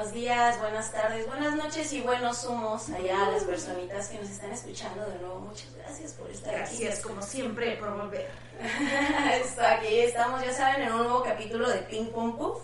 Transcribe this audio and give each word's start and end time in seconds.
buenos 0.00 0.14
días, 0.14 0.58
buenas 0.58 0.92
tardes, 0.92 1.26
buenas 1.26 1.56
noches 1.56 1.92
y 1.92 2.00
buenos 2.00 2.42
humos 2.46 2.88
allá 2.88 3.26
a 3.26 3.32
las 3.32 3.44
personitas 3.44 4.08
que 4.08 4.18
nos 4.18 4.30
están 4.30 4.50
escuchando 4.50 5.04
de 5.04 5.18
nuevo. 5.18 5.40
Muchas 5.40 5.74
gracias 5.74 6.14
por 6.14 6.30
estar 6.30 6.54
aquí. 6.54 6.78
Gracias, 6.78 7.00
como 7.00 7.20
siempre, 7.20 7.76
por 7.76 7.94
volver. 7.94 8.30
aquí 8.62 9.98
estamos, 9.98 10.42
ya 10.42 10.54
saben, 10.54 10.86
en 10.86 10.92
un 10.94 11.02
nuevo 11.02 11.22
capítulo 11.22 11.68
de 11.68 11.80
Ping 11.80 12.06
Pong 12.06 12.34
Puff. 12.38 12.62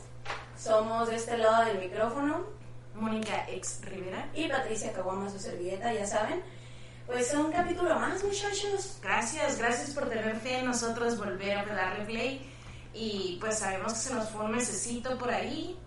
Somos 0.58 1.10
de 1.10 1.16
este 1.16 1.36
lado 1.36 1.66
del 1.66 1.78
micrófono. 1.78 2.46
Mónica 2.94 3.44
Ex 3.50 3.82
Rivera. 3.82 4.30
Y 4.34 4.48
Patricia 4.48 4.94
Caguama, 4.94 5.28
su 5.28 5.38
servilleta, 5.38 5.92
ya 5.92 6.06
saben. 6.06 6.42
Pues 7.06 7.34
un 7.34 7.52
capítulo 7.52 7.96
más, 7.96 8.24
muchachos. 8.24 8.96
Gracias, 9.02 9.58
gracias 9.58 9.90
por 9.90 10.08
tener 10.08 10.36
fe 10.36 10.60
en 10.60 10.64
nosotros, 10.64 11.18
volver 11.18 11.58
a 11.58 11.66
darle 11.66 12.06
play. 12.06 12.50
Y 12.94 13.36
pues 13.42 13.58
sabemos 13.58 13.92
que 13.92 13.98
se 13.98 14.14
nos 14.14 14.30
fue 14.30 14.42
un 14.42 14.52
mesecito 14.52 15.18
por 15.18 15.30
ahí. 15.30 15.78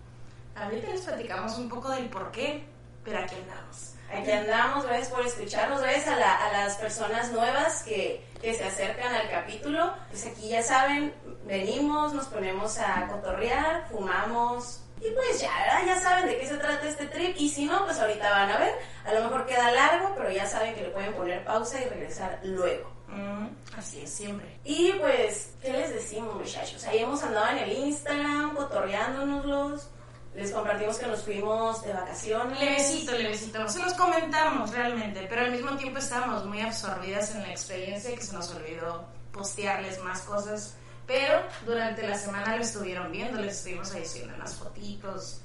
Ahorita 0.60 0.88
les 0.88 1.00
platicamos 1.00 1.58
un 1.58 1.68
poco 1.68 1.90
del 1.90 2.08
por 2.08 2.30
qué, 2.30 2.64
pero 3.04 3.18
aquí 3.18 3.34
andamos. 3.36 3.94
Aquí 4.12 4.30
andamos, 4.30 4.84
gracias 4.84 5.08
por 5.08 5.24
escucharnos, 5.24 5.80
gracias 5.80 6.08
a, 6.08 6.16
la, 6.16 6.46
a 6.46 6.52
las 6.52 6.76
personas 6.76 7.30
nuevas 7.32 7.84
que, 7.84 8.26
que, 8.42 8.54
se 8.54 8.64
acercan 8.64 9.14
al 9.14 9.30
capítulo. 9.30 9.94
Pues 10.10 10.26
aquí 10.26 10.48
ya 10.48 10.62
saben, 10.62 11.14
venimos, 11.46 12.12
nos 12.12 12.26
ponemos 12.26 12.78
a 12.78 13.06
cotorrear, 13.06 13.86
fumamos, 13.88 14.82
y 15.00 15.10
pues 15.12 15.40
ya, 15.40 15.50
¿verdad? 15.56 15.86
Ya 15.86 16.00
saben 16.00 16.26
de 16.26 16.38
qué 16.38 16.46
se 16.46 16.58
trata 16.58 16.86
este 16.86 17.06
trip. 17.06 17.34
Y 17.38 17.48
si 17.48 17.64
no, 17.64 17.84
pues 17.84 17.98
ahorita 17.98 18.30
van 18.30 18.50
a 18.50 18.58
ver. 18.58 18.74
A 19.06 19.14
lo 19.14 19.22
mejor 19.22 19.46
queda 19.46 19.70
largo, 19.70 20.14
pero 20.14 20.30
ya 20.30 20.46
saben 20.46 20.74
que 20.74 20.82
le 20.82 20.88
pueden 20.90 21.14
poner 21.14 21.42
pausa 21.44 21.80
y 21.80 21.84
regresar 21.88 22.38
luego. 22.42 22.90
Mm, 23.08 23.46
así 23.78 24.02
es, 24.02 24.10
siempre. 24.10 24.60
Y 24.62 24.92
pues, 25.00 25.54
¿qué 25.62 25.72
les 25.72 25.94
decimos, 25.94 26.34
muchachos? 26.34 26.84
Ahí 26.84 26.98
hemos 26.98 27.22
andado 27.22 27.48
en 27.48 27.58
el 27.58 27.72
Instagram, 27.72 28.54
cotorreándonoslos. 28.54 29.88
Les 30.34 30.52
compartimos 30.52 30.96
que 30.98 31.06
nos 31.06 31.22
fuimos 31.22 31.82
de 31.82 31.92
vacaciones. 31.92 32.58
Levecito, 32.60 33.12
levecito. 33.12 33.68
Se 33.68 33.80
los 33.80 33.94
comentamos 33.94 34.70
realmente, 34.70 35.26
pero 35.28 35.42
al 35.42 35.50
mismo 35.50 35.76
tiempo 35.76 35.98
estábamos 35.98 36.44
muy 36.46 36.60
absorbidas 36.60 37.34
en 37.34 37.42
la 37.42 37.50
experiencia 37.50 38.14
que 38.14 38.22
se 38.22 38.32
nos 38.32 38.54
olvidó 38.54 39.04
postearles 39.32 40.02
más 40.02 40.20
cosas 40.22 40.76
pero 41.10 41.42
durante 41.66 42.06
la 42.06 42.16
semana 42.16 42.54
lo 42.54 42.62
estuvieron 42.62 43.10
viendo, 43.10 43.40
les 43.40 43.56
estuvimos 43.56 43.92
haciendo 43.92 44.32
unas 44.36 44.54
fotitos, 44.54 45.40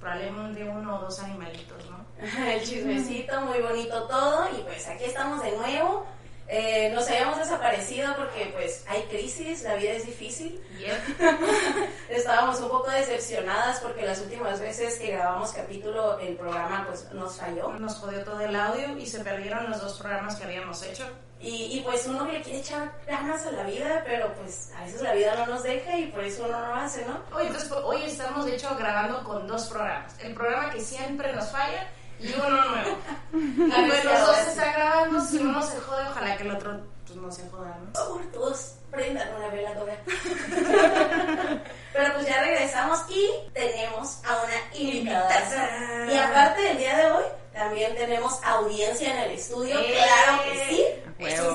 probablemente 0.00 0.64
uno 0.64 0.96
o 0.96 1.00
dos 1.02 1.20
animalitos, 1.20 1.90
¿no? 1.90 2.06
El 2.46 2.64
chismecito, 2.64 3.38
muy 3.42 3.60
bonito 3.60 4.04
todo, 4.04 4.48
y 4.58 4.62
pues 4.62 4.88
aquí 4.88 5.04
estamos 5.04 5.42
de 5.42 5.52
nuevo. 5.58 6.06
Eh, 6.52 6.90
nos 6.92 7.08
habíamos 7.08 7.38
desaparecido 7.38 8.12
porque 8.16 8.50
pues 8.52 8.84
hay 8.88 9.02
crisis, 9.02 9.62
la 9.62 9.76
vida 9.76 9.92
es 9.92 10.04
difícil. 10.04 10.60
Estábamos 12.08 12.58
un 12.58 12.68
poco 12.68 12.90
decepcionadas 12.90 13.78
porque 13.78 14.02
las 14.02 14.20
últimas 14.20 14.58
veces 14.58 14.98
que 14.98 15.12
grabamos 15.12 15.52
capítulo 15.52 16.18
el 16.18 16.34
programa 16.34 16.86
pues 16.88 17.08
nos 17.12 17.36
falló. 17.36 17.70
Nos 17.74 17.94
jodió 17.98 18.24
todo 18.24 18.40
el 18.40 18.56
audio 18.56 18.98
y 18.98 19.06
se 19.06 19.20
perdieron 19.20 19.70
los 19.70 19.80
dos 19.80 19.96
programas 20.00 20.34
que 20.34 20.42
habíamos 20.42 20.82
hecho. 20.82 21.04
Y, 21.38 21.78
y, 21.78 21.80
pues 21.82 22.06
uno 22.06 22.26
le 22.26 22.42
quiere 22.42 22.58
echar 22.58 23.00
ganas 23.06 23.46
a 23.46 23.52
la 23.52 23.62
vida, 23.62 24.02
pero 24.04 24.34
pues 24.34 24.72
a 24.76 24.84
veces 24.84 25.00
la 25.02 25.14
vida 25.14 25.34
no 25.36 25.54
nos 25.54 25.62
deja 25.62 25.96
y 25.96 26.08
por 26.08 26.24
eso 26.24 26.44
uno 26.44 26.60
no 26.60 26.66
lo 26.66 26.74
hace, 26.74 27.06
¿no? 27.06 27.22
Hoy, 27.34 27.46
entonces, 27.46 27.72
hoy 27.72 28.02
estamos 28.02 28.44
de 28.44 28.56
hecho 28.56 28.76
grabando 28.76 29.24
con 29.24 29.46
dos 29.46 29.68
programas. 29.68 30.18
El 30.18 30.34
programa 30.34 30.70
que 30.70 30.80
siempre 30.80 31.32
nos 31.32 31.48
falla 31.50 31.88
y 32.22 32.34
uno 32.34 32.64
nuevo. 32.64 32.98
pues 33.30 34.04
los 34.04 34.26
dos 34.26 34.36
se 34.36 34.50
están 34.50 34.72
grabando, 34.74 35.20
si 35.20 35.38
uno 35.38 35.62
se 35.62 35.78
jode, 35.80 36.08
ojalá 36.08 36.36
que 36.36 36.42
el 36.42 36.50
otro 36.50 36.80
pues, 37.06 37.18
no 37.18 37.30
se 37.30 37.48
joda, 37.50 37.78
¿no? 37.84 37.92
Por 37.92 38.24
todos 38.32 38.74
prendan 38.90 39.28
una 39.36 39.48
vela 39.48 39.72
toda. 39.74 39.94
Pero 41.92 42.14
pues 42.14 42.26
ya 42.26 42.40
regresamos 42.40 43.00
y 43.08 43.30
tenemos 43.52 44.18
a 44.24 44.42
una 44.42 44.78
invitada. 44.78 46.06
Y 46.12 46.16
aparte 46.16 46.62
del 46.62 46.78
día 46.78 46.96
de 46.96 47.10
hoy, 47.12 47.24
también 47.52 47.94
tenemos 47.96 48.38
audiencia 48.44 49.12
en 49.12 49.18
el 49.18 49.30
estudio, 49.32 49.78
¡Eh! 49.80 49.94
claro 49.96 50.42
que 50.44 50.64
sí. 50.68 50.84
Es 51.18 51.40
un 51.40 51.54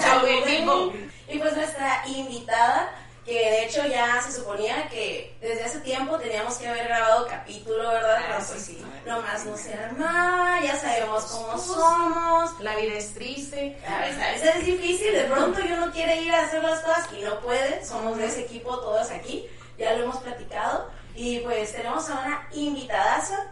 y 1.27 1.39
pues 1.39 1.55
nuestra 1.55 2.03
invitada, 2.07 2.91
que 3.25 3.33
de 3.33 3.65
hecho 3.65 3.85
ya 3.87 4.21
se 4.21 4.31
suponía 4.31 4.87
que 4.87 5.35
desde 5.41 5.63
hace 5.63 5.79
tiempo 5.79 6.17
teníamos 6.19 6.55
que 6.57 6.67
haber 6.67 6.87
grabado 6.87 7.25
capítulo, 7.27 7.89
¿verdad? 7.89 8.23
Claro, 8.27 8.45
pues 8.47 8.61
sí. 8.61 8.85
Nomás 9.05 9.45
no 9.45 9.57
se 9.57 9.73
arma, 9.73 10.59
ya 10.63 10.77
sabemos 10.77 11.23
cómo 11.25 11.57
somos. 11.57 12.61
La 12.61 12.75
vida 12.75 12.93
es 12.93 13.13
triste. 13.15 13.77
A 13.87 14.01
veces 14.01 14.55
es 14.55 14.65
difícil, 14.65 15.11
de 15.11 15.23
pronto 15.23 15.59
uno 15.65 15.91
quiere 15.91 16.21
ir 16.21 16.33
a 16.33 16.45
hacer 16.45 16.63
las 16.63 16.81
cosas 16.81 17.07
y 17.17 17.23
no 17.23 17.39
puede. 17.39 17.83
Somos 17.83 18.17
de 18.17 18.27
ese 18.27 18.41
equipo 18.41 18.79
todos 18.79 19.09
aquí, 19.09 19.47
ya 19.79 19.93
lo 19.93 20.03
hemos 20.03 20.17
platicado. 20.17 20.91
Y 21.15 21.39
pues 21.39 21.73
tenemos 21.73 22.07
a 22.09 22.19
una 22.19 22.47
invitadaza 22.51 23.51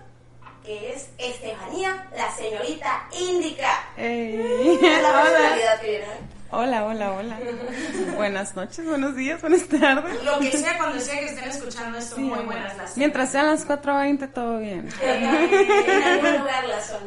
que 0.63 0.93
es 0.93 1.09
Estefanía, 1.17 2.07
la 2.15 2.31
señorita 2.35 3.07
Índica. 3.11 3.89
Hola, 6.55 6.85
hola, 6.85 7.13
hola. 7.13 7.39
buenas 8.15 8.55
noches, 8.55 8.85
buenos 8.85 9.15
días, 9.15 9.41
buenas 9.41 9.67
tardes. 9.67 10.23
Lo 10.23 10.37
que 10.37 10.51
sea 10.51 10.77
cuando 10.77 10.99
sea 10.99 11.19
que 11.19 11.25
estén 11.25 11.49
escuchando 11.49 11.97
esto, 11.97 12.15
muy 12.19 12.43
buenas 12.45 12.77
las 12.77 12.95
Mientras 12.95 13.31
sean 13.31 13.47
las 13.47 13.67
4.20, 13.67 14.31
todo 14.31 14.59
bien. 14.59 14.87
en 15.01 16.03
algún 16.03 16.41
lugar 16.41 16.67
las 16.67 16.85
son. 16.85 17.01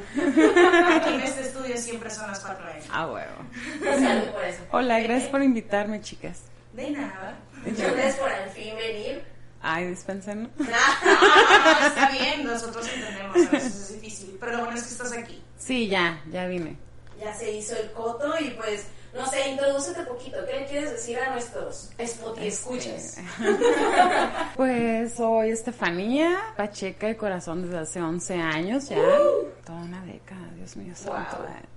Aquí 0.94 1.14
en 1.14 1.20
este 1.20 1.42
estudio 1.42 1.76
siempre 1.76 2.10
son 2.10 2.26
las 2.26 2.44
4.20. 2.44 2.56
Ah, 2.90 3.06
huevo. 3.06 3.36
Salud 3.84 4.28
por 4.32 4.44
eso. 4.44 4.62
Hola, 4.72 4.98
gracias 4.98 5.30
por 5.30 5.40
invitarme, 5.40 6.00
chicas. 6.00 6.40
De 6.72 6.90
nada. 6.90 7.36
Gracias 7.64 8.16
por 8.16 8.28
al 8.28 8.50
fin 8.50 8.74
venir. 8.74 9.22
Ay, 9.62 9.86
dispensen. 9.86 10.50
No, 10.58 10.64
no, 10.64 11.86
está 11.86 12.10
bien, 12.10 12.44
nosotros 12.44 12.84
entendemos, 12.92 13.36
a 13.46 13.50
veces 13.50 13.76
es 13.76 13.92
difícil, 14.00 14.36
pero 14.40 14.56
lo 14.56 14.58
bueno 14.64 14.76
es 14.76 14.82
que 14.82 14.90
estás 14.90 15.12
aquí. 15.12 15.40
Sí, 15.56 15.86
ya, 15.86 16.20
ya 16.32 16.46
vine. 16.48 16.76
Ya 17.20 17.32
se 17.32 17.52
hizo 17.52 17.76
el 17.76 17.92
coto 17.92 18.34
y 18.40 18.50
pues, 18.50 18.86
no 19.16 19.26
sé, 19.26 19.50
introdúcete 19.50 20.02
poquito. 20.02 20.38
¿Qué 20.46 20.60
le 20.60 20.66
quieres 20.66 20.90
decir 20.92 21.18
a 21.18 21.30
nuestros 21.32 21.90
spot 21.98 22.38
y 22.40 22.48
escuchas? 22.48 23.18
pues 24.56 25.14
soy 25.14 25.50
Estefanía 25.50 26.38
Pacheca 26.56 27.06
de 27.06 27.16
corazón 27.16 27.62
desde 27.62 27.78
hace 27.78 28.00
11 28.00 28.34
años 28.34 28.88
ya. 28.88 28.98
Uh. 28.98 29.46
Toda 29.64 29.78
una 29.78 30.04
década, 30.04 30.48
Dios 30.56 30.76
mío 30.76 30.94
santo. 30.94 31.44
Eh. 31.44 31.76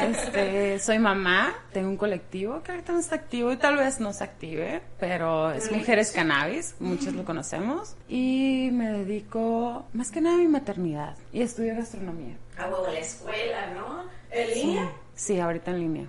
Este, 0.00 0.78
soy 0.78 0.98
mamá, 0.98 1.54
tengo 1.72 1.88
un 1.88 1.96
colectivo 1.96 2.62
que 2.62 2.72
ahorita 2.72 2.92
no 2.92 3.00
está 3.00 3.16
activo 3.16 3.52
y 3.52 3.56
tal 3.56 3.76
vez 3.76 3.98
no 4.00 4.12
se 4.12 4.24
active, 4.24 4.80
pero 4.98 5.50
es 5.50 5.70
Mujeres 5.72 6.12
Cannabis, 6.12 6.76
muchos 6.78 7.12
lo 7.14 7.24
conocemos. 7.24 7.96
Y 8.08 8.70
me 8.72 8.90
dedico 8.90 9.86
más 9.92 10.10
que 10.10 10.20
nada 10.20 10.36
a 10.36 10.38
mi 10.38 10.48
maternidad 10.48 11.16
y 11.32 11.42
estudio 11.42 11.74
gastronomía. 11.76 12.36
A 12.56 12.68
huevo, 12.68 12.86
la 12.86 13.00
escuela, 13.00 13.72
¿no? 13.74 14.04
¿En 14.30 14.54
línea? 14.54 14.84
Sí, 14.84 15.07
ahorita 15.40 15.70
en 15.70 15.78
línea. 15.80 16.06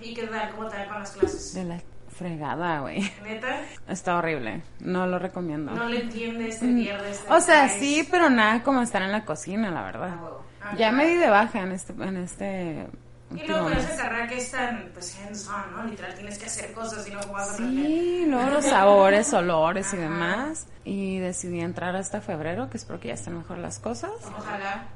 ¿Y 0.00 0.14
qué 0.14 0.26
tal? 0.26 0.50
¿Cómo 0.50 0.68
te 0.68 0.76
va 0.76 0.88
con 0.88 0.98
las 1.00 1.10
clases? 1.12 1.54
De 1.54 1.64
la 1.64 1.80
fregada, 2.08 2.80
güey. 2.80 3.10
¿Neta? 3.22 3.60
Está 3.88 4.16
horrible. 4.16 4.62
No 4.80 5.06
lo 5.06 5.18
recomiendo. 5.18 5.72
No 5.72 5.86
le 5.86 6.02
entiendes, 6.02 6.60
te 6.60 6.68
pierdes. 6.68 7.24
O 7.28 7.40
sea, 7.40 7.68
sí, 7.68 8.06
pero 8.10 8.30
nada 8.30 8.62
como 8.62 8.82
estar 8.82 9.02
en 9.02 9.12
la 9.12 9.24
cocina, 9.24 9.70
la 9.70 9.82
verdad. 9.82 10.16
Ah, 10.62 10.74
ya 10.76 10.92
me 10.92 11.06
di 11.06 11.16
de 11.16 11.28
baja 11.28 11.60
en 11.60 11.72
este, 11.72 11.92
en 11.92 12.16
este 12.16 12.86
y 13.34 13.46
luego 13.46 13.64
con 13.64 13.72
esa 13.72 13.96
carrera 13.96 14.28
que 14.28 14.38
es 14.38 14.50
tan, 14.50 14.90
pues, 14.92 15.18
hands-on, 15.18 15.72
¿no? 15.74 15.84
Literal, 15.84 16.14
tienes 16.14 16.38
que 16.38 16.46
hacer 16.46 16.72
cosas 16.72 17.06
y 17.08 17.12
no 17.12 17.20
vas 17.32 17.50
a 17.50 17.56
Sí, 17.56 18.24
luego 18.26 18.50
los 18.50 18.64
sabores, 18.64 19.32
olores 19.32 19.92
y 19.94 19.96
demás. 19.96 20.66
Y 20.84 21.18
decidí 21.18 21.60
entrar 21.60 21.96
hasta 21.96 22.20
febrero, 22.20 22.68
que 22.68 22.76
espero 22.76 23.00
que 23.00 23.08
ya 23.08 23.14
estén 23.14 23.36
mejor 23.38 23.58
las 23.58 23.78
cosas. 23.78 24.10
Ojalá. 24.36 24.86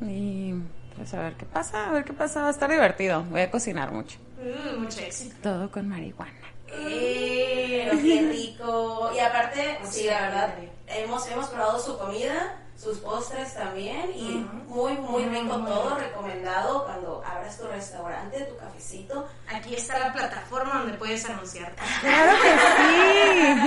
Y 0.00 0.54
pues 0.96 1.12
a 1.14 1.20
ver 1.20 1.34
qué 1.34 1.46
pasa, 1.46 1.88
a 1.88 1.92
ver 1.92 2.04
qué 2.04 2.12
pasa. 2.12 2.42
Va 2.42 2.48
a 2.48 2.50
estar 2.50 2.70
divertido. 2.70 3.24
Voy 3.24 3.40
a 3.40 3.50
cocinar 3.50 3.92
mucho. 3.92 4.18
Uh, 4.38 4.78
mucho 4.78 5.00
éxito. 5.00 5.34
Todo 5.42 5.70
con 5.70 5.88
marihuana. 5.88 6.32
Eh, 6.68 7.88
qué 7.90 8.28
rico. 8.32 9.10
Y 9.14 9.18
aparte, 9.18 9.78
sí, 9.90 10.04
la 10.04 10.20
verdad, 10.22 10.54
hemos, 10.88 11.26
hemos 11.28 11.48
probado 11.48 11.78
su 11.78 11.98
comida 11.98 12.61
sus 12.76 12.98
postres 12.98 13.54
también 13.54 14.10
y 14.14 14.44
muy, 14.66 14.94
muy 14.94 15.24
rico 15.26 15.56
todo, 15.58 15.96
recomendado 15.96 16.84
cuando 16.84 17.22
abras 17.24 17.56
tu 17.56 17.66
restaurante, 17.68 18.40
tu 18.40 18.56
cafecito. 18.56 19.28
Aquí 19.48 19.74
está 19.74 19.98
la 19.98 20.12
plataforma 20.12 20.78
donde 20.78 20.94
puedes 20.98 21.24
anunciar. 21.28 21.74
Claro 22.00 22.32
que 22.42 22.50
sí. 22.78 23.62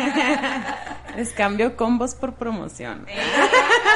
Les 1.16 1.32
cambio 1.32 1.78
combos 1.78 2.14
por 2.14 2.34
promoción. 2.36 3.06
Eh, 3.08 3.22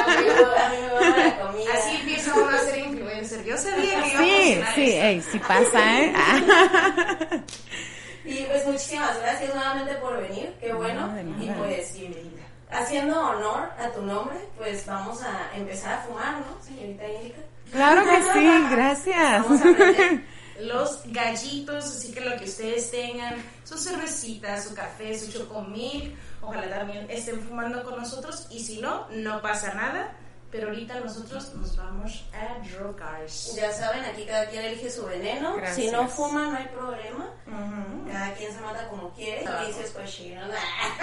a 0.08 1.52
mí. 1.52 1.64
Así 1.74 1.96
empieza 1.96 2.34
uno 2.34 2.48
a 2.48 2.58
ser 2.58 2.78
influencer. 2.78 3.44
Yo 3.44 3.58
sabía 3.58 4.02
que 4.02 4.10
Sí, 4.10 4.62
sí, 4.74 4.92
ey, 4.92 5.20
sí 5.20 5.38
pasa, 5.38 6.00
¿eh? 6.00 6.14
y 8.24 8.44
pues 8.44 8.66
muchísimas 8.66 9.18
gracias 9.20 9.54
nuevamente 9.54 9.94
por 9.96 10.18
venir, 10.22 10.54
qué 10.60 10.72
bueno. 10.72 11.14
y 11.40 11.46
pues 11.50 11.92
bienvenida 11.94 12.39
haciendo 12.72 13.20
honor 13.20 13.70
a 13.78 13.90
tu 13.90 14.02
nombre, 14.02 14.36
pues 14.56 14.86
vamos 14.86 15.22
a 15.22 15.56
empezar 15.56 15.94
a 15.94 16.02
fumar, 16.02 16.40
¿no, 16.40 16.62
señorita 16.62 17.08
Índica? 17.08 17.40
Claro 17.72 18.02
que 18.04 18.22
sí, 18.22 18.66
gracias. 18.70 19.42
Vamos 19.42 19.60
a 19.62 20.60
los 20.60 21.02
gallitos, 21.06 21.84
así 21.84 22.12
que 22.12 22.20
lo 22.20 22.36
que 22.36 22.44
ustedes 22.44 22.90
tengan, 22.90 23.36
su 23.64 23.78
cervecita, 23.78 24.60
su 24.60 24.74
café, 24.74 25.18
su 25.18 25.30
chocomil, 25.32 26.16
ojalá 26.42 26.68
también 26.68 27.06
estén 27.10 27.40
fumando 27.40 27.82
con 27.82 27.96
nosotros 27.96 28.46
y 28.50 28.60
si 28.60 28.80
no, 28.80 29.08
no 29.10 29.40
pasa 29.40 29.74
nada. 29.74 30.16
Pero 30.50 30.68
ahorita 30.68 31.00
nosotros 31.00 31.54
nos 31.54 31.76
vamos 31.76 32.24
a 32.34 32.58
drogas. 32.66 33.54
Ya 33.54 33.72
saben, 33.72 34.04
aquí 34.04 34.24
cada 34.26 34.48
quien 34.48 34.64
elige 34.64 34.90
su 34.90 35.04
veneno. 35.06 35.54
Gracias. 35.56 35.76
Si 35.76 35.90
no 35.90 36.08
fuma, 36.08 36.46
no 36.46 36.56
hay 36.56 36.66
problema. 36.66 37.26
Ujú. 37.46 38.10
Cada 38.10 38.32
quien 38.34 38.52
se 38.52 38.60
mata 38.60 38.88
como 38.88 39.10
quiere. 39.10 39.44
Ah. 39.46 39.62
Y 39.62 39.66
dices 39.68 39.92
cochino. 39.92 40.40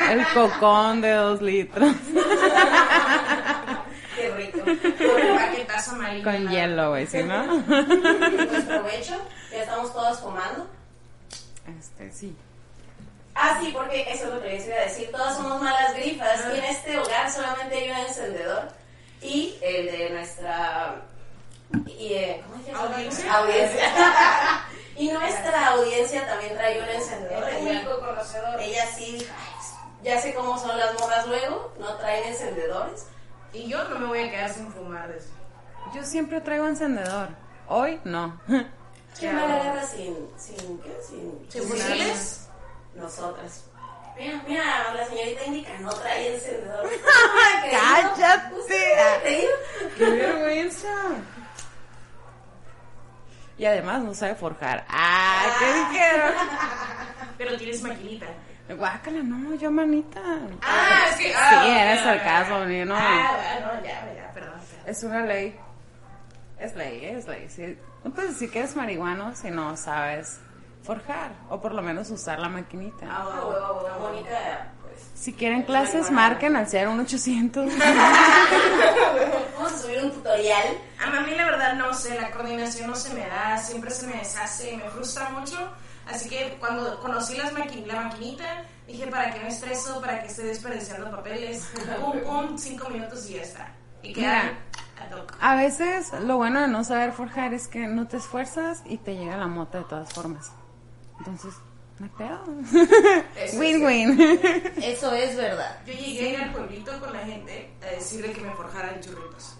El 0.09 0.27
cocón 0.33 1.01
de 1.01 1.11
dos 1.11 1.41
litros 1.41 1.95
Qué 4.15 4.29
rico. 4.31 4.59
Con 4.63 5.21
el 5.21 5.35
paquetazo 5.35 5.91
amarillo. 5.91 6.23
con 6.23 6.47
hielo, 6.49 6.89
güey, 6.89 7.05
¿sí 7.07 7.23
no? 7.23 7.63
Pues 7.67 8.63
provecho. 8.65 9.15
Ya 9.51 9.63
estamos 9.63 9.93
todos 9.93 10.19
fumando. 10.19 10.67
Este, 11.79 12.11
sí. 12.11 12.35
Ah, 13.35 13.59
sí, 13.61 13.69
porque 13.71 14.01
eso 14.11 14.25
es 14.27 14.33
lo 14.33 14.41
que 14.41 14.49
les 14.49 14.65
iba 14.65 14.75
a 14.75 14.79
decir. 14.81 15.09
Todas 15.11 15.37
somos 15.37 15.61
malas 15.61 15.93
grifas 15.93 16.41
y 16.53 16.57
en 16.57 16.63
este 16.65 16.97
hogar 16.97 17.31
solamente 17.31 17.75
hay 17.75 17.91
un 17.91 17.97
encendedor 17.97 18.69
y 19.21 19.57
el 19.61 19.85
de 19.87 20.09
nuestra 20.11 21.01
y, 21.85 22.13
eh. 22.13 22.43
Audiencia. 22.75 23.33
Audiencia. 23.33 23.83
y 24.97 25.09
nuestra 25.09 25.67
audiencia 25.69 26.25
también 26.27 26.53
trae 26.55 26.81
un 26.81 26.89
encendedor. 26.89 27.49
El 27.49 27.67
Ella, 27.67 27.81
público 27.83 27.99
conocedor. 28.07 28.61
ella 28.61 28.85
sí 28.95 29.13
dijo, 29.13 29.33
"Ay, 29.37 30.03
ya 30.03 30.21
sé 30.21 30.33
cómo 30.33 30.57
son 30.57 30.77
las 30.77 30.99
morras 30.99 31.27
luego, 31.27 31.73
no 31.79 31.95
traen 31.95 32.27
encendedores. 32.27 33.05
Y 33.53 33.67
yo 33.67 33.83
no 33.85 33.99
me 33.99 34.05
voy 34.07 34.19
a 34.19 34.31
quedar 34.31 34.53
sin 34.53 34.71
fumar 34.71 35.07
de 35.09 35.17
eso. 35.17 35.29
Yo 35.93 36.03
siempre 36.03 36.41
traigo 36.41 36.67
encendedor. 36.67 37.29
Hoy 37.67 37.99
no. 38.03 38.39
¿Quién 39.17 39.35
me 39.35 39.47
la 39.47 39.55
agarra 39.55 39.83
sin, 39.83 40.15
sin, 40.37 40.79
qué? 40.79 40.97
Sin, 41.07 41.45
¿Sin 41.49 41.63
fusiles? 41.63 42.47
Nosotras. 42.95 43.65
Mira, 44.17 44.41
mira, 44.47 44.93
la 44.95 45.05
señorita 45.05 45.45
indica, 45.45 45.77
no 45.79 45.89
trae 45.89 46.35
encendedor. 46.35 46.89
¡Cállate! 47.71 49.47
¡Qué 49.97 50.05
vergüenza! 50.05 50.87
Y 53.57 53.65
además 53.65 54.01
no 54.01 54.13
sabe 54.13 54.35
forjar. 54.35 54.85
¡Ah! 54.89 55.45
¿Qué 55.59 55.65
dijeron? 55.73 56.33
Pero 57.37 57.57
tienes 57.57 57.81
maquinita. 57.83 58.27
Guácala, 58.69 59.23
no, 59.23 59.55
yo 59.55 59.71
manita. 59.71 60.19
Ah, 60.61 61.05
es 61.09 61.15
que. 61.17 61.29
Sí, 61.29 61.33
ah, 61.37 61.67
era 61.67 61.93
ok, 61.93 62.03
sarcasmo, 62.03 62.65
no. 62.85 62.95
Ah, 62.97 63.61
bueno, 63.61 63.85
ya, 63.85 64.13
ya, 64.13 64.31
perdón. 64.33 64.59
perdón. 64.59 64.83
Es 64.85 65.03
una 65.03 65.25
ley. 65.25 65.55
Es 66.59 66.75
ley, 66.75 67.05
es 67.05 67.27
ley. 67.27 67.49
Sí. 67.49 67.77
No 68.03 68.11
puedes 68.11 68.31
decir 68.31 68.51
que 68.51 68.59
eres 68.59 68.75
marihuano 68.75 69.35
si 69.35 69.51
no 69.51 69.77
sabes 69.77 70.39
forjar. 70.87 71.31
O 71.49 71.59
por 71.61 71.73
lo 71.73 71.81
menos 71.83 72.09
usar 72.09 72.39
la 72.39 72.49
maquinita. 72.49 73.05
Ah, 73.07 73.25
Ah, 73.29 73.45
huevo, 73.45 73.49
huevo, 73.83 73.99
Mónica, 74.09 74.71
pues. 74.81 75.11
Si 75.13 75.33
quieren 75.33 75.63
clases, 75.63 76.09
marquen 76.11 76.55
al 76.55 76.65
01800. 76.67 77.71
Vamos 79.55 79.73
a 79.73 79.77
subir 79.77 80.01
un 80.03 80.11
tutorial. 80.11 80.63
A 81.05 81.21
mí 81.21 81.31
la 81.35 81.45
verdad 81.45 81.73
no 81.75 81.93
sé, 81.93 82.19
la 82.19 82.31
coordinación 82.31 82.89
no 82.89 82.95
se 82.95 83.13
me 83.13 83.27
da, 83.27 83.57
siempre 83.57 83.91
se 83.91 84.07
me 84.07 84.17
deshace 84.17 84.71
y 84.73 84.77
me 84.77 84.89
frustra 84.89 85.29
mucho. 85.29 85.57
Así 86.09 86.29
que 86.29 86.55
cuando 86.59 86.99
conocí 87.01 87.35
las 87.35 87.53
maqui- 87.53 87.85
la 87.85 88.01
maquinita, 88.03 88.45
dije, 88.87 89.07
¿para 89.07 89.31
qué 89.33 89.39
me 89.41 89.49
estreso? 89.49 89.99
¿Para 89.99 90.21
qué 90.21 90.27
estoy 90.27 90.45
desperdiciando 90.45 91.11
papeles? 91.11 91.69
Pum, 92.01 92.21
pum, 92.21 92.57
cinco 92.57 92.89
minutos 92.89 93.29
y 93.29 93.33
ya 93.35 93.41
está. 93.41 93.73
Y 94.01 94.13
queda. 94.13 94.53
A 95.41 95.55
veces 95.55 96.11
lo 96.21 96.37
bueno 96.37 96.61
de 96.61 96.67
no 96.67 96.83
saber 96.83 97.11
forjar 97.11 97.53
es 97.53 97.67
que 97.67 97.87
no 97.87 98.07
te 98.07 98.17
esfuerzas 98.17 98.81
y 98.85 98.97
te 98.97 99.15
llega 99.15 99.35
la 99.37 99.47
mota 99.47 99.79
de 99.79 99.83
todas 99.83 100.11
formas. 100.13 100.51
Entonces, 101.19 101.53
no 101.99 102.05
hay 102.05 102.11
pedo. 102.17 103.25
Eso 103.35 103.59
Win-win. 103.59 104.19
Eso 104.81 105.13
es 105.13 105.35
verdad. 105.35 105.79
Yo 105.85 105.93
llegué 105.93 106.27
a 106.27 106.29
ir 106.29 106.41
al 106.41 106.53
pueblito 106.53 106.99
con 106.99 107.13
la 107.13 107.19
gente 107.19 107.71
a 107.81 107.91
decirle 107.91 108.31
que 108.31 108.41
me 108.41 108.51
forjaran 108.51 108.99
churritos. 109.01 109.57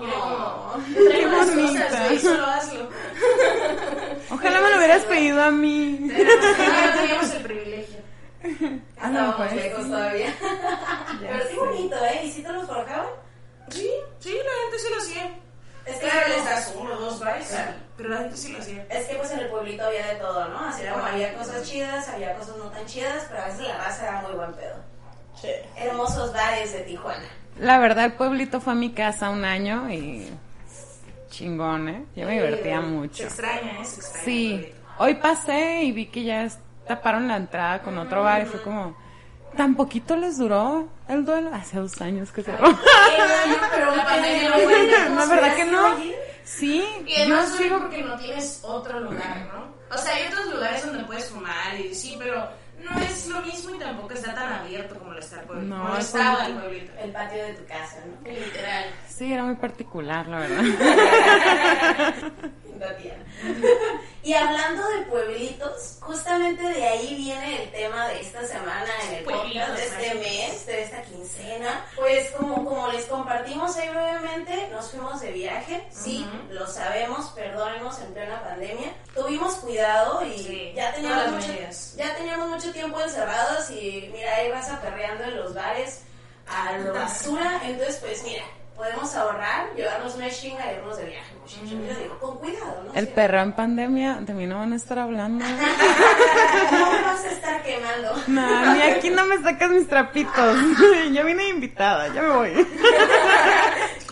Oh. 0.00 0.76
las 0.76 1.54
bonita. 1.54 1.88
cosas, 1.88 2.22
solo 2.22 2.46
hazlo. 2.46 2.88
Ojalá 4.30 4.60
me 4.60 4.70
lo 4.70 4.76
hubieras 4.76 5.04
pedido 5.04 5.42
a 5.42 5.50
mí. 5.50 6.08
Pero 6.16 6.30
no 6.36 7.00
teníamos 7.00 7.30
el 7.32 7.42
privilegio. 7.42 7.98
Ah, 8.96 9.08
no, 9.08 9.36
pues. 9.36 9.52
lejos 9.54 9.86
todavía. 9.88 10.34
Pero 11.20 11.48
sí 11.50 11.56
bonito, 11.56 11.96
¿eh? 11.96 12.26
¿Y 12.26 12.30
si 12.30 12.42
te 12.42 12.52
los 12.52 12.66
forjaban? 12.66 13.08
Sí, 13.70 13.90
sí, 14.20 14.30
la 14.30 14.62
gente 14.62 14.78
sí 14.78 14.86
lo 14.90 14.98
hacía. 14.98 15.38
Es 15.88 15.96
que, 15.96 16.08
Claro, 16.08 16.28
les 16.28 16.44
das 16.44 16.74
uno 16.78 16.94
dos 16.96 17.18
Claro. 17.20 17.72
pero 17.96 18.08
la 18.10 18.18
gente 18.18 18.36
sí 18.36 18.52
lo 18.52 18.58
hacía. 18.58 18.86
es 18.90 19.06
que 19.06 19.14
pues 19.16 19.30
en 19.30 19.38
el 19.40 19.48
pueblito 19.48 19.84
había 19.84 20.06
de 20.08 20.14
todo, 20.16 20.48
¿no? 20.48 20.60
Así 20.66 20.82
era 20.82 20.92
como 20.92 21.04
había 21.06 21.34
cosas 21.34 21.62
chidas, 21.68 22.08
había 22.08 22.34
cosas 22.34 22.56
no 22.58 22.64
tan 22.64 22.84
chidas, 22.86 23.24
pero 23.30 23.42
a 23.42 23.46
veces 23.46 23.60
la 23.60 23.78
raza 23.78 24.02
era 24.08 24.20
muy 24.22 24.32
buen 24.32 24.52
pedo. 24.54 24.76
Hermosos 25.76 26.32
bares 26.32 26.72
de 26.72 26.80
Tijuana. 26.80 27.24
La 27.60 27.78
verdad, 27.78 28.04
el 28.06 28.12
pueblito 28.12 28.60
fue 28.60 28.72
a 28.72 28.76
mi 28.76 28.92
casa 28.92 29.30
un 29.30 29.44
año 29.44 29.90
y 29.90 30.28
chingón, 31.30 31.88
¿eh? 31.88 32.04
Yo 32.16 32.26
me 32.26 32.32
divertía 32.34 32.80
Se 32.80 32.86
mucho. 32.86 33.22
extraña, 33.24 33.80
¿eh? 33.80 33.84
Se 33.84 33.96
extraña. 34.00 34.24
Sí, 34.24 34.72
hoy 34.98 35.14
pasé 35.16 35.82
y 35.82 35.92
vi 35.92 36.06
que 36.06 36.24
ya 36.24 36.48
taparon 36.86 37.28
la 37.28 37.36
entrada 37.36 37.82
con 37.82 37.98
otro 37.98 38.22
bar 38.22 38.42
y 38.42 38.46
fue 38.46 38.62
como, 38.62 38.96
¿tan 39.58 39.74
poquito 39.74 40.14
les 40.14 40.38
duró 40.38 40.88
el 41.08 41.24
duelo? 41.24 41.50
Hace 41.52 41.78
dos 41.80 42.00
años 42.00 42.30
que 42.30 42.44
cerró. 42.44 42.64
pero 43.74 43.96
La 43.96 45.26
verdad 45.26 45.56
que 45.56 45.64
no. 45.64 45.96
Sí, 46.44 46.86
Y 47.04 47.16
además 47.16 47.48
solo 47.48 47.62
sigo... 47.64 47.78
porque 47.80 48.02
no 48.04 48.16
tienes 48.16 48.60
otro 48.62 49.00
lugar, 49.00 49.50
¿no? 49.52 49.74
O 49.92 49.98
sea, 49.98 50.14
hay 50.14 50.28
otros 50.28 50.54
lugares 50.54 50.86
donde 50.86 51.02
puedes 51.02 51.28
fumar 51.28 51.74
y 51.74 51.92
sí, 51.92 52.14
pero 52.20 52.48
no 52.82 53.00
es 53.00 53.26
lo 53.26 53.40
mismo 53.42 53.74
y 53.74 53.78
tampoco 53.78 54.14
está 54.14 54.34
tan 54.34 54.52
abierto 54.52 54.98
como 54.98 55.12
lo 55.12 55.20
está 55.20 55.40
el 55.40 55.46
pueblito. 55.46 55.74
No, 55.74 55.98
estaba 55.98 56.46
el 56.46 56.54
pueblito-. 56.54 56.92
El 57.00 57.12
patio 57.12 57.44
de 57.44 57.52
tu 57.54 57.66
casa, 57.66 57.96
¿no? 58.06 58.30
Literal. 58.30 58.84
Sí, 59.08 59.32
era 59.32 59.42
muy 59.44 59.56
particular, 59.56 60.26
la 60.28 60.38
verdad. 60.38 60.62
Y 64.22 64.34
hablando 64.34 64.86
de 64.88 65.02
pueblitos, 65.06 65.98
justamente 66.00 66.62
de 66.62 66.86
ahí 66.86 67.14
viene 67.14 67.62
el 67.62 67.70
tema 67.70 68.08
de 68.08 68.20
esta 68.20 68.44
semana 68.44 68.90
en 69.08 69.14
el 69.14 69.24
podcast 69.24 69.76
de 69.76 69.84
este 69.86 70.14
mes, 70.16 70.66
de 70.66 70.82
esta 70.82 71.02
quincena. 71.02 71.84
Pues 71.96 72.30
como, 72.32 72.64
como 72.64 72.88
les 72.88 73.06
compartimos 73.06 73.74
ahí 73.76 73.88
brevemente, 73.88 74.68
nos 74.70 74.90
fuimos 74.90 75.20
de 75.20 75.32
viaje, 75.32 75.86
sí, 75.90 76.26
Ujú. 76.28 76.54
lo 76.54 76.66
sabemos, 76.66 77.28
perdónenos 77.30 77.98
en 78.00 78.12
plena 78.12 78.42
pandemia. 78.42 78.92
Tuvimos 79.14 79.54
cuidado 79.56 80.24
y 80.26 80.38
Sí, 80.38 80.72
ya, 80.76 80.92
teníamos 80.92 81.46
ya 81.96 82.14
teníamos 82.16 82.50
mucho 82.68 82.72
tiempo 82.72 83.00
encerrados 83.00 83.70
y 83.70 84.10
mira, 84.12 84.34
ahí 84.36 84.50
vas 84.50 84.68
aperreando 84.70 85.24
en 85.24 85.36
los 85.36 85.54
bares 85.54 86.02
a 86.46 86.76
lo 86.78 86.92
basura. 86.92 87.60
Entonces, 87.64 87.96
pues 87.96 88.22
mira, 88.24 88.42
podemos 88.76 89.14
ahorrar, 89.14 89.74
llevarnos 89.74 90.14
una 90.16 90.28
chinga 90.30 90.70
y 90.70 90.76
irnos 90.76 90.96
de 90.98 91.04
viaje, 91.06 91.34
muchachos. 91.40 91.70
Yo 91.70 92.02
digo, 92.02 92.18
con 92.18 92.38
cuidado, 92.38 92.82
¿no? 92.86 92.92
El 92.94 93.06
Sí. 93.06 93.12
perro 93.14 93.40
en 93.40 93.52
pandemia, 93.52 94.14
de 94.20 94.34
mí 94.34 94.46
no 94.46 94.58
van 94.58 94.72
a 94.72 94.76
estar 94.76 94.98
hablando. 94.98 95.44
No 96.70 96.92
me 96.92 97.02
vas 97.02 97.24
a 97.24 97.30
estar 97.30 97.62
quemando. 97.62 98.14
No, 98.26 98.74
ni 98.74 98.82
aquí 98.82 99.10
no 99.10 99.24
me 99.24 99.42
sacas 99.42 99.70
mis 99.70 99.88
trapitos. 99.88 100.56
Yo 101.12 101.24
vine 101.24 101.48
invitada, 101.48 102.08
ya 102.08 102.22
me 102.22 102.28
voy. 102.30 102.66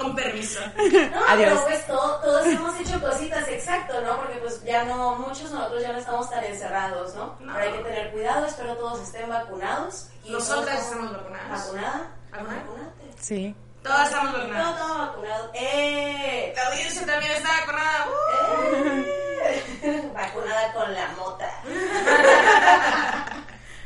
Con 0.06 0.14
permiso. 0.16 0.60
No, 0.76 1.26
Adiós. 1.28 1.36
pero 1.36 1.64
pues 1.64 1.86
todo- 1.86 2.20
todos 2.20 2.46
hemos 2.46 2.78
hecho 2.80 3.00
cositas, 3.00 3.48
exacto, 3.48 4.00
¿no? 4.02 4.16
Porque 4.16 4.36
pues 4.38 4.62
ya 4.64 4.84
no, 4.84 5.16
muchos 5.16 5.50
nosotros 5.50 5.82
ya 5.82 5.92
no 5.92 5.98
estamos 5.98 6.30
tan 6.30 6.44
encerrados, 6.44 7.14
¿no? 7.14 7.36
No. 7.40 7.52
Pero 7.54 7.58
hay 7.64 7.72
que 7.72 7.84
tener 7.84 8.12
cuidado, 8.12 8.46
espero 8.46 8.76
todos 8.76 9.00
estén 9.00 9.28
vacunados. 9.28 10.08
Aquí 10.20 10.30
Nosotras 10.30 10.76
todos 10.76 10.90
estamos 10.90 11.12
vacunadas. 11.12 11.50
¿Vacunada? 11.66 12.10
¿Vacunada? 12.30 12.60
Vacunate. 12.60 13.12
Sí. 13.20 13.54
Todas 13.82 14.08
estamos 14.08 14.32
No, 14.32 14.38
vacunadas. 14.38 14.70
estamos 14.74 14.98
vacunados. 15.08 15.50
¡Eh! 15.54 16.52
La 16.56 16.66
audiencia 16.68 17.06
también 17.06 17.32
está 17.32 17.48
vacunada. 17.60 18.06
¡Uh! 18.08 18.86
¡Eh! 19.44 20.10
Vacunada 20.14 20.72
con 20.72 20.94
la 20.94 21.08
mota. 21.16 21.50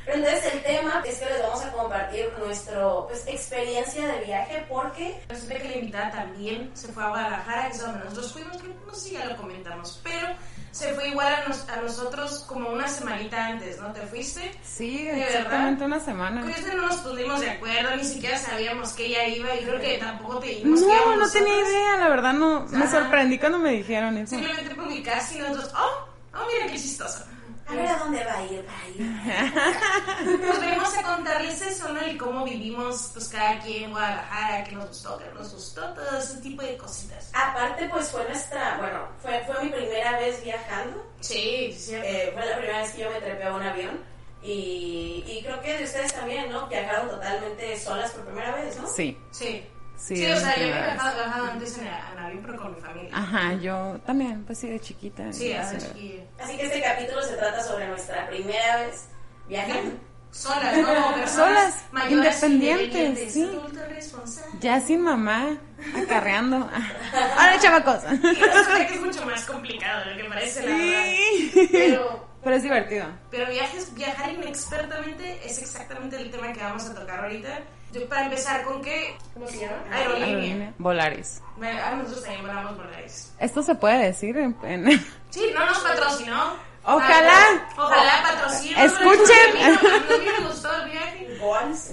Pero 0.04 0.16
entonces 0.19 0.54
el 0.54 0.62
tema 0.62 1.02
es 1.07 1.19
que 1.19 1.25
les 1.26 1.42
vamos 1.42 1.62
a 1.64 1.73
compartir 1.73 2.33
nuestra 2.38 2.80
pues, 3.07 3.25
experiencia 3.26 4.07
de 4.07 4.25
viaje 4.25 4.64
porque 4.69 5.21
Resulta 5.28 5.54
que 5.59 5.69
la 5.69 5.76
invitada 5.76 6.11
también 6.11 6.71
se 6.75 6.88
fue 6.88 7.02
a 7.04 7.09
Guadalajara, 7.09 7.66
que 7.69 7.76
es 7.76 7.80
donde 7.83 7.99
nosotros 8.04 8.33
fuimos, 8.33 8.57
que 8.57 8.69
no 8.87 8.95
sé 8.95 9.09
si 9.09 9.14
ya 9.14 9.25
lo 9.26 9.37
comentamos, 9.37 10.00
pero 10.02 10.28
se 10.73 10.95
fue 10.95 11.09
igual 11.09 11.33
a, 11.35 11.49
nos- 11.49 11.69
a 11.69 11.76
nosotros 11.76 12.45
como 12.49 12.71
una 12.71 12.88
semanita 12.88 13.47
antes, 13.47 13.78
¿no? 13.80 13.92
¿Te 13.92 14.00
fuiste? 14.02 14.52
Sí, 14.64 15.04
¿De 15.04 15.23
exactamente 15.25 15.85
verdad? 15.85 15.87
una 15.87 16.00
semana. 16.00 16.40
Con 16.42 16.50
este 16.50 16.75
no 16.75 16.87
nos 16.87 16.97
pusimos 16.99 17.40
de 17.40 17.50
acuerdo, 17.50 17.97
ni 17.97 18.04
siquiera 18.04 18.38
sabíamos 18.38 18.92
que 18.92 19.07
ella 19.07 19.26
iba 19.26 19.54
y 19.54 19.64
creo 19.64 19.80
que 19.80 19.99
tampoco 19.99 20.38
te 20.38 20.47
dijimos 20.49 20.80
que 20.80 20.87
No, 20.87 20.92
íbamos 20.95 21.16
no 21.19 21.30
tenía 21.30 21.49
nosotros. 21.52 21.71
idea, 21.71 21.97
la 21.99 22.09
verdad 22.09 22.33
no. 22.33 22.66
Me 22.71 22.85
Ajá. 22.85 22.90
sorprendí 23.00 23.38
cuando 23.38 23.59
me 23.59 23.71
dijeron 23.73 24.16
eso. 24.16 24.30
Simplemente 24.37 24.75
publicaste 24.75 25.37
y 25.37 25.38
nosotros, 25.40 25.73
oh, 25.76 26.09
oh, 26.38 26.47
mira 26.52 26.73
qué 26.73 26.78
chistoso. 26.80 27.25
A 27.70 27.74
ver 27.76 27.86
a 27.86 27.98
dónde 27.98 28.24
va 28.24 28.36
a 28.38 28.42
ir, 28.44 28.66
va 28.66 28.78
a 28.80 28.88
ir. 28.88 30.40
Pues 30.46 30.60
venimos 30.60 30.96
a 30.96 31.02
contarles 31.02 31.62
eso, 31.62 31.88
¿no? 31.88 32.06
Y 32.06 32.16
cómo 32.16 32.44
vivimos, 32.44 33.10
pues 33.12 33.28
cada 33.28 33.58
quien 33.60 33.84
en 33.84 33.90
Guadalajara, 33.90 34.64
qué 34.64 34.72
nos 34.72 34.88
gustó, 34.88 35.18
qué 35.18 35.24
no 35.26 35.34
nos 35.40 35.52
gustó, 35.52 35.94
todo 35.94 36.18
ese 36.18 36.36
tipo 36.38 36.62
de 36.62 36.76
cositas. 36.76 37.30
Aparte 37.34 37.88
pues 37.88 38.08
fue 38.10 38.24
nuestra, 38.24 38.76
bueno, 38.78 39.08
fue, 39.22 39.42
fue 39.46 39.64
mi 39.64 39.70
primera 39.70 40.18
vez 40.18 40.42
viajando. 40.42 41.06
Sí, 41.20 41.72
sí. 41.78 41.94
Eh, 41.94 42.30
fue 42.34 42.44
la 42.46 42.56
primera 42.56 42.78
vez 42.80 42.92
que 42.92 43.02
yo 43.02 43.10
me 43.10 43.20
trepé 43.20 43.44
a 43.44 43.54
un 43.54 43.62
avión. 43.62 44.10
Y, 44.42 45.22
y 45.26 45.42
creo 45.44 45.60
que 45.60 45.76
de 45.76 45.84
ustedes 45.84 46.14
también, 46.14 46.50
¿no? 46.50 46.66
Viajaron 46.66 47.10
totalmente 47.10 47.78
solas 47.78 48.10
por 48.12 48.24
primera 48.24 48.54
vez, 48.54 48.76
¿no? 48.78 48.86
Sí, 48.86 49.18
Sí. 49.30 49.64
Sí, 50.00 50.16
Sí, 50.16 50.26
o 50.26 50.37
sea, 50.37 50.57
yo 50.57 50.62
había 50.64 50.76
viajado, 50.87 51.14
viajado 51.16 51.45
antes 51.52 51.78
en, 51.78 51.87
en 51.87 52.19
avión, 52.19 52.42
pero 52.47 52.59
con 52.59 52.75
mi 52.75 52.80
familia. 52.80 53.11
Ajá, 53.14 53.54
yo 53.54 54.00
también, 54.07 54.45
pues 54.45 54.59
sí, 54.59 54.69
de 54.71 54.80
chiquita. 54.80 55.33
Sí, 55.33 55.52
sé. 55.52 55.78
chiquillo. 55.78 56.23
Así 56.42 56.57
que 56.57 56.66
este 56.66 56.83
capítulo 56.83 57.23
se 57.23 57.35
trata 57.37 57.62
sobre 57.62 57.87
nuestra 57.88 58.26
primera 58.28 58.76
vez 58.78 59.04
viajando. 59.47 59.92
Solas, 60.33 60.76
¿no? 60.78 60.87
Como 60.87 61.14
personas 61.16 61.30
Solas, 61.75 61.85
mayores, 61.90 62.42
independientes, 62.45 63.33
sí. 63.33 63.42
adultos 63.42 63.88
responsables. 63.88 64.61
Ya 64.61 64.80
sin 64.80 65.00
mamá, 65.02 65.59
acarreando. 65.97 66.57
Ahora, 67.37 67.59
chamacos. 67.61 68.02
Y 68.12 68.16
resulta 68.35 68.87
que 68.87 68.95
es 68.95 69.00
mucho 69.00 69.26
más 69.26 69.45
complicado 69.45 70.04
de 70.04 70.14
lo 70.14 70.23
que 70.23 70.28
parece, 70.28 70.62
la 70.62 70.76
verdad. 70.76 71.04
Sí. 71.04 71.69
Pero, 71.73 72.26
Pero 72.45 72.57
es 72.57 72.62
divertido. 72.62 73.07
pero 73.30 73.50
viajes, 73.50 73.92
viajar 73.95 74.30
inexpertamente 74.33 75.40
es 75.45 75.59
exactamente 75.61 76.16
el 76.16 76.30
tema 76.30 76.52
que 76.52 76.61
vamos 76.62 76.88
a 76.88 76.95
tocar 76.95 77.21
ahorita. 77.25 77.59
Yo, 77.92 78.09
para 78.09 78.25
empezar, 78.25 78.64
¿con 78.64 78.80
qué? 78.82 79.16
¿Cómo 79.35 79.47
se 79.49 79.59
llama? 79.59 79.76
Aerolínea. 79.90 80.26
Aerolínea. 80.28 80.75
Volaris. 80.78 81.42
Ah, 81.62 81.94
nosotros 81.97 82.23
también 82.25 82.47
volamos 82.47 82.76
ahí. 82.97 83.06
Esto 83.40 83.62
se 83.62 83.75
puede 83.75 83.99
decir 84.06 84.37
en... 84.38 84.56
en- 84.64 85.06
Sí, 85.30 85.50
no 85.54 85.64
nos 85.66 85.78
patrocinó. 85.80 86.70
Ojalá. 86.82 87.30
Ah, 87.32 87.68
Ojalá 87.76 88.23
patrocinen. 88.23 88.78
Escuchen. 88.85 89.56
A 89.62 90.16
mí 90.18 90.25
me 90.40 90.47
gustó 90.49 90.75
el 90.82 90.90
viaje. 90.90 91.26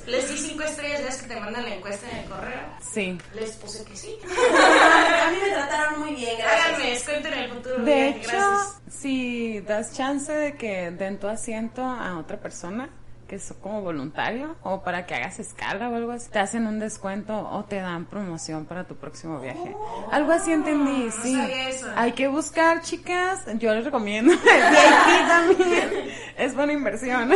Les 0.05 0.29
di 0.29 0.37
cinco 0.37 0.63
estrellas, 0.63 1.01
ya 1.01 1.07
es 1.09 1.21
que 1.21 1.27
te 1.27 1.39
mandan 1.39 1.63
la 1.63 1.75
encuesta 1.75 2.09
en 2.09 2.17
el 2.17 2.29
correo. 2.29 2.59
Sí. 2.81 3.17
Les 3.33 3.51
puse 3.57 3.83
que 3.85 3.95
sí. 3.95 4.17
A 4.23 5.31
mí 5.31 5.37
me 5.43 5.49
trataron 5.51 5.99
muy 5.99 6.15
bien, 6.15 6.37
gracias. 6.37 6.65
Háganme, 6.67 6.99
cuenten 7.05 7.33
el 7.33 7.49
futuro 7.53 7.77
De 7.79 7.83
viaje, 7.95 8.19
hecho, 8.19 8.29
gracias. 8.31 8.81
si 8.89 9.59
das 9.61 9.93
chance 9.93 10.31
de 10.33 10.55
que 10.57 10.91
den 10.91 11.19
tu 11.19 11.27
asiento 11.27 11.83
a 11.83 12.17
otra 12.17 12.37
persona, 12.39 12.89
que 13.27 13.35
es 13.35 13.53
como 13.61 13.81
voluntario, 13.81 14.55
o 14.63 14.81
para 14.81 15.05
que 15.05 15.15
hagas 15.15 15.39
escala 15.39 15.89
o 15.89 15.95
algo 15.95 16.11
así, 16.11 16.29
te 16.29 16.39
hacen 16.39 16.65
un 16.65 16.79
descuento 16.79 17.37
o 17.37 17.63
te 17.65 17.75
dan 17.75 18.05
promoción 18.05 18.65
para 18.65 18.85
tu 18.85 18.95
próximo 18.95 19.39
viaje. 19.39 19.75
Algo 20.11 20.31
así 20.31 20.51
entendí, 20.51 21.11
sí. 21.11 21.35
sabía 21.35 21.69
eso. 21.69 21.87
Hay 21.95 22.13
que 22.13 22.27
buscar, 22.27 22.81
chicas, 22.81 23.45
yo 23.59 23.73
les 23.73 23.85
recomiendo. 23.85 24.33
También 25.27 25.91
es 26.37 26.55
buena 26.55 26.73
inversión. 26.73 27.31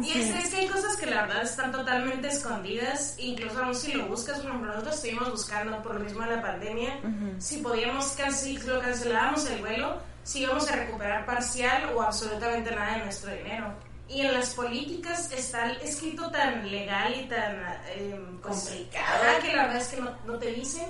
Y 0.00 0.12
es, 0.12 0.44
es 0.44 0.50
que 0.50 0.60
hay 0.60 0.68
cosas 0.68 0.96
que 0.96 1.06
la 1.06 1.22
verdad 1.22 1.42
están 1.42 1.72
totalmente 1.72 2.28
escondidas, 2.28 3.16
incluso 3.18 3.62
aún 3.62 3.74
si 3.74 3.92
lo 3.94 4.06
buscas, 4.06 4.38
por 4.38 4.50
ejemplo, 4.50 4.70
nosotros 4.70 4.94
estuvimos 4.94 5.30
buscando 5.30 5.82
por 5.82 5.94
lo 5.94 6.00
mismo 6.00 6.20
de 6.20 6.36
la 6.36 6.42
pandemia, 6.42 7.00
si 7.38 7.58
podíamos 7.58 8.12
cancelar, 8.12 8.64
lo 8.64 8.80
cancelábamos 8.80 9.50
el 9.50 9.58
vuelo, 9.58 9.98
si 10.22 10.42
íbamos 10.42 10.70
a 10.70 10.76
recuperar 10.76 11.26
parcial 11.26 11.90
o 11.96 12.02
absolutamente 12.02 12.70
nada 12.70 12.98
de 12.98 13.04
nuestro 13.04 13.32
dinero. 13.32 13.74
Y 14.08 14.22
en 14.22 14.32
las 14.32 14.54
políticas 14.54 15.30
está 15.32 15.72
escrito 15.72 16.30
tan 16.30 16.70
legal 16.70 17.14
y 17.14 17.28
tan 17.28 17.56
eh, 17.88 18.18
Complicado. 18.40 18.42
complicado 18.42 19.42
que 19.42 19.56
la 19.56 19.62
verdad 19.66 19.82
es 19.82 19.88
que 19.88 20.00
no, 20.00 20.16
no 20.24 20.38
te 20.38 20.52
dicen. 20.52 20.86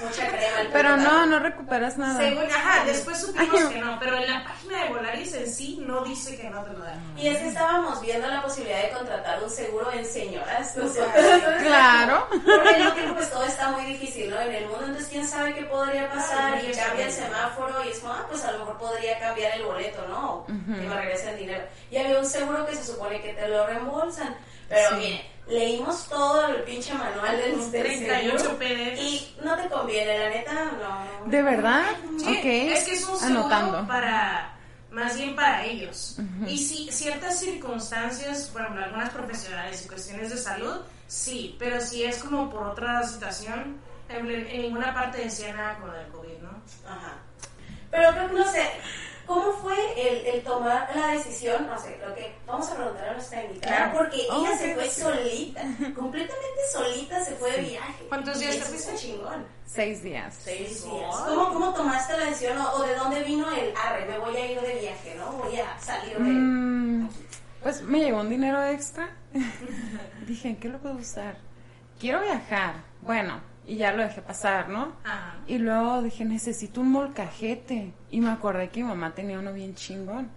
Mucha 0.00 0.26
crema. 0.28 0.70
Pero 0.72 0.96
no, 0.96 1.26
no 1.26 1.38
recuperas 1.38 1.96
nada. 1.96 2.18
Según, 2.18 2.44
ajá, 2.44 2.84
después 2.84 3.18
supimos 3.20 3.60
Ay. 3.60 3.68
que 3.74 3.80
no, 3.80 3.98
pero 4.00 4.16
en 4.16 4.30
la 4.30 4.42
página 4.44 4.82
de 4.84 4.88
Volaris 4.90 5.34
en 5.34 5.52
sí 5.52 5.78
no 5.86 6.02
dice 6.04 6.36
que 6.36 6.50
no 6.50 6.62
te 6.64 6.72
lo 6.72 6.80
dan. 6.80 7.00
Y 7.16 7.28
es 7.28 7.38
que 7.38 7.48
estábamos 7.48 8.00
viendo 8.00 8.26
la 8.26 8.42
posibilidad 8.42 8.82
de 8.82 8.90
contratar 8.90 9.42
un 9.42 9.50
seguro 9.50 9.92
en 9.92 10.04
señoras. 10.04 10.76
nosotros. 10.76 11.06
Claro. 11.62 12.26
Porque 12.30 12.68
al 12.68 12.76
mismo 12.78 12.92
tiempo 12.94 13.14
pues 13.14 13.30
todo 13.30 13.44
está 13.44 13.68
muy 13.70 13.84
difícil, 13.84 14.30
¿no? 14.30 14.40
En 14.40 14.52
el 14.54 14.64
mundo, 14.66 14.84
entonces 14.86 15.08
quién 15.08 15.26
sabe 15.28 15.54
qué 15.54 15.62
podría 15.64 16.10
pasar 16.10 16.62
y 16.64 16.72
cambia 16.72 17.06
el 17.06 17.12
semáforo 17.12 17.84
y 17.84 17.88
es 17.90 17.98
como, 18.00 18.12
ah, 18.14 18.26
pues 18.28 18.44
a 18.44 18.52
lo 18.52 18.60
mejor 18.60 18.78
podría 18.78 19.18
cambiar 19.18 19.56
el 19.58 19.64
boleto, 19.64 20.06
¿no? 20.08 20.30
O 20.38 20.46
Que 20.46 20.52
me 20.86 20.94
regresen 20.94 21.28
el 21.30 21.38
dinero. 21.38 21.64
Y 21.90 21.96
había 21.98 22.18
un 22.18 22.26
seguro 22.26 22.66
que 22.66 22.74
se 22.74 22.84
supone 22.84 23.20
que 23.20 23.34
te 23.34 23.46
lo 23.48 23.66
reembolsan. 23.66 24.34
Pero 24.68 24.96
mire, 24.96 25.30
leímos 25.48 26.06
todo 26.08 26.46
el 26.48 26.62
pinche 26.62 26.94
manual 26.94 27.36
del, 27.36 27.70
del 27.72 27.82
38 27.82 28.38
seguro 28.38 28.58
PDFs. 28.58 29.00
y 29.00 29.36
no 29.44 29.56
te 29.56 29.68
conviene, 29.68 30.18
la 30.18 30.28
neta, 30.30 30.52
no. 30.54 31.30
¿De 31.30 31.42
verdad? 31.42 31.82
Sí, 32.18 32.24
ok. 32.26 32.44
es 32.44 32.84
que 32.84 32.92
es 32.92 33.08
un 33.08 33.18
seguro 33.18 33.40
Anotando. 33.40 33.86
para, 33.86 34.54
más 34.90 35.16
bien 35.16 35.34
para 35.34 35.64
ellos. 35.64 36.16
Y 36.46 36.58
si 36.58 36.90
ciertas 36.92 37.40
circunstancias, 37.40 38.48
por 38.52 38.62
ejemplo, 38.62 38.84
algunas 38.84 39.10
profesionales 39.10 39.84
y 39.84 39.88
cuestiones 39.88 40.30
de 40.30 40.36
salud, 40.36 40.80
sí, 41.06 41.56
pero 41.58 41.80
si 41.80 42.04
es 42.04 42.18
como 42.18 42.48
por 42.50 42.68
otra 42.68 43.02
situación, 43.02 43.78
en 44.08 44.62
ninguna 44.62 44.92
parte 44.94 45.18
decía 45.24 45.52
nada 45.54 45.78
con 45.78 45.94
el 45.94 46.06
COVID, 46.08 46.38
¿no? 46.42 46.50
Ajá. 46.86 47.14
Pero 47.90 48.10
creo 48.12 48.28
que 48.28 48.34
no 48.34 48.44
sé, 48.50 48.70
¿cómo 49.26 49.52
fue 49.52 49.76
el, 49.96 50.26
el 50.26 50.42
tomar 50.42 50.90
la 50.94 51.08
decisión? 51.08 51.66
No 51.66 51.78
sé, 51.78 51.96
creo 51.96 52.14
que 52.14 52.34
vamos 52.46 52.68
a 52.70 52.76
preguntar 52.76 53.08
a 53.08 53.12
nuestra 53.14 53.44
invitada, 53.44 53.76
Claro. 53.76 53.98
porque 53.98 54.26
Oh, 54.30 54.40
ella 54.46 54.56
se 54.58 54.74
fue 54.74 54.88
sí. 54.88 55.00
solita, 55.00 55.60
completamente 55.94 56.60
solita 56.72 57.24
se 57.24 57.32
fue 57.36 57.52
de 57.52 57.62
viaje. 57.62 58.04
¿Cuántos 58.08 58.38
días 58.40 58.56
te 58.56 58.62
fuiste? 58.62 58.94
chingón. 58.96 59.46
Seis 59.66 60.02
días. 60.02 60.34
Seis 60.42 60.84
días. 60.84 61.16
¿Cómo, 61.26 61.52
¿Cómo 61.52 61.72
tomaste 61.74 62.16
la 62.18 62.26
decisión 62.26 62.58
o, 62.58 62.72
o 62.74 62.82
de 62.82 62.94
dónde 62.94 63.22
vino 63.22 63.50
el 63.52 63.72
arre? 63.76 64.04
Me 64.06 64.18
voy 64.18 64.36
a 64.36 64.46
ir 64.52 64.60
de 64.60 64.74
viaje, 64.80 65.14
¿no? 65.16 65.32
Voy 65.32 65.56
a 65.58 65.78
salir 65.80 66.16
de. 66.18 66.24
Mm, 66.24 67.08
pues 67.62 67.80
me 67.82 68.00
llegó 68.00 68.20
un 68.20 68.28
dinero 68.28 68.62
extra. 68.64 69.08
Dije, 70.26 70.58
¿qué 70.60 70.68
lo 70.68 70.78
puedo 70.78 70.96
usar? 70.96 71.36
Quiero 71.98 72.20
viajar. 72.20 72.74
Bueno, 73.00 73.40
y 73.66 73.76
ya 73.76 73.92
lo 73.92 74.02
dejé 74.02 74.22
pasar, 74.22 74.68
¿no? 74.68 74.92
Ajá. 75.04 75.36
Y 75.46 75.58
luego 75.58 76.02
dije, 76.02 76.24
necesito 76.24 76.80
un 76.80 76.90
molcajete. 76.92 77.92
Y 78.10 78.20
me 78.20 78.30
acordé 78.30 78.70
que 78.70 78.82
mi 78.82 78.88
mamá 78.88 79.14
tenía 79.14 79.38
uno 79.38 79.52
bien 79.52 79.74
chingón. 79.74 80.30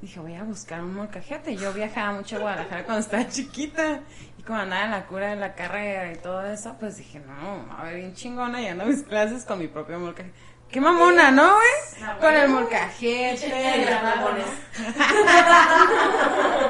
Dije, 0.00 0.20
voy 0.20 0.34
a 0.34 0.44
buscar 0.44 0.82
un 0.82 0.94
molcajete. 0.94 1.56
Yo 1.56 1.72
viajaba 1.72 2.12
mucho 2.12 2.36
a 2.36 2.40
Guadalajara 2.40 2.84
cuando 2.84 3.00
estaba 3.00 3.26
chiquita. 3.28 4.00
Y 4.38 4.42
como 4.42 4.58
andaba 4.58 4.84
en 4.84 4.90
la 4.90 5.06
cura 5.06 5.30
de 5.30 5.36
la 5.36 5.54
carrera 5.54 6.12
y 6.12 6.16
todo 6.16 6.44
eso, 6.44 6.76
pues 6.78 6.96
dije, 6.98 7.20
no, 7.20 7.72
a 7.78 7.84
ver, 7.84 7.96
bien 7.96 8.14
chingona. 8.14 8.60
Y 8.60 8.66
ando 8.66 8.84
a 8.84 8.86
mis 8.86 9.02
clases 9.02 9.44
con 9.44 9.58
mi 9.58 9.68
propio 9.68 9.98
molcajete. 9.98 10.34
Qué 10.70 10.80
mamona, 10.80 11.30
¿no, 11.30 11.54
güey? 11.54 12.02
Ah, 12.02 12.16
Con 12.20 12.34
el 12.34 12.48
molcajete. 12.48 13.86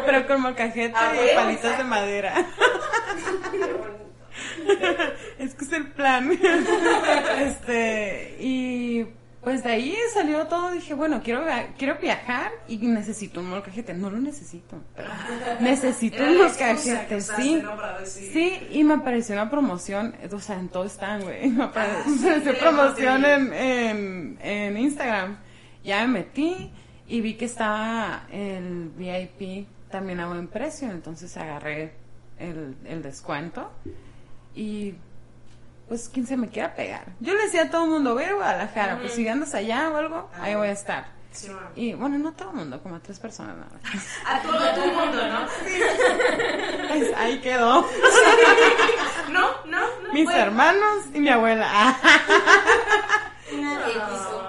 Pero 0.06 0.26
con 0.26 0.42
molcajete 0.42 0.90
y 0.90 1.16
bueno, 1.16 1.40
palitos 1.40 1.78
de 1.78 1.84
madera. 1.84 2.34
Es 5.38 5.54
que 5.54 5.64
es 5.64 5.72
el 5.72 5.86
plan. 5.92 6.30
Este, 7.38 8.36
y 8.40 9.06
pues 9.42 9.62
de 9.62 9.72
ahí 9.72 9.94
salió 10.12 10.46
todo. 10.46 10.70
Dije, 10.70 10.94
bueno, 10.94 11.20
quiero, 11.22 11.44
quiero 11.76 11.96
viajar 12.00 12.50
y 12.68 12.78
necesito 12.78 13.40
un 13.40 13.50
molcajete. 13.50 13.92
No 13.94 14.10
lo 14.10 14.18
necesito, 14.18 14.76
necesito 15.60 16.16
Era 16.16 16.30
un 16.30 16.38
molcajete, 16.38 17.20
sí. 17.20 17.62
decir- 17.62 18.32
Sí, 18.32 18.58
y 18.70 18.84
me 18.84 18.94
apareció 18.94 19.34
una 19.34 19.50
promoción, 19.50 20.14
o 20.32 20.40
sea, 20.40 20.58
en 20.58 20.68
todo 20.68 20.84
están, 20.84 21.22
güey. 21.22 21.48
Me 21.50 21.64
Ah, 21.64 22.04
me 22.06 22.12
sí, 22.16 22.26
apareció 22.28 22.58
promoción 22.58 23.24
en, 23.24 23.52
en, 23.52 24.38
en 24.40 24.76
Instagram. 24.78 25.38
Ya 25.82 26.06
me 26.06 26.20
metí 26.20 26.70
y 27.06 27.20
vi 27.20 27.34
que 27.34 27.44
estaba 27.44 28.26
el 28.32 28.88
VIP 28.96 29.66
también 29.90 30.20
a 30.20 30.26
buen 30.28 30.48
precio, 30.48 30.90
entonces 30.90 31.36
agarré 31.36 31.92
el, 32.38 32.76
el 32.86 33.02
descuento 33.02 33.70
y 34.54 34.94
pues 35.88 36.08
quien 36.08 36.26
se 36.26 36.36
me 36.36 36.48
quiera 36.48 36.74
pegar. 36.74 37.04
Yo 37.20 37.34
le 37.34 37.44
decía 37.44 37.62
a 37.62 37.70
todo 37.70 37.84
el 37.84 37.90
mundo, 37.90 38.14
ve 38.14 38.26
a 38.26 38.34
Guadalajara, 38.34 38.98
pues 38.98 39.12
si 39.12 39.26
andas 39.28 39.54
allá 39.54 39.90
o 39.90 39.96
algo, 39.96 40.30
ahí 40.40 40.54
voy 40.54 40.68
a 40.68 40.72
estar. 40.72 41.06
Sí. 41.30 41.50
Y 41.74 41.94
bueno, 41.94 42.16
no 42.16 42.32
todo 42.32 42.50
el 42.50 42.56
mundo, 42.56 42.80
como 42.80 42.94
a 42.94 43.00
tres 43.00 43.18
personas 43.18 43.56
nada 43.56 43.68
más. 43.82 44.06
A 44.26 44.40
todo, 44.40 44.84
el 44.84 44.92
mundo, 44.92 45.28
¿no? 45.28 45.46
Pues, 46.88 47.12
ahí 47.16 47.40
quedó. 47.40 47.84
No, 49.30 49.48
no, 49.64 49.80
no. 49.80 50.12
Mis 50.12 50.26
bueno. 50.26 50.38
hermanos 50.38 51.06
y 51.12 51.18
mi 51.18 51.28
abuela. 51.28 51.66
Nadie 53.52 53.94
quiso. 53.94 54.48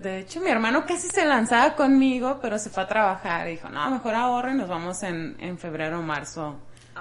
De 0.00 0.18
hecho, 0.18 0.40
mi 0.40 0.50
hermano 0.50 0.84
casi 0.86 1.08
se 1.08 1.24
lanzaba 1.24 1.76
conmigo, 1.76 2.40
pero 2.42 2.58
se 2.58 2.68
fue 2.68 2.82
a 2.82 2.88
trabajar. 2.88 3.46
Dijo, 3.46 3.68
no, 3.68 3.88
mejor 3.90 4.16
ahorro 4.16 4.50
y 4.50 4.54
nos 4.54 4.68
vamos 4.68 5.04
en, 5.04 5.36
en 5.38 5.56
febrero 5.56 6.00
o 6.00 6.02
marzo 6.02 6.56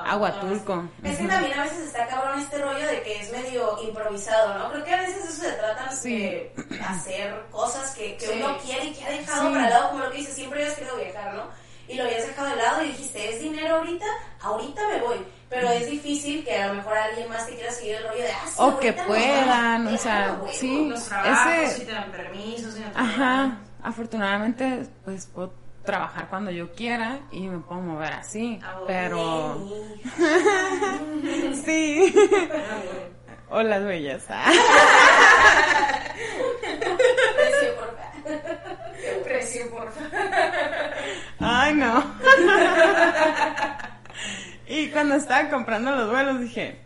a 0.05 0.17
Huatulco. 0.17 0.83
Es 1.03 1.17
que 1.17 1.27
también 1.27 1.57
a 1.59 1.63
veces 1.63 1.79
está 1.87 2.07
cabrón 2.07 2.39
este 2.39 2.57
rollo 2.59 2.85
de 2.87 3.01
que 3.03 3.19
es 3.21 3.31
medio 3.31 3.77
improvisado, 3.83 4.57
¿no? 4.57 4.71
Creo 4.71 4.83
que 4.83 4.93
a 4.93 5.01
veces 5.01 5.23
eso 5.25 5.41
se 5.43 5.51
trata 5.53 5.91
Sí. 5.91 6.17
de 6.17 6.53
hacer 6.87 7.45
cosas 7.51 7.91
que, 7.95 8.15
que 8.17 8.25
Sí. 8.27 8.33
uno 8.41 8.57
quiere 8.59 8.85
y 8.85 8.93
que 8.93 9.05
ha 9.05 9.09
dejado 9.09 9.47
Sí. 9.47 9.53
para 9.53 9.63
el 9.65 9.69
lado, 9.73 9.89
como 9.89 10.03
lo 10.03 10.11
que 10.11 10.17
dices, 10.17 10.35
siempre 10.35 10.61
habías 10.61 10.77
querido 10.77 10.97
viajar, 10.97 11.33
¿no? 11.33 11.43
Y 11.89 11.95
lo 11.95 12.03
habías 12.03 12.27
dejado 12.27 12.49
de 12.49 12.55
lado 12.57 12.83
y 12.83 12.87
dijiste, 12.87 13.33
¿es 13.33 13.39
dinero 13.41 13.77
ahorita? 13.77 14.05
Ahorita 14.41 14.81
me 14.89 14.99
voy. 15.01 15.25
Pero 15.49 15.69
es 15.69 15.89
difícil 15.89 16.43
que 16.43 16.61
a 16.61 16.67
lo 16.67 16.73
mejor 16.73 16.97
alguien 16.97 17.29
más 17.29 17.45
te 17.47 17.55
quiera 17.55 17.71
seguir 17.71 17.95
el 17.95 18.03
rollo 18.09 18.23
de, 18.23 18.31
ah, 18.31 18.45
sí, 18.45 18.55
O 18.57 18.77
que 18.77 18.91
puedan, 18.91 19.85
vamos". 19.85 19.93
o 19.93 19.97
sea, 20.03 20.37
sí. 20.51 20.85
Los 20.89 21.05
trabajos, 21.05 21.63
Ese- 21.63 21.75
si 21.79 21.85
te 21.85 21.91
dan 21.93 22.11
permisos, 22.11 22.73
si 22.73 22.81
no 22.81 22.91
te 22.91 22.99
Ajá, 22.99 23.23
dan. 23.23 23.59
afortunadamente, 23.81 24.85
pues 25.05 25.27
puedo 25.27 25.53
trabajar 25.87 26.27
cuando 26.29 26.51
yo 26.51 26.71
quiera 26.73 27.21
y 27.31 27.47
me 27.47 27.59
puedo 27.59 27.81
mover 27.81 28.13
así. 28.13 28.59
Ah, 28.61 28.81
Pero 28.85 29.65
sí. 31.65 32.13
Hola, 33.49 33.79
bellas. 33.79 34.25
precio, 37.35 37.75
por 37.77 37.97
favor. 37.97 39.23
Precio, 39.23 39.69
por 39.71 39.91
favor. 39.91 40.11
Ay, 41.39 41.73
no. 41.73 42.03
y 44.67 44.87
cuando 44.89 45.15
estaba 45.15 45.49
comprando 45.49 45.95
los 45.95 46.09
vuelos 46.11 46.41
dije, 46.41 46.81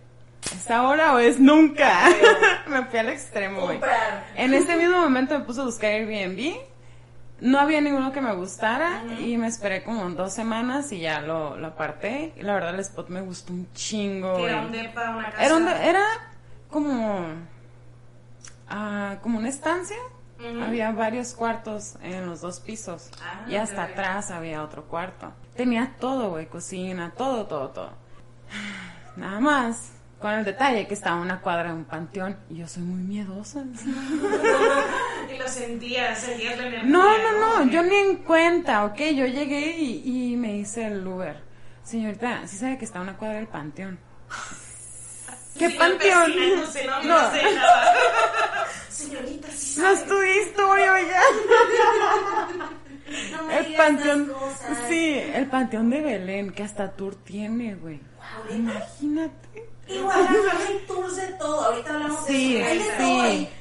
ahora 0.70 1.16
o 1.16 1.20
es 1.20 1.40
nunca. 1.40 2.08
me 2.68 2.86
fui 2.86 3.00
al 3.00 3.10
extremo. 3.10 3.62
Comprar. 3.62 4.26
En 4.36 4.54
ese 4.54 4.76
mismo 4.76 4.98
momento 5.02 5.40
me 5.40 5.44
puse 5.46 5.62
a 5.62 5.64
buscar 5.64 5.90
Airbnb. 5.92 6.71
No 7.42 7.60
había 7.60 7.82
ninguno 7.82 8.12
que 8.12 8.22
me 8.22 8.34
gustara 8.36 9.04
y 9.20 9.36
me 9.38 9.48
esperé 9.48 9.84
como 9.84 10.08
dos 10.12 10.32
semanas 10.32 10.92
y 10.92 11.00
ya 11.00 11.22
lo, 11.22 11.58
lo 11.58 11.68
aparté. 11.68 12.34
Y 12.38 12.44
la 12.44 12.54
verdad 12.54 12.74
el 12.76 12.80
spot 12.82 13.10
me 13.10 13.22
gustó 13.22 13.52
un 13.54 13.68
chingo, 13.74 14.34
güey. 14.34 14.46
era 14.46 14.62
un 14.62 14.72
depa, 14.72 15.10
una 15.16 15.32
casa. 15.32 15.44
Era, 15.46 15.56
un 15.56 15.66
de- 15.66 15.90
era 15.90 16.04
como, 16.70 17.26
ah, 18.70 19.16
como 19.22 19.40
una 19.40 19.50
estancia. 19.50 19.98
Había 20.66 20.92
varios 20.92 21.34
cuartos 21.36 21.96
en 22.02 22.26
los 22.26 22.42
dos 22.42 22.60
pisos. 22.60 23.10
Ah, 23.22 23.46
y 23.48 23.56
hasta 23.56 23.84
atrás 23.84 24.32
había 24.32 24.64
otro 24.64 24.86
cuarto. 24.86 25.32
Tenía 25.56 25.96
todo, 26.00 26.30
güey, 26.32 26.48
cocina, 26.48 27.12
todo, 27.16 27.46
todo, 27.46 27.70
todo. 27.70 27.92
Nada 29.16 29.40
más. 29.40 29.92
Con 30.20 30.32
el 30.34 30.46
detalle 30.46 30.86
que 30.88 30.94
estaba 30.94 31.18
a 31.18 31.22
una 31.22 31.42
cuadra 31.42 31.70
de 31.70 31.74
un 31.74 31.86
panteón 31.86 32.38
y 32.50 32.58
yo 32.58 32.68
soy 32.68 32.84
muy 32.84 33.02
miedosa. 33.02 33.64
Lo 35.42 35.48
sentías, 35.48 36.20
sentías 36.20 36.58
la 36.58 36.68
energía. 36.68 36.90
No, 36.90 37.18
no, 37.18 37.64
no, 37.66 37.72
yo 37.72 37.82
ni 37.84 37.96
en 37.96 38.18
cuenta, 38.18 38.86
ok. 38.86 38.98
Yo 39.16 39.26
llegué 39.26 39.76
y, 39.78 40.32
y 40.32 40.36
me 40.38 40.58
hice 40.58 40.86
el 40.88 41.06
Uber. 41.06 41.38
Señorita, 41.84 42.46
sí 42.48 42.58
sabe 42.58 42.78
que 42.78 42.86
está 42.86 43.00
a 43.00 43.02
una 43.02 43.18
cuadra 43.18 43.38
del 43.38 43.48
panteón. 43.48 44.00
¿Qué 45.58 45.70
Sí, 45.70 45.78
panteón? 45.78 46.32
No, 46.32 46.56
No. 46.56 46.58
no 46.62 46.72
sé 46.72 46.86
nada. 47.56 47.94
Señorita, 48.90 49.48
sí 49.52 49.80
No 49.80 49.88
sabe. 49.88 50.00
estudié 50.00 50.42
historia 50.44 50.94
ya. 51.02 51.22
No 53.32 53.44
me 53.44 53.58
El 53.58 53.66
digas 53.66 53.86
panteón. 53.88 54.26
cosas. 54.28 54.78
Sí, 54.88 55.22
el 55.34 55.48
panteón 55.48 55.90
de 55.90 56.00
Belén, 56.02 56.52
que 56.52 56.64
hasta 56.64 56.92
tour 56.92 57.16
tiene, 57.16 57.76
güey. 57.76 57.98
Wow. 57.98 58.56
Imagínate. 58.56 59.70
Guadalajara 59.90 60.68
hay 60.70 60.78
tours 60.88 61.16
de 61.18 61.28
todo. 61.34 61.66
Ahorita 61.66 61.94
hablamos 61.94 62.26
Sí, 62.26 62.54
de 62.54 62.62
eso. 62.62 62.70
Hay 62.70 62.78
de 62.78 62.84
sí. 62.86 63.50
todo. 63.50 63.61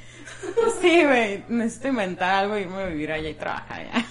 Sí, 0.81 1.03
güey. 1.05 1.43
Necesito 1.49 1.87
inventar 1.89 2.35
algo 2.35 2.57
y 2.57 2.61
irme 2.61 2.81
a 2.81 2.85
vivir 2.87 3.11
allá 3.11 3.29
y 3.29 3.33
trabajar 3.35 3.79
allá. 3.81 4.05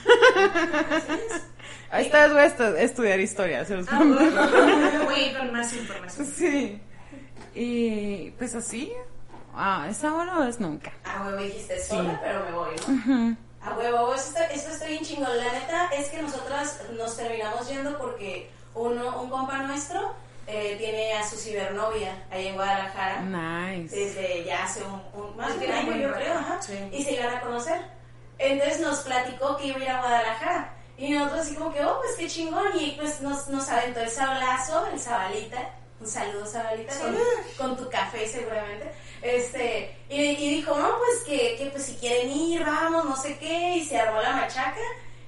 Esta 1.93 2.23
vez 2.27 2.33
voy 2.33 2.43
a 2.43 2.57
estu- 2.57 2.77
estudiar 2.79 3.21
historia, 3.21 3.65
se 3.65 3.77
los 3.77 3.87
Ah, 3.91 3.99
prometo. 3.99 5.05
Voy 5.05 5.15
a 5.15 5.27
ir 5.31 5.37
con 5.39 5.53
más 5.53 5.73
información. 5.75 6.27
Sí. 6.27 6.81
Y 7.55 8.31
pues 8.33 8.55
así. 8.55 8.93
Ah, 9.55 9.89
¿es 9.91 10.05
ahora 10.05 10.39
o 10.39 10.45
es 10.45 10.61
nunca? 10.61 10.93
A 11.05 11.25
huevo 11.25 11.39
dijiste 11.43 11.83
sola, 11.83 12.11
Sí. 12.13 12.17
pero 12.23 12.45
me 12.45 12.53
voy, 12.53 12.71
¿no? 12.87 12.95
Ujú. 12.95 13.37
A 13.63 13.77
huevo, 13.77 14.15
eso 14.15 14.29
está, 14.29 14.45
eso 14.47 14.71
está 14.71 14.87
bien 14.87 15.03
chingón. 15.05 15.37
La 15.37 15.53
neta 15.53 15.87
es 15.89 16.09
que 16.11 16.23
nosotras 16.23 16.81
nos 16.97 17.17
terminamos 17.17 17.69
yendo 17.69 17.99
porque 17.99 18.49
uno, 18.75 19.21
un 19.21 19.29
compa 19.29 19.59
nuestro 19.65 20.15
eh, 20.47 20.77
tiene 20.79 21.13
a 21.15 21.29
su 21.29 21.37
cibernovia 21.37 22.25
ahí 22.31 22.49
en 22.49 22.55
Guadalajara. 22.55 23.21
Nice. 23.23 23.95
Desde 23.95 24.45
ya 24.45 24.65
hace 24.65 24.83
un, 24.83 25.03
un- 25.15 25.37
más 25.37 25.59
de 25.59 25.67
un 25.67 25.73
año, 25.73 25.97
yo 25.97 26.13
creo, 26.15 26.35
ajá. 26.39 26.61
sí. 26.63 26.79
Y 26.93 27.05
se 27.05 27.13
iban 27.13 27.35
a 27.35 27.41
conocer. 27.41 27.81
Entonces 28.39 28.81
nos 28.81 29.01
platicó 29.01 29.57
que 29.57 29.67
iba 29.67 29.79
a 29.79 29.83
ir 29.83 29.89
a 29.91 30.01
Guadalajara. 30.01 30.75
Y 30.97 31.13
nosotros 31.13 31.41
así 31.47 31.55
como 31.55 31.73
que, 31.73 31.85
oh, 31.85 31.99
pues 32.01 32.17
qué 32.17 32.27
chingón. 32.27 32.69
Y 32.79 32.93
pues 32.93 33.21
nos, 33.21 33.49
nos 33.49 33.69
aventó 33.69 34.01
el 34.01 34.11
sablazo, 34.11 34.87
el 34.93 34.99
sabalita. 35.01 35.75
Un 36.01 36.07
saludo, 36.07 36.47
sabalita, 36.47 36.95
con, 36.99 37.17
con 37.59 37.77
tu 37.77 37.91
café 37.91 38.27
seguramente. 38.27 38.91
Este, 39.23 39.95
y, 40.09 40.21
y 40.23 40.55
dijo, 40.57 40.75
no, 40.75 40.97
pues 40.99 41.23
que, 41.27 41.57
que 41.59 41.67
pues 41.71 41.85
si 41.85 41.95
quieren 41.97 42.31
ir, 42.31 42.65
vamos, 42.65 43.05
no 43.05 43.17
sé 43.17 43.37
qué. 43.39 43.77
Y 43.77 43.85
se 43.85 43.99
armó 43.99 44.21
la 44.23 44.33
machaca. 44.33 44.81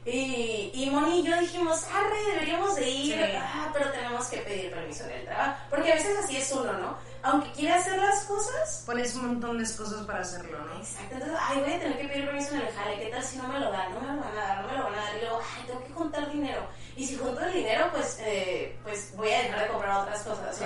Y, 0.05 0.73
y 0.75 0.91
Moni 0.91 1.21
y 1.21 1.23
yo 1.23 1.39
dijimos, 1.39 1.85
arre, 1.85 2.33
deberíamos 2.33 2.75
de 2.75 2.91
ir. 2.91 3.15
Sí. 3.15 3.37
Ah, 3.37 3.71
pero 3.73 3.91
tenemos 3.93 4.27
que 4.27 4.39
pedir 4.39 4.73
permiso 4.73 5.05
en 5.05 5.11
el 5.13 5.25
trabajo. 5.25 5.57
Porque 5.71 5.93
a 5.93 5.95
veces 5.95 6.19
así 6.19 6.37
es 6.37 6.51
uno, 6.53 6.73
¿no? 6.73 6.97
Aunque 7.25 7.53
quiera 7.53 7.77
hacer 7.77 7.99
las 7.99 8.25
cosas, 8.25 8.83
Pones 8.85 9.15
un 9.15 9.27
montón 9.29 9.59
de 9.59 9.77
cosas 9.77 10.05
para 10.05 10.21
hacerlo, 10.23 10.59
¿no? 10.59 10.77
Exacto, 10.77 11.15
entonces, 11.15 11.39
ay, 11.41 11.61
voy 11.61 11.73
a 11.73 11.79
tener 11.79 11.99
que 11.99 12.09
pedir 12.09 12.25
permiso 12.27 12.55
en 12.55 12.63
el 12.63 12.73
jale, 12.73 12.99
¿qué 12.99 13.07
tal 13.07 13.23
si 13.23 13.37
no 13.39 13.47
me 13.47 13.61
lo 13.61 13.71
dan? 13.71 13.95
No 13.95 14.01
me 14.01 14.09
lo 14.09 14.21
van 14.23 14.33
a 14.33 14.35
dar, 14.35 14.63
no 14.63 14.69
me 14.73 14.79
lo 14.79 14.85
van 14.85 14.95
a 14.95 15.05
dar, 15.05 15.17
y 15.17 15.21
luego, 15.21 15.41
ay, 15.57 15.65
tengo 15.69 15.85
que 15.85 15.93
juntar 15.93 16.33
dinero, 16.33 16.67
y 16.97 17.07
si 17.07 17.17
junto 17.17 17.41
el 17.41 17.53
dinero, 17.53 17.87
pues, 17.93 18.19
eh, 18.23 18.77
pues 18.83 19.15
voy 19.17 19.31
a 19.31 19.43
dejar 19.43 19.61
de 19.61 19.69
comprar 19.69 20.01
otras 20.01 20.23
cosas. 20.23 20.61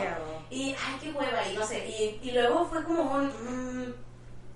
Y, 0.49 0.71
ay, 0.71 0.99
qué 1.03 1.11
hueva, 1.11 1.47
y 1.47 1.55
no 1.55 1.67
sé, 1.67 1.87
y, 1.87 2.21
y 2.23 2.31
luego 2.31 2.65
fue 2.65 2.83
como 2.85 3.03
un, 3.03 3.27
mm, 3.27 3.95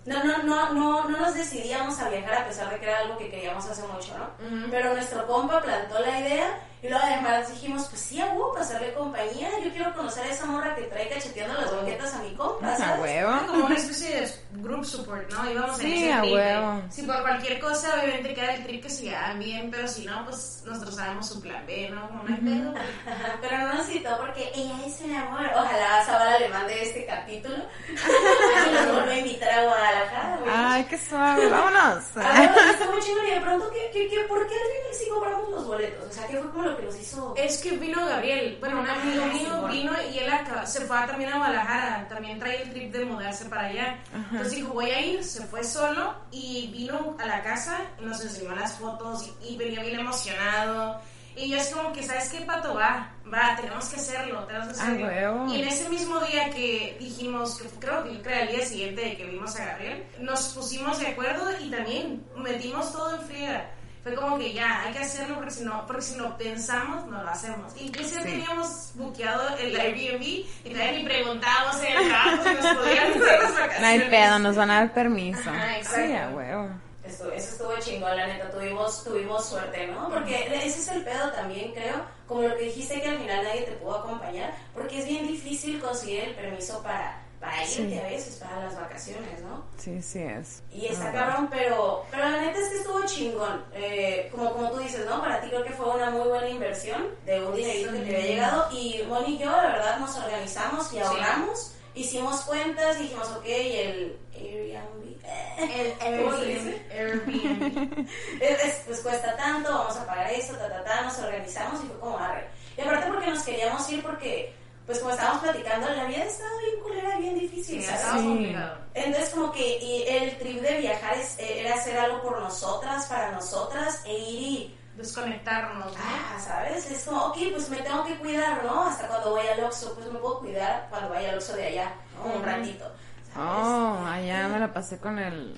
no, 0.06 0.24
no, 0.24 0.42
no, 0.42 0.72
no, 0.72 1.08
no 1.08 1.18
nos 1.18 1.34
decidíamos 1.34 1.98
a 1.98 2.08
viajar 2.08 2.42
a 2.42 2.46
pesar 2.46 2.70
de 2.70 2.78
que 2.78 2.86
era 2.86 3.00
algo 3.00 3.18
que 3.18 3.30
queríamos 3.30 3.64
hace 3.66 3.86
mucho, 3.86 4.16
¿no? 4.16 4.30
Pero 4.70 4.94
nuestro 4.94 5.26
compa 5.26 5.60
plantó 5.60 5.98
la 6.00 6.20
idea 6.20 6.58
y 6.82 6.88
luego 6.88 7.04
además 7.04 7.50
dijimos, 7.50 7.86
pues 7.88 8.00
sí, 8.00 8.20
a 8.20 8.26
huevo, 8.26 8.52
pasarle 8.54 8.92
compañía. 8.94 9.50
Yo 9.62 9.70
quiero 9.70 9.92
conocer 9.94 10.24
a 10.24 10.30
esa 10.32 10.46
morra 10.46 10.74
que 10.74 10.82
trae 10.84 11.08
cacheteando 11.08 11.60
las 11.60 11.74
banquetas 11.76 12.14
a 12.14 12.18
mi 12.22 12.34
compa, 12.34 12.74
A 12.74 13.00
huevo. 13.00 13.32
Como 13.48 13.66
una 13.66 13.74
especie 13.76 14.20
de 14.20 14.30
group 14.62 14.84
support, 14.84 15.30
¿no? 15.32 15.50
Íbamos 15.50 15.78
en 15.80 15.86
Sí, 15.86 16.04
ese 16.04 16.12
a 16.12 16.20
trip 16.22 16.34
huevo. 16.34 16.82
Si 16.90 17.02
por 17.02 17.20
cualquier 17.22 17.60
cosa, 17.60 17.94
obviamente 18.00 18.34
queda 18.34 18.54
el 18.54 18.64
trip 18.64 18.82
que 18.82 18.90
se 18.90 19.02
llevan 19.04 19.38
bien, 19.38 19.70
pero 19.70 19.86
si 19.88 20.06
no, 20.06 20.24
pues 20.24 20.62
nosotros 20.66 20.94
sabemos 20.96 21.28
su 21.28 21.40
plan 21.40 21.64
B, 21.66 21.90
¿no? 21.90 22.08
Como 22.08 22.22
no 22.24 22.34
hay 22.34 22.40
pedo. 22.40 22.74
Pero 23.40 23.58
no 23.58 23.74
nos 23.74 23.86
citó 23.86 24.16
porque 24.18 24.50
ella 24.54 24.74
es 24.86 25.00
un 25.00 25.14
amor. 25.14 25.40
Ojalá 25.54 26.04
Zabala 26.04 26.38
le 26.38 26.48
mande 26.48 26.82
este 26.82 27.06
capítulo. 27.06 27.56
nos 28.72 28.92
vuelve 28.94 29.12
a 29.12 29.18
invitar 29.18 29.50
a 29.50 29.64
Guadalajara. 29.64 30.36
güey. 30.40 30.52
Ay, 30.54 30.84
qué 30.84 30.98
suave. 30.98 31.46
Vámonos. 31.48 32.04
A 32.16 32.40
ver, 32.40 32.50
está 32.70 32.90
muy 32.90 33.00
chingón 33.00 33.26
y 33.26 33.30
de 33.30 33.40
pronto, 33.40 33.70
¿qué, 33.70 33.90
qué, 33.92 34.08
qué, 34.08 34.20
¿por 34.28 34.46
qué 34.46 34.54
al 34.54 34.60
final 34.60 34.94
sí 34.94 35.04
compramos 35.10 35.48
los 35.50 35.66
boletos? 35.66 36.08
O 36.08 36.12
sea, 36.12 36.26
¿qué 36.26 36.36
fue 36.38 36.50
como 36.50 36.69
lo 36.70 36.76
que 36.76 36.82
nos 36.84 36.98
hizo? 36.98 37.34
Es 37.36 37.58
que 37.58 37.72
vino 37.76 38.04
Gabriel, 38.06 38.56
bueno, 38.60 38.80
un 38.80 38.88
amigo 38.88 39.26
mío 39.26 39.68
vino 39.68 39.92
y 40.12 40.18
él 40.18 40.30
acá- 40.32 40.66
se 40.66 40.82
fue 40.82 40.96
a- 40.98 41.06
también 41.06 41.32
a 41.32 41.36
Guadalajara, 41.38 42.06
también 42.08 42.38
trae 42.38 42.62
el 42.62 42.70
trip 42.72 42.92
de 42.92 43.04
mudarse 43.04 43.44
para 43.46 43.66
allá. 43.66 43.98
Entonces 44.30 44.52
dijo, 44.56 44.72
voy 44.72 44.90
a 44.90 45.00
ir, 45.00 45.24
se 45.24 45.44
fue 45.46 45.62
solo 45.64 46.14
y 46.30 46.68
vino 46.72 47.16
a 47.18 47.26
la 47.26 47.42
casa 47.42 47.78
y 48.00 48.04
nos 48.04 48.20
enseñó 48.22 48.54
las 48.54 48.74
fotos 48.74 49.30
y, 49.42 49.54
y 49.54 49.56
venía 49.56 49.82
bien 49.82 50.00
emocionado. 50.00 51.00
Y 51.36 51.48
yo 51.48 51.56
es 51.58 51.68
como 51.68 51.92
que, 51.92 52.02
¿sabes 52.02 52.28
qué, 52.28 52.40
Pato? 52.40 52.74
Va, 52.74 53.12
va, 53.32 53.54
tenemos 53.56 53.86
que 53.88 53.96
hacerlo, 53.96 54.44
tenemos 54.44 54.68
que 54.68 54.80
Ah, 54.80 54.82
hacerlo. 54.82 55.06
huevo. 55.06 55.46
y 55.54 55.62
en 55.62 55.68
ese 55.68 55.88
mismo 55.88 56.18
día 56.20 56.50
que 56.50 56.96
dijimos, 56.98 57.56
que 57.56 57.68
fue- 57.68 57.78
creo 57.78 58.02
que 58.02 58.28
era 58.28 58.40
el 58.42 58.56
día 58.56 58.66
siguiente 58.66 59.00
de 59.02 59.16
que 59.16 59.24
vimos 59.26 59.54
a 59.58 59.64
Gabriel, 59.64 60.04
nos 60.18 60.48
pusimos 60.48 60.98
de 60.98 61.06
acuerdo 61.06 61.48
y 61.60 61.70
también 61.70 62.24
metimos 62.36 62.92
todo 62.92 63.14
en 63.14 63.22
friega. 63.22 63.70
Fue 64.02 64.14
como 64.14 64.38
que 64.38 64.52
ya, 64.54 64.82
hay 64.82 64.92
que 64.94 65.00
hacerlo 65.00 65.34
porque 65.36 65.50
si 65.50 65.62
no, 65.62 65.86
porque 65.86 66.00
si 66.02 66.16
lo 66.16 66.36
pensamos, 66.38 67.06
no 67.06 67.22
lo 67.22 67.28
hacemos. 67.28 67.72
Inclusive 67.80 68.22
Sí. 68.22 68.28
teníamos 68.28 68.92
buqueado 68.94 69.56
el 69.58 69.78
Airbnb 69.78 70.22
y 70.22 70.46
todavía 70.70 70.92
ni 70.92 71.04
preguntábamos 71.04 71.82
en 71.82 71.96
el 71.98 72.08
trabajo 72.08 72.42
si 72.42 72.54
nos 72.54 72.76
podían 72.76 73.08
hacer 73.10 73.42
las 73.42 73.52
vacaciones. 73.52 73.80
No 73.80 73.86
hay 73.86 74.00
pedo, 74.10 74.38
nos 74.38 74.56
van 74.56 74.70
a 74.70 74.74
dar 74.80 74.94
permiso. 74.94 75.50
Ajá, 75.50 75.76
exacto. 75.78 76.06
Sí, 76.06 76.12
a 76.16 76.28
huevo. 76.30 76.68
Eso, 77.04 77.30
eso 77.32 77.50
estuvo 77.52 77.76
chingón, 77.80 78.16
la 78.16 78.26
neta, 78.26 78.50
tuvimos, 78.50 79.02
tuvimos 79.04 79.44
suerte, 79.48 79.86
¿no? 79.88 80.08
Porque 80.10 80.46
ese 80.64 80.80
es 80.80 80.88
el 80.88 81.02
pedo 81.02 81.30
también, 81.32 81.72
creo, 81.72 82.04
como 82.26 82.42
lo 82.42 82.56
que 82.56 82.64
dijiste 82.66 83.00
que 83.02 83.08
al 83.08 83.18
final 83.18 83.42
nadie 83.42 83.62
te 83.62 83.72
pudo 83.72 83.96
acompañar, 83.98 84.54
porque 84.72 85.00
es 85.00 85.06
bien 85.06 85.26
difícil 85.26 85.80
conseguir 85.80 86.20
el 86.24 86.34
permiso 86.36 86.80
para, 86.84 87.18
para 87.40 87.62
irte 87.62 87.74
Sí. 87.74 87.98
a 87.98 88.02
veces, 88.02 88.34
para 88.36 88.64
las 88.64 88.76
vacaciones, 88.76 89.40
¿no? 89.42 89.64
Sí, 89.78 90.02
sí 90.02 90.18
es. 90.22 90.62
Y 90.72 90.86
está 90.86 91.08
Ah, 91.08 91.12
cabrón, 91.12 91.48
pero, 91.50 92.04
pero 92.10 92.28
la 92.28 92.40
neta 92.42 92.58
es 92.58 92.68
que 92.68 92.76
estuvo 92.78 93.00
chingón. 93.06 93.64
Eh, 93.72 94.28
como, 94.30 94.52
como 94.52 94.70
tú 94.70 94.78
dices, 94.78 95.06
¿no? 95.06 95.20
Para 95.22 95.40
ti 95.40 95.48
creo 95.48 95.64
que 95.64 95.72
fue 95.72 95.88
una 95.88 96.10
muy 96.10 96.28
buena 96.28 96.48
inversión 96.48 97.06
de 97.24 97.40
un 97.44 97.56
dinerito 97.56 97.92
que 97.92 97.98
te 98.00 98.16
había 98.16 98.26
llegado. 98.26 98.68
Y 98.72 99.02
Moni 99.08 99.36
y 99.36 99.38
yo, 99.38 99.50
la 99.50 99.62
verdad, 99.68 99.98
nos 99.98 100.16
organizamos 100.18 100.92
y 100.92 100.98
ahorramos. 100.98 101.74
Hicimos 101.94 102.42
cuentas 102.42 102.98
y 103.00 103.04
dijimos, 103.04 103.28
ok, 103.30 103.44
el 103.46 104.18
Airbnb. 104.34 105.16
El 105.58 106.18
¿Cómo 106.24 106.36
se 106.36 106.42
Airbnb. 106.44 106.64
dice? 106.64 106.86
Airbnb. 106.92 108.08
Es- 108.40 108.64
es- 108.64 108.82
pues 108.86 109.00
cuesta 109.00 109.36
tanto, 109.36 109.70
vamos 109.70 109.96
a 109.96 110.06
pagar 110.06 110.30
esto, 110.30 110.54
ta, 110.56 110.68
ta, 110.68 110.84
ta, 110.84 111.00
nos 111.02 111.18
organizamos 111.18 111.82
y 111.82 111.86
fue 111.88 111.98
como 111.98 112.18
arre. 112.18 112.46
Y 112.76 112.80
aparte 112.82 113.06
porque 113.08 113.26
nos 113.28 113.42
queríamos 113.42 113.90
ir 113.90 114.02
porque, 114.02 114.54
pues 114.90 114.98
como 114.98 115.12
estábamos 115.12 115.42
platicando, 115.42 115.88
la 115.88 116.04
vida 116.06 116.24
estaba 116.24 116.50
bien 116.58 116.80
culera, 116.82 117.18
bien 117.18 117.38
difícil, 117.38 117.80
Sí, 117.80 117.86
¿sabes? 117.86 118.22
Sí. 118.22 118.56
Entonces 118.94 119.30
como 119.30 119.52
que 119.52 119.78
y 119.78 120.02
el 120.08 120.36
trip 120.38 120.60
de 120.60 120.78
viajar 120.78 121.14
es- 121.16 121.38
eh, 121.38 121.60
era 121.60 121.74
hacer 121.76 121.96
algo 121.96 122.20
por 122.22 122.40
nosotras, 122.40 123.06
para 123.06 123.30
nosotras, 123.30 124.02
e 124.04 124.18
ir 124.18 124.42
y, 124.42 124.76
Desconectarnos, 124.96 125.86
¿no? 125.86 125.98
ah, 126.02 126.38
¿sabes? 126.44 126.90
Es 126.90 127.04
como, 127.04 127.26
ok, 127.26 127.38
pues 127.52 127.70
me 127.70 127.76
tengo 127.78 128.04
que 128.04 128.18
cuidar, 128.18 128.62
¿no? 128.64 128.82
Hasta 128.84 129.06
cuando 129.06 129.30
voy 129.30 129.46
al 129.46 129.64
Oxxo, 129.64 129.94
pues 129.94 130.12
me 130.12 130.18
puedo 130.18 130.40
cuidar 130.40 130.88
cuando 130.90 131.08
vaya 131.10 131.30
al 131.30 131.36
Oxxo 131.36 131.54
de 131.54 131.66
allá, 131.68 131.94
¿no? 132.16 132.34
Un 132.34 132.42
ratito. 132.44 132.92
Oh, 133.38 134.04
allá 134.06 134.48
me 134.48 134.58
la 134.58 134.72
pasé 134.72 134.98
con 134.98 135.18
el, 135.18 135.56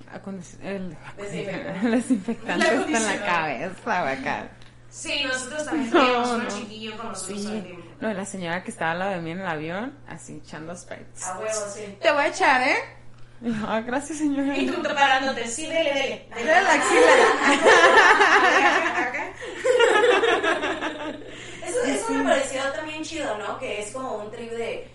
el, 0.62 0.97
Desinfectante. 1.16 1.81
el 1.87 1.90
desinfectante 1.92 2.75
en 2.75 3.07
la 3.07 3.25
cabeza, 3.27 4.09
acá. 4.11 4.49
Sí, 4.90 5.23
nosotros 5.25 5.64
también 5.64 5.90
teníamos 5.90 6.29
No, 6.29 6.35
un 6.37 6.45
no. 6.45 6.51
chiquillo 6.51 6.97
con 6.99 7.09
nosotros 7.09 7.40
Sí. 7.40 7.79
No, 8.03 8.12
la 8.12 8.25
señora 8.25 8.65
que 8.65 8.73
estaba 8.73 8.91
al 8.91 8.99
lado 8.99 9.12
de 9.12 9.21
mí 9.21 9.31
en 9.31 9.38
el 9.38 9.47
avión, 9.47 9.97
así 10.09 10.41
echando 10.45 10.77
sprites. 10.77 11.25
A 11.25 11.38
huevo, 11.38 11.53
sí. 11.73 11.97
Te 12.01 12.11
voy 12.11 12.23
a 12.23 12.27
echar, 12.27 12.61
¿eh? 12.61 12.79
Ah, 13.65 13.81
gracias, 13.81 14.19
señora. 14.19 14.57
Y 14.57 14.67
tú 14.67 14.83
preparándote, 14.83 15.47
sí, 15.47 15.69
dele, 15.69 15.95
dele. 15.95 16.27
Dale 16.31 16.62
la 16.62 16.73
axila. 16.73 17.12
Acá. 19.07 19.33
Eso, 21.65 21.85
eso 21.85 22.12
me 22.12 22.25
pareció 22.25 22.61
también 22.73 23.05
chido, 23.05 23.38
¿no? 23.38 23.57
Que 23.61 23.81
es 23.81 23.93
como 23.93 24.17
un 24.17 24.33
trip 24.33 24.51
de, 24.51 24.91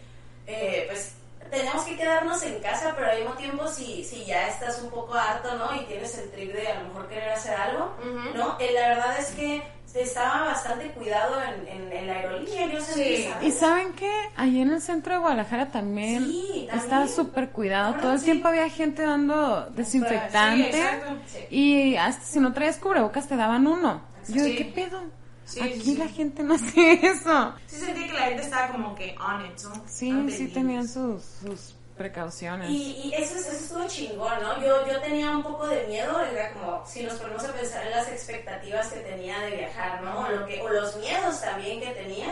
eh, 0.45 0.85
pues, 0.89 1.15
tenemos 1.49 1.83
que 1.83 1.95
quedarnos 1.97 2.41
en 2.43 2.59
casa, 2.61 2.93
pero 2.95 3.11
al 3.11 3.17
mismo 3.19 3.33
tiempo 3.35 3.67
si, 3.67 4.03
si 4.03 4.25
ya 4.25 4.47
estás 4.47 4.81
un 4.81 4.89
poco 4.89 5.13
harto, 5.15 5.55
¿no? 5.57 5.75
Y 5.75 5.85
tienes 5.85 6.17
el 6.17 6.29
trip 6.31 6.53
de 6.53 6.67
a 6.67 6.79
lo 6.81 6.87
mejor 6.89 7.07
querer 7.07 7.29
hacer 7.29 7.55
algo, 7.55 7.93
¿no? 8.35 8.57
Eh, 8.59 8.71
la 8.73 8.89
verdad 8.89 9.19
es 9.19 9.27
que 9.31 9.63
estaba 9.93 10.45
bastante 10.45 10.91
cuidado 10.91 11.41
en, 11.41 11.67
en, 11.67 11.91
en 11.91 12.07
la 12.07 12.13
aerolínea, 12.13 12.67
yo 12.67 12.79
Sí. 12.81 13.23
¿sabes? 13.31 13.47
Y 13.47 13.51
saben 13.51 13.93
que 13.93 14.11
allí 14.35 14.61
en 14.61 14.71
el 14.71 14.79
centro 14.81 15.13
de 15.13 15.19
Guadalajara 15.19 15.71
también, 15.71 16.23
Sí, 16.25 16.65
también. 16.67 16.79
estaba 16.79 17.07
súper 17.07 17.49
cuidado. 17.49 17.95
Todo 17.95 18.13
el 18.13 18.19
sí. 18.19 18.25
tiempo 18.25 18.47
había 18.49 18.69
gente 18.69 19.01
dando 19.03 19.67
desinfectante. 19.71 20.83
Y 21.49 21.95
hasta 21.95 22.23
si 22.25 22.39
no 22.39 22.53
traías 22.53 22.77
cubrebocas 22.77 23.27
te 23.27 23.35
daban 23.37 23.65
uno. 23.65 24.01
Yo. 24.27 24.43
¿qué 24.43 24.71
pedo? 24.75 25.01
Sí, 25.47 25.61
Aquí 25.61 25.79
sí, 25.79 25.95
la 25.95 26.09
gente 26.09 26.43
no 26.43 26.55
hace 26.55 26.93
eso. 27.07 27.55
Sí 27.67 27.77
sentí 27.77 28.05
que 28.05 28.13
la 28.13 28.25
gente 28.25 28.43
estaba 28.43 28.67
como 28.73 28.93
que 28.93 29.15
on 29.17 29.45
it, 29.45 29.57
¿no? 29.63 29.83
Sí, 29.87 30.29
sí 30.29 30.49
tenían 30.49 30.85
sus, 30.87 31.23
sus 31.23 31.75
precauciones. 31.97 32.69
Y, 32.69 33.01
y 33.05 33.13
eso, 33.13 33.35
eso 33.39 33.51
estuvo 33.51 33.87
chingón, 33.87 34.41
¿no? 34.41 34.61
Yo, 34.61 34.85
yo 34.85 34.99
tenía 34.99 35.31
un 35.31 35.43
poco 35.43 35.65
de 35.67 35.87
miedo, 35.87 36.19
era 36.19 36.51
como, 36.53 36.85
si 36.85 37.03
nos 37.03 37.13
ponemos 37.13 37.45
a 37.45 37.53
pensar 37.53 37.85
en 37.85 37.91
las 37.91 38.09
expectativas 38.09 38.91
que 38.91 38.99
tenía 38.99 39.39
de 39.39 39.55
viajar, 39.55 40.03
¿no? 40.03 40.19
O, 40.19 40.29
lo 40.29 40.45
que, 40.45 40.61
o 40.61 40.67
los 40.69 40.97
miedos 40.97 41.39
también 41.39 41.79
que 41.79 41.91
tenía, 41.91 42.27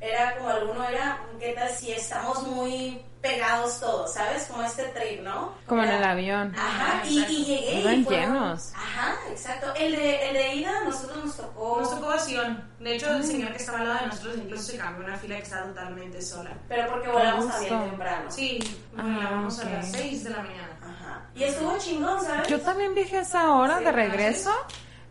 era 0.00 0.36
como 0.36 0.48
alguno 0.48 0.84
era, 0.88 1.18
¿qué 1.38 1.52
tal 1.52 1.68
si 1.70 1.92
estamos 1.92 2.42
muy 2.46 3.02
pegados 3.20 3.78
todos, 3.80 4.14
¿sabes? 4.14 4.44
Como 4.44 4.62
este 4.62 4.84
trip, 4.84 5.20
¿no? 5.20 5.52
Como 5.66 5.82
en 5.82 5.90
el 5.90 6.02
avión. 6.02 6.54
Ajá, 6.58 7.02
y, 7.06 7.18
y 7.18 7.44
llegué 7.44 7.80
Iban 7.80 8.00
y 8.00 8.04
fueron- 8.04 8.22
llenos. 8.32 8.72
Ajá, 8.74 9.14
exacto. 9.30 9.74
El 9.76 9.92
de, 9.94 10.28
el 10.28 10.34
de 10.34 10.54
ida, 10.54 10.80
nosotros 10.84 11.22
nos 11.26 11.36
tocó... 11.36 11.80
Nos 11.80 11.90
tocó 11.90 12.06
vacío. 12.06 12.40
De 12.78 12.94
hecho, 12.96 13.10
el 13.10 13.22
señor 13.24 13.50
que 13.52 13.58
estaba 13.58 13.80
al 13.80 13.88
lado 13.88 14.00
de 14.00 14.06
nosotros 14.06 14.36
incluso 14.38 14.62
se 14.72 14.78
cambió 14.78 15.04
una 15.04 15.18
fila 15.18 15.36
que 15.36 15.42
estaba 15.42 15.66
totalmente 15.66 16.22
sola. 16.22 16.50
Pero 16.66 16.88
porque 16.88 17.08
volamos 17.08 17.44
gusto. 17.44 17.58
también 17.60 17.90
temprano. 17.90 18.30
Sí, 18.30 18.58
Ah, 18.96 19.46
ok. 19.46 19.60
a 19.66 19.70
las 19.70 19.92
6 19.92 20.24
de 20.24 20.30
la 20.30 20.38
mañana. 20.38 20.78
Ajá. 20.82 21.22
Y 21.34 21.44
estuvo 21.44 21.76
chingón, 21.78 22.24
¿sabes? 22.24 22.48
Yo 22.48 22.58
también 22.62 22.94
viajé 22.94 23.18
a 23.18 23.20
esa 23.20 23.50
hora 23.54 23.76
Sí, 23.78 23.84
de 23.84 23.90
¿ah, 23.90 23.92
regreso. 23.92 24.50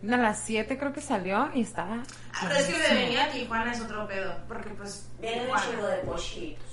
A 0.01 0.15
las 0.17 0.39
7 0.45 0.77
creo 0.77 0.93
que 0.93 1.01
salió 1.01 1.49
y 1.53 1.61
estaba. 1.61 2.03
Ah, 2.33 2.45
pero 2.47 2.55
es 2.55 2.65
que 2.67 2.79
de 2.79 2.93
venir 2.93 3.19
a 3.19 3.29
Tijuana 3.31 3.71
es 3.73 3.81
otro 3.81 4.07
pedo, 4.07 4.33
porque 4.47 4.69
pues... 4.69 5.05
Viene 5.19 5.51
un 5.51 5.59
chingo 5.59 5.85
de 5.87 5.97
pochitos. 5.97 6.63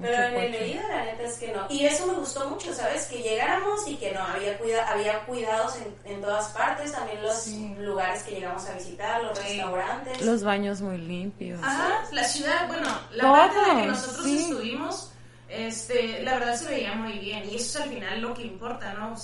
Pero 0.00 0.22
en 0.22 0.34
el 0.36 0.52
leído 0.52 0.80
la 0.88 1.04
neta 1.04 1.22
es 1.24 1.36
que 1.36 1.52
no. 1.52 1.66
Y 1.68 1.84
eso 1.84 2.06
me 2.06 2.14
gustó 2.14 2.48
mucho, 2.48 2.72
¿sabes? 2.72 3.04
Que 3.08 3.18
llegáramos 3.22 3.86
y 3.86 3.96
que 3.96 4.12
no, 4.12 4.22
había, 4.22 4.56
cuida 4.56 4.88
había 4.90 5.20
cuidados 5.26 5.76
en, 5.76 5.94
en 6.14 6.22
todas 6.22 6.48
partes, 6.48 6.92
también 6.92 7.20
los 7.22 7.34
Sí. 7.34 7.74
lugares 7.78 8.22
que 8.22 8.30
llegamos 8.36 8.66
a 8.66 8.72
visitar, 8.72 9.22
los 9.24 9.38
Sí. 9.38 9.44
restaurantes. 9.58 10.22
Los 10.22 10.42
baños 10.42 10.80
muy 10.80 10.96
limpios. 10.96 11.60
Ajá, 11.62 12.04
la 12.12 12.24
ciudad, 12.24 12.66
bueno, 12.68 12.88
la 13.12 13.22
Todo, 13.24 13.32
parte 13.34 13.58
en 13.58 13.68
la 13.76 13.82
que 13.82 13.88
nosotros 13.88 14.24
sí. 14.24 14.38
estuvimos, 14.38 15.12
este, 15.50 16.22
la 16.22 16.38
verdad 16.38 16.54
se 16.56 16.64
veía 16.70 16.94
muy 16.94 17.18
bien 17.18 17.44
y 17.50 17.56
eso 17.56 17.78
es 17.78 17.84
al 17.84 17.90
final 17.90 18.20
lo 18.22 18.32
que 18.32 18.42
importa, 18.44 18.94
¿no? 18.94 19.14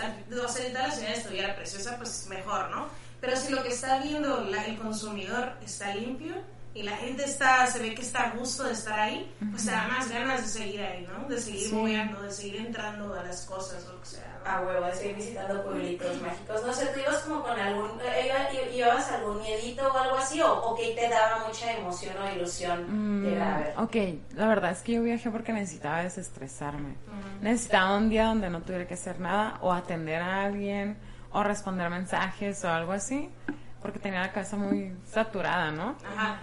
Si 0.00 0.70
toda 0.72 0.88
la 0.88 0.94
ciudad 0.94 1.12
estuviera 1.12 1.54
preciosa, 1.56 1.96
pues 1.98 2.26
mejor, 2.28 2.70
¿no? 2.70 2.88
Pero 3.20 3.36
si 3.36 3.50
lo 3.52 3.62
que 3.62 3.68
está 3.68 3.98
viendo 4.00 4.40
la- 4.44 4.64
el 4.66 4.78
consumidor 4.78 5.52
está 5.64 5.94
limpio 5.94 6.34
y 6.72 6.82
la 6.84 6.96
gente 6.96 7.24
está, 7.24 7.66
se 7.66 7.80
ve 7.80 7.94
que 7.94 8.02
está 8.02 8.28
a 8.28 8.30
gusto 8.30 8.62
de 8.64 8.72
estar 8.72 8.98
ahí, 8.98 9.34
pues 9.50 9.64
te 9.66 9.72
da 9.72 9.88
más 9.88 10.08
ganas 10.08 10.42
de 10.42 10.48
seguir 10.48 10.80
ahí, 10.82 11.04
¿no? 11.06 11.28
De 11.28 11.40
seguir 11.40 11.68
Sí. 11.68 11.74
moviendo, 11.74 12.22
de 12.22 12.30
seguir 12.30 12.56
entrando 12.64 13.12
a 13.12 13.24
las 13.24 13.44
cosas 13.44 13.84
o 13.88 13.94
lo 13.94 14.00
que 14.00 14.06
sea. 14.06 14.38
¿no? 14.44 14.50
A 14.50 14.60
huevo, 14.60 14.86
de 14.86 14.94
seguir 14.94 15.16
visitando 15.16 15.64
pueblitos 15.64 16.20
mágicos. 16.22 16.64
No 16.64 16.72
sé, 16.72 16.86
¿tú 16.94 17.00
ibas 17.00 17.18
como 17.24 17.42
con 17.42 17.58
algún... 17.58 17.90
eh, 18.00 18.26
iba- 18.26 18.70
¿Llevabas 18.70 19.10
algún 19.10 19.42
miedito 19.42 19.86
o 19.92 19.98
algo 19.98 20.16
así? 20.16 20.40
¿O, 20.40 20.52
o 20.52 20.76
que 20.76 20.94
te 20.94 21.08
daba 21.08 21.44
mucha 21.46 21.72
emoción 21.72 22.14
o 22.22 22.34
ilusión 22.36 23.20
Mm, 23.20 23.24
llegar 23.26 23.50
a 23.50 23.58
ver? 23.58 23.74
ok, 23.76 23.96
la 24.36 24.46
verdad 24.46 24.70
es 24.70 24.80
que 24.82 24.92
yo 24.92 25.02
viajé 25.02 25.28
porque 25.30 25.52
necesitaba 25.52 26.02
desestresarme. 26.04 26.94
Necesitaba 27.42 27.96
un 27.96 28.08
día 28.10 28.26
donde 28.26 28.48
no 28.48 28.62
tuviera 28.62 28.86
que 28.86 28.94
hacer 28.94 29.18
nada 29.20 29.58
o 29.60 29.72
atender 29.72 30.22
a 30.22 30.44
alguien 30.44 30.96
o 31.32 31.42
responder 31.42 31.90
mensajes 31.90 32.64
o 32.64 32.70
algo 32.70 32.92
así 32.92 33.28
porque 33.82 33.98
tenía 33.98 34.20
la 34.20 34.32
cabeza 34.32 34.56
muy 34.56 34.94
saturada, 35.10 35.70
¿no? 35.70 35.96
Ajá. 36.04 36.40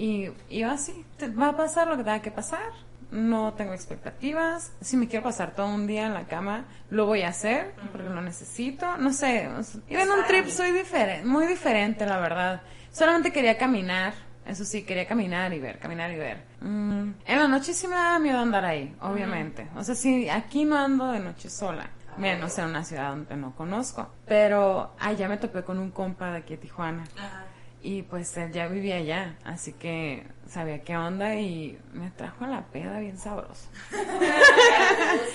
Y 0.00 0.32
iba 0.48 0.72
así, 0.72 1.04
va 1.38 1.48
a 1.48 1.56
pasar 1.58 1.86
lo 1.86 1.98
que 1.98 2.04
tenga 2.04 2.22
que 2.22 2.30
pasar, 2.30 2.72
no 3.10 3.52
tengo 3.52 3.74
expectativas, 3.74 4.72
si 4.80 4.96
me 4.96 5.08
quiero 5.08 5.24
pasar 5.24 5.54
todo 5.54 5.66
un 5.66 5.86
día 5.86 6.06
en 6.06 6.14
la 6.14 6.24
cama, 6.24 6.64
lo 6.88 7.04
voy 7.04 7.20
a 7.20 7.28
hacer 7.28 7.74
porque 7.92 8.08
lo 8.08 8.22
necesito, 8.22 8.96
no 8.96 9.12
sé, 9.12 9.50
iba 9.90 10.02
en 10.02 10.10
un 10.10 10.24
trip 10.26 10.46
soy 10.46 10.72
diferente, 10.72 11.26
muy 11.26 11.46
diferente 11.46 12.06
la 12.06 12.18
verdad, 12.18 12.62
solamente 12.90 13.30
quería 13.30 13.58
caminar, 13.58 14.14
eso 14.46 14.64
sí, 14.64 14.84
quería 14.84 15.06
caminar 15.06 15.52
y 15.52 15.58
ver, 15.58 15.78
caminar 15.78 16.10
y 16.12 16.16
ver. 16.16 16.44
Mm, 16.62 17.10
en 17.26 17.38
la 17.38 17.46
noche 17.46 17.74
sí 17.74 17.86
me 17.86 17.96
daba 17.96 18.18
miedo 18.20 18.38
andar 18.38 18.64
ahí, 18.64 18.96
obviamente, 19.02 19.68
o 19.76 19.84
sea, 19.84 19.94
sí, 19.94 20.30
aquí 20.30 20.64
no 20.64 20.78
ando 20.78 21.12
de 21.12 21.20
noche 21.20 21.50
sola. 21.50 21.90
Menos 22.16 22.58
en 22.58 22.64
una 22.66 22.84
ciudad 22.84 23.10
donde 23.10 23.36
no 23.36 23.54
conozco. 23.54 24.10
Pero 24.26 24.94
allá 24.98 25.28
me 25.28 25.36
topé 25.38 25.62
con 25.62 25.78
un 25.78 25.90
compa 25.90 26.32
de 26.32 26.38
aquí 26.38 26.56
de 26.56 26.62
Tijuana. 26.62 27.04
Ajá. 27.16 27.44
Y 27.82 28.02
pues 28.02 28.36
él 28.36 28.52
ya 28.52 28.68
vivía 28.68 28.96
allá, 28.96 29.38
así 29.42 29.72
que 29.72 30.26
sabía 30.46 30.82
qué 30.82 30.96
onda 30.98 31.34
y 31.36 31.78
me 31.94 32.10
trajo 32.10 32.44
a 32.44 32.48
la 32.48 32.62
peda 32.66 32.98
bien 32.98 33.16
sabroso. 33.18 33.68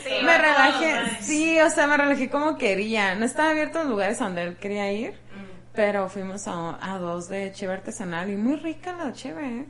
Sí, 0.03 0.12
me 0.23 0.38
relajé, 0.38 1.21
sí, 1.23 1.60
o 1.60 1.69
sea, 1.71 1.88
me 1.88 1.97
relajé 1.97 2.29
como 2.29 2.58
quería. 2.58 3.15
No 3.15 3.25
estaba 3.25 3.49
abierto 3.49 3.79
los 3.79 3.88
lugares 3.89 4.21
a 4.21 4.25
donde 4.25 4.43
él 4.43 4.58
quería 4.58 4.91
ir, 4.91 5.12
Mm. 5.36 5.73
pero 5.73 6.08
fuimos 6.08 6.47
a, 6.47 6.77
a 6.79 6.99
dos 6.99 7.27
de 7.29 7.51
cheve 7.51 7.73
artesanal 7.73 8.29
y 8.29 8.36
muy 8.38 8.58
rica 8.58 8.93
la 8.93 9.12
cheve, 9.12 9.47
¿eh? 9.62 9.65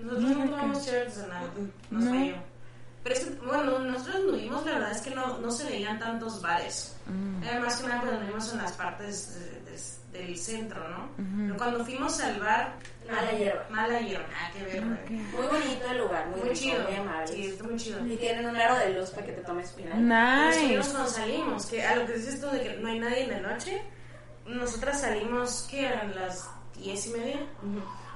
Nosotros 0.00 0.30
no 0.38 0.50
tomamos 0.50 0.84
cheve 0.86 1.00
artesanal, 1.02 1.50
no, 1.90 1.98
No. 2.00 2.10
sé 2.10 2.28
yo. 2.30 2.34
Pero 3.04 3.14
es 3.14 3.24
que, 3.24 3.30
bueno, 3.46 3.78
nosotros 3.78 4.16
anduvimos, 4.16 4.66
la 4.66 4.72
verdad 4.72 4.90
es 4.92 5.00
que 5.00 5.10
no, 5.14 5.38
no 5.38 5.50
se 5.50 5.64
veían 5.64 5.98
tantos 5.98 6.42
bares. 6.42 6.96
Mm. 7.06 7.42
Era 7.44 7.60
más 7.60 7.76
que 7.76 7.86
nada 7.86 8.00
cuando 8.00 8.16
anduvimos 8.18 8.52
en 8.52 8.58
las 8.58 8.72
partes 8.72 9.38
de- 9.38 9.57
del 10.12 10.36
centro, 10.38 10.88
¿no? 10.88 11.10
Pero 11.16 11.56
cuando 11.56 11.84
fuimos 11.84 12.18
al 12.20 12.40
bar... 12.40 12.74
Mala 13.10 13.32
hierba. 13.32 13.66
Mala 13.70 14.00
hierba, 14.00 14.26
nada 14.28 14.50
que 14.52 14.64
ver. 14.64 14.82
Ok. 14.84 15.10
Muy 15.10 15.46
bonito 15.46 15.90
el 15.90 15.98
lugar, 15.98 16.26
muy, 16.28 16.40
Muy 16.40 16.48
rico, 16.50 16.60
chido. 16.60 16.82
muy 16.84 16.94
amable. 16.96 17.26
Sí, 17.28 17.46
está 17.46 17.64
muy 17.64 17.76
chido. 17.76 18.06
Y 18.06 18.16
tienen 18.16 18.46
un 18.46 18.56
aro 18.56 18.76
de 18.78 18.90
luz 18.94 19.10
para 19.10 19.26
que 19.26 19.32
te 19.32 19.40
tomes 19.42 19.72
final. 19.72 20.06
Nosotros 20.08 20.68
Nice. 20.68 20.90
cuando 20.92 21.10
salimos, 21.10 21.66
que 21.66 21.86
a 21.86 21.96
lo 21.96 22.06
que 22.06 22.12
dices 22.14 22.40
tú 22.40 22.48
de 22.50 22.62
que 22.62 22.74
no 22.76 22.88
hay 22.88 22.98
nadie 22.98 23.24
en 23.24 23.42
la 23.42 23.52
noche, 23.54 23.82
nosotras 24.46 25.00
salimos, 25.00 25.66
que 25.70 25.86
eran 25.86 26.14
las 26.14 26.48
diez 26.74 27.06
y 27.06 27.10
media, 27.10 27.40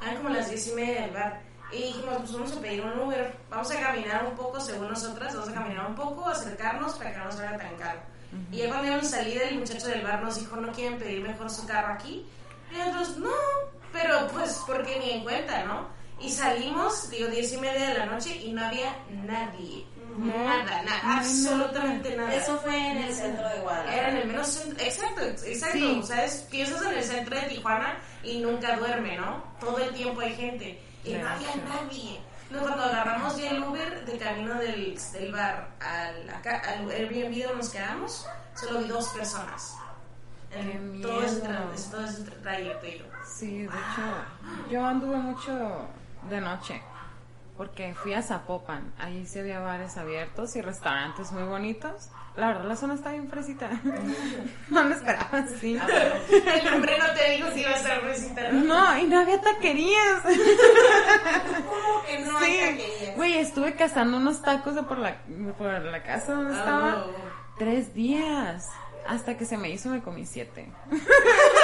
eran 0.02 0.16
como 0.16 0.28
las 0.30 0.48
diez 0.50 0.68
y 0.68 0.72
media 0.74 1.02
del 1.02 1.10
bar. 1.12 1.40
Y 1.72 1.84
dijimos, 1.84 2.16
pues 2.18 2.32
vamos 2.32 2.52
a 2.54 2.60
pedir 2.60 2.82
un 2.84 2.98
Uber, 3.00 3.34
vamos 3.48 3.70
a 3.70 3.80
caminar 3.80 4.26
un 4.26 4.34
poco 4.36 4.60
según 4.60 4.88
nosotras, 4.90 5.32
vamos 5.34 5.48
a 5.48 5.54
caminar 5.54 5.86
un 5.88 5.94
poco, 5.94 6.28
acercarnos 6.28 6.94
para 6.96 7.12
que 7.12 7.18
no 7.18 7.24
nos 7.26 7.40
haga 7.40 7.56
tan 7.56 7.76
caro. 7.76 8.00
Y 8.50 8.58
ya 8.58 8.68
cuando 8.68 8.86
íbamos 8.86 9.06
a 9.06 9.16
salir, 9.16 9.42
el 9.42 9.58
muchacho 9.58 9.88
del 9.88 10.02
bar 10.02 10.22
nos 10.22 10.38
dijo, 10.38 10.56
¿no 10.56 10.72
quieren 10.72 10.98
pedir 10.98 11.20
mejor 11.20 11.50
su 11.50 11.66
carro 11.66 11.92
aquí? 11.94 12.26
Y 12.70 12.78
nosotros, 12.78 13.18
no, 13.18 13.30
pero 13.92 14.28
pues 14.28 14.60
porque 14.66 14.98
ni 14.98 15.10
en 15.10 15.22
cuenta, 15.22 15.64
¿no? 15.64 15.88
Y 16.20 16.30
salimos, 16.30 17.10
digo, 17.10 17.28
diez 17.28 17.52
y 17.52 17.58
media 17.58 17.88
de 17.90 17.98
la 17.98 18.06
noche 18.06 18.34
y 18.36 18.52
no 18.52 18.64
había 18.64 18.94
nadie. 19.24 19.84
Nada, 20.16 20.82
nada, 20.82 21.18
absolutamente 21.18 22.14
nada. 22.16 22.34
Eso 22.34 22.58
fue 22.58 22.76
en 22.76 22.98
el 22.98 23.14
centro 23.14 23.48
de 23.48 23.60
Guadalajara. 23.60 23.96
Era 23.96 24.10
en 24.10 24.16
el 24.18 24.26
menos 24.28 24.46
centro, 24.46 24.84
exacto, 24.84 25.22
exacto, 25.22 25.78
Sí. 25.78 25.98
o 26.02 26.06
sea, 26.06 26.24
es- 26.24 26.46
piensas 26.50 26.82
en 26.82 26.92
el 26.98 27.02
centro 27.04 27.34
de 27.40 27.42
Tijuana 27.48 27.98
y 28.22 28.38
nunca 28.40 28.76
duerme, 28.76 29.16
¿no? 29.16 29.42
Todo 29.58 29.78
el 29.78 29.90
tiempo 29.94 30.20
hay 30.20 30.34
gente 30.36 30.80
y 31.04 31.14
no 31.14 31.28
había 31.28 31.48
nadie. 31.56 32.20
Luego 32.52 32.66
cuando 32.66 32.84
agarramos 32.84 33.36
ya 33.38 33.50
el 33.50 33.62
Uber 33.62 34.04
de 34.04 34.18
camino 34.18 34.54
del, 34.56 34.98
del 35.12 35.32
bar 35.32 35.68
al, 35.80 36.28
al 36.28 36.90
Airbnb 36.90 37.42
donde 37.44 37.56
nos 37.56 37.70
quedamos, 37.70 38.26
solo 38.54 38.80
vi 38.80 38.88
dos 38.88 39.08
personas. 39.08 39.76
En 40.50 41.00
Qué 41.00 41.02
todo 41.02 41.22
ese, 41.22 41.40
todo 41.90 42.04
ese 42.04 42.22
tra- 42.26 42.42
trayecto. 42.42 43.04
Sí, 43.24 43.62
de 43.62 43.66
hecho, 43.66 44.70
yo 44.70 44.84
anduve 44.84 45.16
mucho 45.16 45.88
de 46.28 46.40
noche 46.42 46.82
porque 47.62 47.94
fui 47.94 48.12
a 48.12 48.22
Zapopan. 48.22 48.92
Ahí 48.98 49.24
sí 49.24 49.38
había 49.38 49.60
bares 49.60 49.96
abiertos 49.96 50.56
y 50.56 50.60
restaurantes 50.62 51.30
muy 51.30 51.44
bonitos. 51.44 52.08
La 52.34 52.48
verdad, 52.48 52.64
la 52.64 52.74
zona 52.74 52.94
está 52.94 53.12
bien 53.12 53.28
fresita. 53.30 53.70
No 54.68 54.82
me 54.82 54.96
esperaba 54.96 55.28
así. 55.38 55.78
El 55.78 56.70
nombre 56.72 56.98
no 56.98 57.04
te 57.14 57.30
digo 57.30 57.46
si 57.54 57.60
iba 57.60 57.70
a 57.70 57.76
ser 57.78 58.00
fresita, 58.00 58.50
¿no? 58.50 58.98
Y 58.98 59.04
no 59.04 59.20
había 59.20 59.40
taquerías. 59.40 60.22
¿Cómo 60.24 62.02
que 62.04 62.18
no 62.24 62.36
hay 62.38 62.52
Sí, 62.52 62.58
taquerías? 62.60 63.16
güey, 63.16 63.34
estuve 63.38 63.76
cazando 63.76 64.16
unos 64.16 64.42
tacos 64.42 64.74
de 64.74 64.82
por 64.82 64.98
la, 64.98 65.22
por 65.56 65.70
la 65.84 66.02
casa 66.02 66.32
donde 66.34 66.54
Ah, 66.56 66.58
estaba. 66.58 67.06
Tres 67.58 67.94
días. 67.94 68.66
Hasta 69.06 69.36
que 69.36 69.44
se 69.44 69.56
me 69.56 69.70
hizo, 69.70 69.88
me 69.88 70.02
comí 70.02 70.26
siete. 70.26 70.68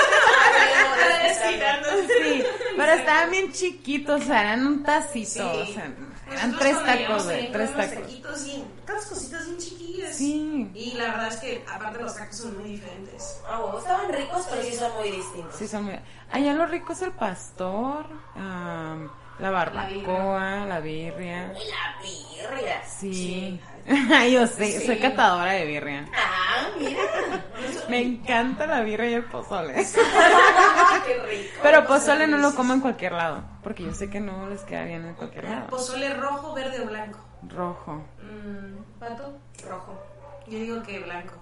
Sí, 0.98 2.42
pero 2.76 2.92
estaban 2.92 3.30
bien 3.30 3.52
chiquitos, 3.52 4.22
o 4.22 4.24
sea, 4.24 4.40
eran 4.40 4.66
un 4.66 4.82
tacito, 4.82 5.28
Sí. 5.28 5.40
o 5.40 5.66
sea, 5.74 5.92
eran 6.32 6.58
tres 6.58 6.84
tacos, 6.84 7.24
güey, 7.24 7.52
tres 7.52 7.74
tacos. 7.74 8.11
y 8.11 8.64
todas 8.87 9.06
cositas 9.06 9.46
bien 9.46 9.58
chiquillas. 9.58 10.14
Sí. 10.16 10.70
Y 10.74 10.92
la 10.94 11.04
verdad 11.11 11.28
es 11.28 11.37
que 11.37 11.64
aparte 11.72 12.02
los 12.02 12.14
tacos 12.16 12.37
son 12.37 12.58
muy 12.58 12.70
diferentes. 12.70 13.40
Ah, 13.48 13.61
huevo, 13.61 13.78
estaban 13.78 14.12
ricos, 14.12 14.46
pero 14.50 14.62
sí 14.62 14.74
son 14.74 14.92
muy 14.96 15.11
distintos. 15.11 15.54
Sí, 15.56 15.68
son 15.68 15.84
muy... 15.84 15.98
Allá 16.30 16.52
lo 16.54 16.66
rico 16.66 16.92
es 16.92 17.02
el 17.02 17.12
pastor, 17.12 18.06
am, 18.34 19.11
la 19.38 19.50
barbacoa, 19.50 20.66
la 20.66 20.80
birria. 20.80 21.48
La 21.52 22.02
birria. 22.02 22.82
Sí, 22.87 23.61
Yo 24.33 24.46
sí, 24.46 24.81
soy 24.85 24.98
catadora 24.98 25.53
de 25.53 25.64
birria. 25.64 26.07
Ah, 26.14 26.68
mira. 26.79 27.01
Me 27.88 28.03
encanta 28.03 28.66
la 28.66 28.83
birria 28.83 29.11
y 29.11 29.14
el 29.14 29.24
pozole. 29.24 29.74
Qué 31.07 31.22
rico. 31.27 31.59
Pero 31.62 31.87
pozole 31.87 32.27
no 32.27 32.37
lo 32.37 32.55
como 32.55 32.74
en 32.74 32.81
cualquier 32.81 33.12
lado, 33.12 33.42
porque 33.62 33.85
yo 33.85 33.94
sé 33.94 34.11
que 34.11 34.20
no 34.20 34.48
les 34.48 34.61
queda 34.62 34.85
bien 34.85 35.07
en 35.07 35.14
cualquier 35.14 35.44
lado. 35.44 35.68
Pozole 35.68 36.12
rojo, 36.14 36.53
verde 36.55 36.81
o 36.83 36.87
blanco. 36.87 37.18
Rojo. 37.48 38.05
Mm, 38.20 38.98
¿Pato? 38.98 39.38
Rojo. 39.66 39.98
Yo 40.46 40.59
digo 40.59 40.83
que 40.83 40.98
blanco. 40.98 41.35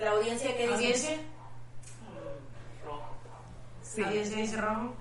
La 0.00 0.10
audiencia 0.12 0.56
que 0.56 0.62
dice. 0.62 0.74
¿Audiencia? 0.74 1.16
Sí. 3.82 4.02
¿Audiencia 4.02 4.36
dice 4.36 4.56
rojo? 4.56 4.94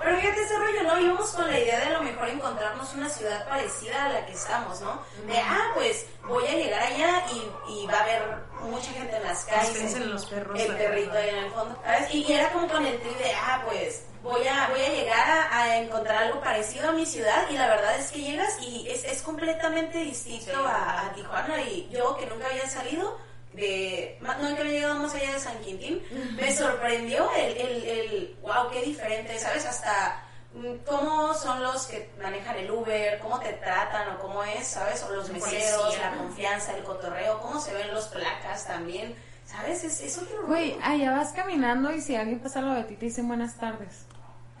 Pero 0.00 0.16
fíjate 0.20 0.42
ese 0.42 0.58
rollo, 0.58 0.82
¿no? 0.84 0.98
Íbamos 1.00 1.30
con 1.32 1.50
la 1.50 1.58
idea 1.58 1.78
de 1.80 1.86
a 1.86 1.90
lo 1.90 2.02
mejor 2.02 2.28
encontrarnos 2.28 2.94
una 2.94 3.08
ciudad 3.08 3.46
parecida 3.48 4.04
a 4.04 4.08
la 4.10 4.26
que 4.26 4.32
estamos, 4.32 4.80
¿no? 4.80 5.02
De, 5.26 5.38
ah, 5.38 5.70
pues 5.74 6.06
voy 6.24 6.46
a 6.46 6.52
llegar 6.52 6.80
allá 6.82 7.24
y, 7.32 7.72
y 7.72 7.86
va 7.86 7.98
a 7.98 8.02
haber 8.02 8.22
mucha 8.62 8.90
gente 8.92 9.16
en 9.16 9.22
las 9.24 9.44
calles. 9.44 9.70
Piensen 9.70 10.10
los 10.10 10.24
perros. 10.26 10.58
El 10.60 10.76
perrito 10.76 11.12
ahí 11.12 11.28
en 11.30 11.36
el 11.38 11.50
fondo, 11.52 11.76
¿sabes? 11.84 12.14
Y, 12.14 12.22
y 12.24 12.32
era 12.32 12.50
como 12.52 12.68
con 12.68 12.84
el 12.86 12.98
trip 13.00 13.18
de, 13.18 13.32
ah, 13.34 13.62
pues 13.66 14.04
voy 14.22 14.46
a, 14.46 14.68
voy 14.68 14.80
a 14.80 14.88
llegar 14.88 15.30
a, 15.30 15.58
a 15.62 15.76
encontrar 15.78 16.24
algo 16.24 16.40
parecido 16.40 16.88
a 16.90 16.92
mi 16.92 17.06
ciudad 17.06 17.48
y 17.50 17.54
la 17.56 17.68
verdad 17.68 17.96
es 17.98 18.10
que 18.10 18.20
llegas 18.20 18.58
y 18.60 18.88
es, 18.88 19.04
es 19.04 19.22
completamente 19.22 19.98
distinto 19.98 20.52
Sí. 20.52 20.58
a, 20.66 21.06
a 21.06 21.12
Tijuana 21.12 21.60
y 21.62 21.88
yo 21.90 22.16
que 22.16 22.26
nunca 22.26 22.46
había 22.48 22.68
salido 22.68 23.16
de, 23.52 24.18
ma- 24.20 24.36
nunca 24.36 24.60
había 24.60 24.72
llegado 24.72 24.94
más 24.96 25.14
allá 25.14 25.32
de 25.32 25.40
San 25.40 25.58
Quintín, 25.60 26.02
me 26.36 26.52
sorprendió 26.54 27.28
el, 27.36 27.56
el, 27.56 27.82
el, 27.84 28.36
wow, 28.42 28.70
qué 28.70 28.82
diferente, 28.82 29.38
¿sabes? 29.38 29.64
Hasta 29.66 30.22
mm, 30.54 30.84
cómo 30.86 31.34
son 31.34 31.62
los 31.62 31.86
que 31.86 32.10
manejan 32.22 32.56
el 32.56 32.70
Uber, 32.70 33.18
cómo 33.20 33.38
te 33.40 33.52
tratan 33.54 34.14
o 34.14 34.18
cómo 34.18 34.44
es, 34.44 34.66
¿sabes? 34.66 35.02
O 35.04 35.14
los 35.14 35.28
meseros, 35.30 35.98
la 35.98 36.12
confianza, 36.12 36.76
el 36.76 36.84
cotorreo, 36.84 37.40
cómo 37.40 37.60
se 37.60 37.72
ven 37.74 37.92
los 37.92 38.06
placas 38.08 38.66
también, 38.66 39.14
¿sabes? 39.46 39.82
Es, 39.84 40.00
es 40.02 40.18
otro 40.18 40.46
Güey, 40.46 40.76
allá 40.82 41.10
vas 41.12 41.32
caminando 41.32 41.90
y 41.92 42.00
si 42.00 42.14
alguien 42.16 42.40
pasa 42.40 42.60
lo 42.60 42.74
de 42.74 42.84
ti 42.84 42.96
te 42.96 43.06
dicen 43.06 43.26
buenas 43.28 43.56
tardes. 43.56 44.04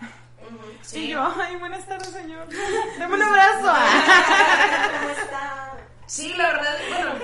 Sí. 0.80 1.00
Y 1.04 1.08
yo, 1.08 1.22
ay, 1.38 1.56
buenas 1.56 1.84
tardes, 1.86 2.08
señor. 2.08 2.48
Dame 2.98 3.14
un 3.16 3.22
abrazo. 3.22 3.66
¿Cómo 5.00 5.10
está? 5.22 5.72
Sí, 6.08 6.32
la 6.36 6.48
verdad, 6.52 6.74
bueno, 6.88 7.14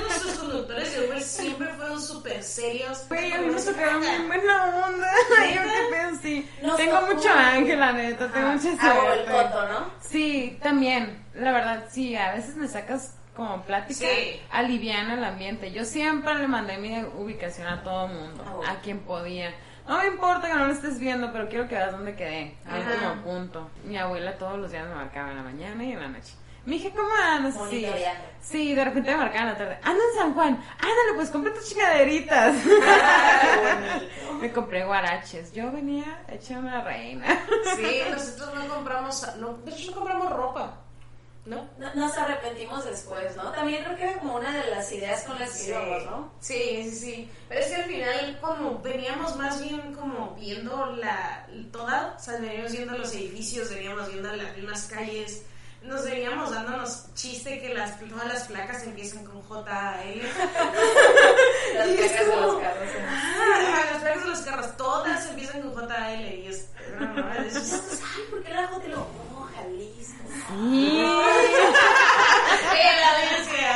nuestros 0.00 0.38
conductores 0.38 0.96
de 0.96 1.06
Uber 1.06 1.20
siempre 1.20 1.68
fueron 1.74 2.00
súper 2.00 2.42
serios. 2.42 3.06
Güey, 3.08 3.32
a 3.32 3.38
mí 3.38 3.46
me 3.48 3.60
tocaron 3.60 4.00
bien 4.00 4.26
buena 4.28 4.64
onda. 4.86 5.06
Ay, 5.40 5.54
yo 5.54 5.60
qué 5.62 5.94
pedo, 5.96 6.18
sí. 6.22 6.50
Nos 6.62 6.76
tengo 6.78 6.98
tocó. 7.00 7.14
mucho 7.14 7.28
ángel, 7.30 7.78
la 7.78 7.92
neta, 7.92 8.32
tengo 8.32 8.48
mucha 8.48 8.68
Hago 8.90 9.12
el 9.12 9.24
suerte. 9.26 9.32
coto, 9.32 9.68
¿no? 9.68 9.90
Sí, 10.00 10.58
también, 10.62 11.22
la 11.34 11.52
verdad, 11.52 11.84
sí, 11.90 12.16
a 12.16 12.32
veces 12.32 12.56
me 12.56 12.66
sacas 12.66 13.14
como 13.36 13.62
plática, 13.62 14.00
Sí. 14.00 14.40
aliviana 14.50 15.14
el 15.14 15.24
ambiente. 15.24 15.70
Yo 15.72 15.84
siempre 15.84 16.34
le 16.36 16.48
mandé 16.48 16.78
mi 16.78 16.98
ubicación 17.02 17.66
a 17.68 17.82
todo 17.82 18.08
mundo, 18.08 18.42
Ah, 18.66 18.72
a 18.72 18.80
quien 18.80 19.00
podía. 19.00 19.52
No 19.86 19.98
me 19.98 20.06
importa 20.06 20.46
que 20.48 20.54
no 20.54 20.66
lo 20.66 20.72
estés 20.72 20.98
viendo, 20.98 21.32
pero 21.32 21.48
quiero 21.48 21.66
que 21.68 21.74
veas 21.74 21.92
dónde 21.92 22.14
quedé, 22.14 22.56
al 22.66 22.80
último 22.86 23.22
punto. 23.22 23.70
Mi 23.84 23.96
abuela 23.98 24.38
todos 24.38 24.58
los 24.58 24.70
días 24.70 24.86
me 24.88 24.94
marcaba 24.94 25.30
en 25.30 25.36
la 25.36 25.42
mañana 25.42 25.84
y 25.84 25.92
en 25.92 26.00
la 26.00 26.08
noche. 26.08 26.32
Mije, 26.66 26.90
¿cómo 26.94 27.08
andas? 27.22 27.54
Sí. 27.70 27.86
Sí, 28.42 28.74
de 28.74 28.84
repente 28.84 29.10
me 29.10 29.16
marcaba 29.18 29.40
en 29.42 29.46
la 29.48 29.56
tarde. 29.58 29.78
Anda 29.82 30.02
en 30.12 30.18
San 30.18 30.34
Juan. 30.34 30.54
Ándale, 30.78 31.12
pues 31.16 31.30
compra 31.30 31.52
tus 31.54 31.68
chingaderitas. 31.68 32.54
me 34.40 34.52
compré 34.52 34.84
guaraches. 34.84 35.52
Yo 35.52 35.70
venía 35.72 36.22
hecha 36.28 36.58
una 36.58 36.82
reina. 36.82 37.26
Sí, 37.76 38.00
nosotros 38.10 38.54
no 38.54 38.74
compramos, 38.74 39.26
no, 39.38 39.54
de 39.58 39.70
hecho 39.70 39.90
no 39.90 39.96
compramos 39.98 40.30
ropa, 40.32 40.78
¿no? 41.46 41.66
No- 41.78 41.94
Nos 41.94 42.16
arrepentimos 42.16 42.84
después, 42.84 43.36
¿no? 43.36 43.50
También 43.52 43.84
creo 43.84 43.96
que 43.96 44.04
era 44.04 44.18
como 44.18 44.36
una 44.36 44.50
de 44.52 44.70
las 44.70 44.90
ideas 44.92 45.24
con 45.24 45.38
las 45.38 45.56
que 45.58 45.68
íbamos, 45.70 46.04
¿no? 46.06 46.32
Sí, 46.40 46.82
sí, 46.84 46.90
sí. 46.96 47.30
Pero 47.48 47.60
es 47.60 47.66
que 47.68 47.74
al 47.76 47.84
final 47.84 48.38
como 48.40 48.78
veníamos 48.80 49.36
más 49.36 49.62
bien 49.62 49.94
como 49.94 50.34
viendo 50.38 50.86
la 50.96 51.46
toda, 51.72 52.14
o 52.16 52.22
sea, 52.22 52.38
veníamos 52.38 52.72
viendo 52.72 52.96
los 52.96 53.14
edificios, 53.14 53.70
veníamos 53.74 54.08
viendo 54.08 54.32
las 54.34 54.56
mismas 54.56 54.84
calles, 54.86 55.44
nos 55.82 56.04
veníamos 56.04 56.50
dándonos 56.50 57.04
chiste 57.14 57.58
que 57.60 57.72
las 57.74 57.98
todas 57.98 58.26
las 58.26 58.42
placas 58.44 58.82
empiezan 58.84 59.24
con 59.24 59.40
JL. 59.42 60.22
Las 61.74 61.88
placas 61.88 62.26
de 62.26 62.36
los 62.36 62.54
carros. 62.60 62.88
¿eh? 62.88 63.06
Ah, 63.08 63.84
las 63.92 64.02
placas 64.02 64.22
de 64.24 64.28
los 64.30 64.40
carros 64.40 64.76
todas 64.76 65.26
empiezan 65.30 65.62
con 65.62 65.72
JL 65.74 66.20
y 66.34 66.46
es, 66.48 66.68
no, 66.98 67.06
no, 67.14 67.32
es- 67.34 68.02
¿por 68.30 68.42
qué 68.42 68.50
la 68.52 68.62
lo 68.88 69.00
oh, 69.00 69.48
Jalisco? 69.54 70.14
Sí. 70.48 71.00
¡Eh, 72.76 72.92
la 73.00 73.08
audiencia! 73.16 73.70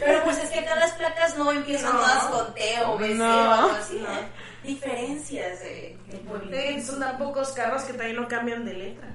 Pero 0.00 0.24
pues 0.24 0.38
es 0.38 0.50
que 0.50 0.60
acá 0.60 0.74
las 0.76 0.92
placas 0.92 1.36
no 1.36 1.50
empiezan 1.52 1.92
No. 1.92 1.98
todas 2.00 2.24
con 2.24 2.54
T 2.54 2.80
o 2.86 2.96
B, 2.98 3.08
C 3.08 3.14
No. 3.14 3.26
o 3.50 3.52
algo 3.52 3.70
así, 3.72 3.96
¿no? 4.00 4.08
Diferencias 4.62 5.60
de, 5.60 5.96
de 6.08 6.18
pueblito. 6.18 6.56
Eh, 6.56 6.82
Son 6.84 6.98
tan 7.00 7.07
pocos 7.18 7.50
carros 7.52 7.82
que 7.82 7.92
también 7.94 8.16
no 8.16 8.28
cambian 8.28 8.64
de 8.64 8.74
letra. 8.74 9.08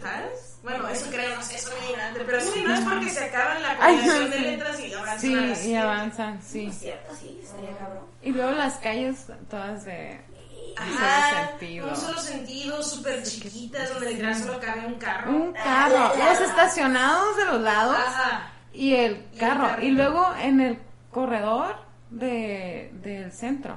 ¿Sabes? 0.00 0.58
Bueno, 0.62 0.88
eso 0.88 1.06
creo, 1.10 1.34
no 1.34 1.42
sé, 1.42 1.56
eso 1.56 1.70
es 1.76 1.84
ignorante. 1.90 2.20
Pero 2.24 2.40
sí, 2.40 2.62
no 2.64 2.72
es 2.74 2.80
porque 2.80 3.10
se 3.10 3.24
acaban 3.24 3.62
la 3.62 3.76
combinación 3.76 4.30
de 4.30 4.38
letras 4.40 4.80
y 4.80 4.92
avanzan 4.94 5.18
Sí, 5.20 5.34
las 5.34 5.58
y 5.58 5.62
siguientes. 5.62 5.84
avanzan, 5.84 6.42
sí. 6.42 6.66
Es 6.66 6.78
cierto, 6.78 7.14
sí, 7.16 7.40
estaría 7.42 7.76
cabrón. 7.76 8.04
Y 8.22 8.30
luego 8.32 8.52
las 8.52 8.74
calles 8.76 9.26
todas 9.50 9.84
de 9.84 10.20
Ajá, 10.76 11.48
sentido. 11.58 11.88
un 11.88 11.96
solo 11.96 12.18
sentido, 12.20 12.82
súper 12.82 13.22
chiquitas, 13.24 13.92
donde 13.92 14.10
literal 14.10 14.36
solo 14.36 14.60
cabe 14.60 14.86
un 14.86 14.94
carro. 14.94 15.30
Un 15.32 15.52
carro, 15.52 16.12
los 16.16 16.40
estacionados 16.42 17.36
de 17.36 17.44
los 17.46 17.60
lados 17.60 17.96
Ajá. 17.98 18.52
y 18.72 18.94
el 18.94 19.12
Y 19.12 19.34
el 19.34 19.38
carro. 19.40 19.82
Y 19.82 19.90
luego 19.90 20.32
en 20.40 20.60
el 20.60 20.78
corredor 21.10 21.74
de, 22.10 22.90
del 23.02 23.32
centro. 23.32 23.76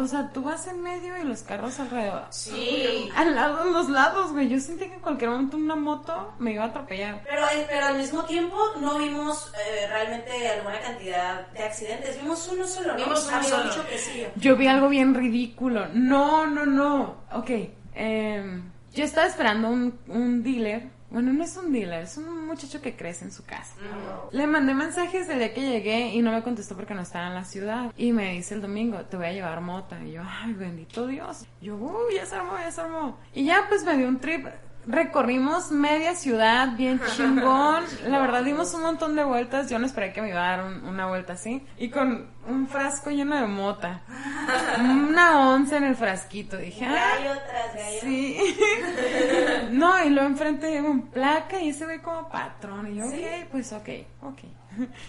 O 0.00 0.06
sea, 0.06 0.30
tú 0.32 0.42
vas 0.42 0.66
en 0.66 0.82
medio 0.82 1.16
y 1.16 1.24
los 1.24 1.42
carros 1.42 1.78
alrededor. 1.80 2.24
Sí. 2.30 3.08
Al 3.14 3.34
lado, 3.34 3.66
en 3.66 3.72
los 3.72 3.88
lados, 3.88 4.32
güey. 4.32 4.48
Yo 4.48 4.58
sentí 4.60 4.86
que 4.86 4.94
en 4.94 5.00
cualquier 5.00 5.30
momento 5.30 5.56
una 5.56 5.76
moto 5.76 6.34
me 6.38 6.52
iba 6.52 6.64
a 6.64 6.66
atropellar. 6.68 7.22
Pero, 7.24 7.42
eh, 7.46 7.66
pero 7.68 7.86
al 7.86 7.98
mismo 7.98 8.24
tiempo 8.24 8.56
no 8.80 8.98
vimos 8.98 9.52
eh, 9.54 9.86
realmente 9.88 10.48
alguna 10.48 10.80
cantidad 10.80 11.46
de 11.48 11.62
accidentes. 11.64 12.20
Vimos 12.20 12.48
uno 12.52 12.66
solo, 12.66 12.92
¿no? 12.92 13.04
Vimos 13.04 13.28
uno 13.30 13.42
solo. 13.42 13.70
Yo 14.36 14.56
vi 14.56 14.66
algo 14.66 14.88
bien 14.88 15.14
ridículo. 15.14 15.86
No, 15.92 16.46
no, 16.46 16.66
no. 16.66 17.16
Ok. 17.32 17.50
em, 17.94 18.70
yo 18.94 19.04
estaba 19.04 19.26
esperando 19.26 19.68
un, 19.68 19.98
un 20.08 20.42
dealer. 20.42 20.95
Bueno, 21.10 21.32
no 21.32 21.44
es 21.44 21.56
un 21.56 21.72
dealer, 21.72 22.02
es 22.02 22.16
un 22.16 22.46
muchacho 22.46 22.82
que 22.82 22.96
crece 22.96 23.24
en 23.24 23.32
su 23.32 23.44
casa. 23.44 23.74
Le 24.32 24.46
mandé 24.46 24.74
mensajes 24.74 25.28
el 25.28 25.38
día 25.38 25.54
que 25.54 25.60
llegué 25.60 26.08
y 26.08 26.20
no 26.20 26.32
me 26.32 26.42
contestó 26.42 26.74
porque 26.74 26.94
no 26.94 27.02
estaba 27.02 27.28
en 27.28 27.34
la 27.34 27.44
ciudad. 27.44 27.92
Y 27.96 28.12
me 28.12 28.32
dice 28.32 28.54
el 28.54 28.62
domingo, 28.62 28.98
te 29.04 29.16
voy 29.16 29.26
a 29.26 29.32
llevar 29.32 29.60
mota. 29.60 30.02
Y 30.02 30.12
yo, 30.12 30.22
ay, 30.24 30.52
bendito 30.54 31.06
Dios. 31.06 31.46
Yo, 31.60 31.76
uy, 31.76 32.14
ya 32.16 32.26
se 32.26 32.34
armó, 32.34 32.58
ya 32.58 32.70
se 32.70 32.80
armó. 32.80 33.18
Y 33.32 33.44
ya 33.44 33.66
pues 33.68 33.84
me 33.84 33.96
dio 33.96 34.08
un 34.08 34.18
trip. 34.18 34.46
Recorrimos 34.86 35.72
media 35.72 36.14
ciudad, 36.14 36.76
bien 36.76 37.00
chingón. 37.16 37.84
La 38.06 38.20
verdad 38.20 38.44
dimos 38.44 38.72
un 38.74 38.82
montón 38.82 39.16
de 39.16 39.24
vueltas. 39.24 39.68
Yo 39.68 39.78
no 39.78 39.86
esperé 39.86 40.12
que 40.12 40.22
me 40.22 40.28
iba 40.30 40.40
a 40.46 40.56
dar 40.56 40.64
un- 40.66 40.84
una 40.86 41.06
vuelta 41.06 41.32
así. 41.32 41.66
Y 41.76 41.90
con 41.90 42.28
un 42.46 42.68
frasco 42.68 43.10
lleno 43.10 43.34
de 43.36 43.46
mota. 43.48 44.02
Una 44.78 45.48
once 45.50 45.76
en 45.76 45.84
el 45.84 45.96
frasquito. 45.96 46.56
Dije, 46.56 46.84
ah, 46.86 46.92
Gallo 47.18 47.32
tras 47.48 47.74
gallo. 47.74 48.00
Sí. 48.00 48.56
no, 49.72 50.04
y 50.04 50.10
luego 50.10 50.28
enfrente 50.28 50.80
un 50.80 51.08
placa 51.08 51.60
y 51.60 51.70
ese 51.70 51.84
güey 51.84 52.00
como 52.00 52.28
patrón. 52.28 52.92
Y 52.92 52.96
yo, 52.98 53.10
Sí. 53.10 53.24
ok, 53.24 53.48
pues 53.50 53.72
ok, 53.72 53.88
ok. 54.22 54.38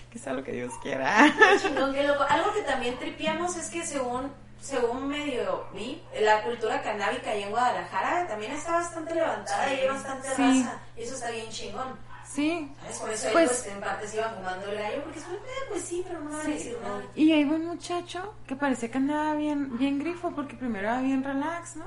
que 0.10 0.18
sea 0.18 0.34
lo 0.34 0.44
que 0.44 0.54
Dios 0.54 0.74
quiera. 0.82 1.32
Chingón, 1.62 1.94
qué 1.94 2.08
loco. 2.08 2.24
Algo 2.28 2.52
que 2.54 2.62
también 2.62 2.98
tripiamos 2.98 3.56
es 3.58 3.70
que 3.70 3.86
según, 3.86 4.32
según 4.62 5.08
medio 5.08 5.66
vi, 5.74 6.02
la 6.22 6.44
cultura 6.44 6.82
canábica 6.82 7.32
ahí 7.32 7.44
en 7.44 7.50
Guadalajara 7.52 8.28
también 8.28 8.52
está 8.52 8.74
bastante 8.74 9.14
levantada 9.16 9.74
y 9.74 9.80
hay 9.80 9.88
bastante 9.88 10.28
Sí. 10.36 10.64
raza. 10.64 10.80
Y 10.98 11.02
eso 11.04 11.16
está 11.16 11.32
bien 11.32 11.50
chingón. 11.50 12.08
Sí. 12.26 12.72
¿Sabes? 12.82 12.98
Por 13.00 13.10
eso 13.12 13.28
él, 13.28 13.34
Pues- 13.34 13.48
pues, 13.50 13.68
en 13.68 13.80
parte 13.80 14.08
se 14.08 14.18
iba 14.18 14.30
fumando 14.30 14.70
el 14.70 14.78
gallo, 14.78 15.04
porque 15.04 15.20
es 15.20 15.28
muy, 15.28 15.38
eh, 15.38 15.40
pues 15.70 15.82
sí, 15.84 16.04
pero 16.06 16.20
no 16.20 16.30
van 16.32 16.42
a 16.46 16.50
decir 16.50 16.78
nada. 16.84 17.02
Y 17.16 17.32
ahí 17.32 17.44
va 17.46 17.56
un 17.56 17.66
muchacho 17.68 18.34
que 18.46 18.56
parecía 18.56 18.92
que 18.92 18.98
andaba 18.98 19.34
bien, 19.36 19.78
bien 19.78 19.98
grifo 20.00 20.32
porque 20.32 20.56
primero 20.56 20.88
era 20.90 21.02
bien 21.02 21.24
relax, 21.24 21.78
¿no? 21.78 21.86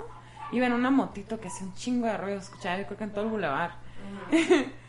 Iba 0.52 0.66
en 0.66 0.72
una 0.72 0.90
motito 0.90 1.38
que 1.38 1.48
hacía 1.48 1.66
un 1.66 1.74
chingo 1.74 2.06
de 2.06 2.16
ruido, 2.16 2.38
escuchaba 2.40 2.78
yo 2.78 2.86
creo 2.86 2.98
que 2.98 3.04
en 3.04 3.12
todo 3.12 3.24
el 3.24 3.30
bulevar. 3.30 3.74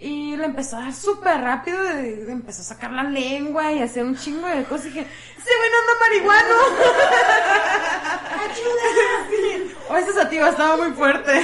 y 0.00 0.34
le 0.34 0.46
empezó 0.46 0.78
a 0.78 0.80
dar 0.84 0.94
súper 0.94 1.40
rápido, 1.42 1.78
y 2.00 2.30
empezó 2.30 2.62
a 2.62 2.64
sacar 2.64 2.90
la 2.90 3.02
lengua 3.02 3.70
y 3.70 3.82
hacer 3.82 4.02
un 4.04 4.16
chingo 4.16 4.46
de 4.46 4.64
cosas. 4.64 4.86
Y 4.86 4.90
dije, 4.90 5.06
¡se 5.36 5.56
güey 5.56 5.70
no 5.70 5.78
anda 5.78 5.92
marihuano! 6.00 6.54
Sí. 9.30 9.74
O 9.88 9.96
esa 9.96 10.12
sativa 10.12 10.48
estaba 10.48 10.76
muy 10.76 10.92
fuerte. 10.92 11.40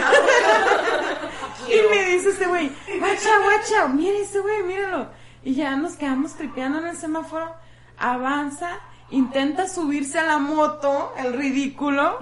y 1.68 1.88
me 1.90 2.04
dice 2.06 2.30
ese 2.30 2.46
güey, 2.46 2.70
guacha, 2.98 3.38
guacha, 3.38 3.88
mire 3.88 4.20
ese 4.22 4.40
güey, 4.40 4.62
míralo. 4.62 5.08
Y 5.44 5.54
ya 5.54 5.76
nos 5.76 5.94
quedamos 5.94 6.34
tripeando 6.34 6.78
en 6.78 6.88
el 6.88 6.96
semáforo 6.96 7.54
avanza, 7.98 8.70
intenta 9.10 9.68
subirse 9.68 10.18
a 10.18 10.24
la 10.24 10.38
moto, 10.38 11.14
el 11.18 11.34
ridículo, 11.34 12.18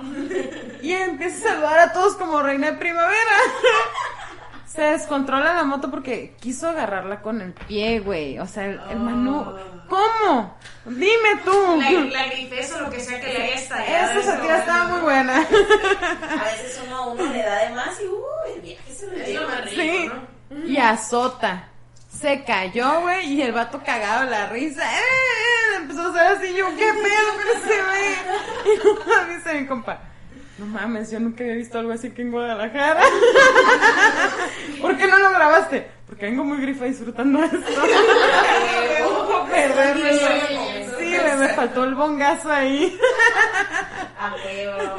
y 0.82 0.92
empieza 0.92 1.48
a 1.48 1.52
saludar 1.52 1.78
a 1.80 1.92
todos 1.92 2.16
como 2.16 2.42
reina 2.42 2.72
de 2.72 2.78
primavera. 2.78 3.36
Se 4.74 4.82
descontrola 4.82 5.54
la 5.54 5.62
moto 5.62 5.88
porque 5.88 6.34
quiso 6.40 6.68
agarrarla 6.68 7.22
con 7.22 7.40
el 7.40 7.52
pie, 7.52 8.00
güey. 8.00 8.40
O 8.40 8.46
sea, 8.46 8.64
el, 8.66 8.80
el 8.90 8.98
Manu. 8.98 9.46
¿Cómo? 9.88 10.58
Dime 10.86 11.36
tú. 11.44 11.80
La, 11.80 11.90
la 11.92 12.26
grifes 12.26 12.72
o 12.74 12.80
lo 12.80 12.90
que 12.90 12.98
sea 12.98 13.20
que 13.20 13.26
le 13.32 13.42
haya 13.44 13.54
estallado. 13.54 14.18
Esa 14.18 14.32
satira 14.32 14.58
estaba 14.58 14.84
muy 14.88 15.00
buena. 15.02 15.36
A 15.38 16.44
veces 16.44 16.82
uno, 16.86 17.12
uno 17.12 17.24
le 17.32 17.42
da 17.42 17.68
de 17.68 17.70
más 17.76 18.00
y 18.00 18.06
uh, 18.08 18.54
el 18.56 18.60
viaje 18.62 18.92
se 18.92 19.06
lo 19.06 19.12
lleva. 19.24 19.46
más 19.46 19.60
rico, 19.70 19.74
Sí. 19.76 20.10
¿no? 20.50 20.66
Y 20.66 20.76
azota. 20.78 21.68
Se 22.10 22.42
cayó, 22.42 23.00
güey, 23.02 23.32
y 23.32 23.42
el 23.42 23.52
vato 23.52 23.80
cagado 23.84 24.24
la 24.28 24.48
risa. 24.48 24.82
¡Eh! 24.92 24.96
eh! 24.98 25.76
Empezó 25.76 26.02
a 26.02 26.08
hacer 26.10 26.26
así, 26.26 26.54
yo, 26.56 26.66
¿qué 26.76 26.92
pedo 26.94 27.32
con 27.36 27.62
ese 27.62 27.82
güey? 27.82 29.30
Y 29.30 29.36
dice 29.36 29.60
mi 29.60 29.66
compa. 29.66 30.00
No 30.58 30.66
mames, 30.66 31.10
yo 31.10 31.18
nunca 31.18 31.42
había 31.42 31.56
visto 31.56 31.78
algo 31.78 31.92
así 31.92 32.08
aquí 32.08 32.22
en 32.22 32.30
Guadalajara. 32.30 33.00
¿Por 34.80 34.96
qué 34.96 35.08
no 35.08 35.18
lo 35.18 35.30
grabaste? 35.30 35.88
Porque 36.06 36.26
vengo 36.26 36.44
muy 36.44 36.60
grifa 36.60 36.84
disfrutando 36.84 37.42
esto. 37.42 37.58
Perderme. 39.50 40.83
Sí, 41.14 41.20
güey, 41.22 41.36
me 41.36 41.48
faltó 41.54 41.84
el 41.84 41.94
bongazo 41.94 42.50
ahí. 42.50 42.98
A 44.18 44.34
huevo. 44.34 44.96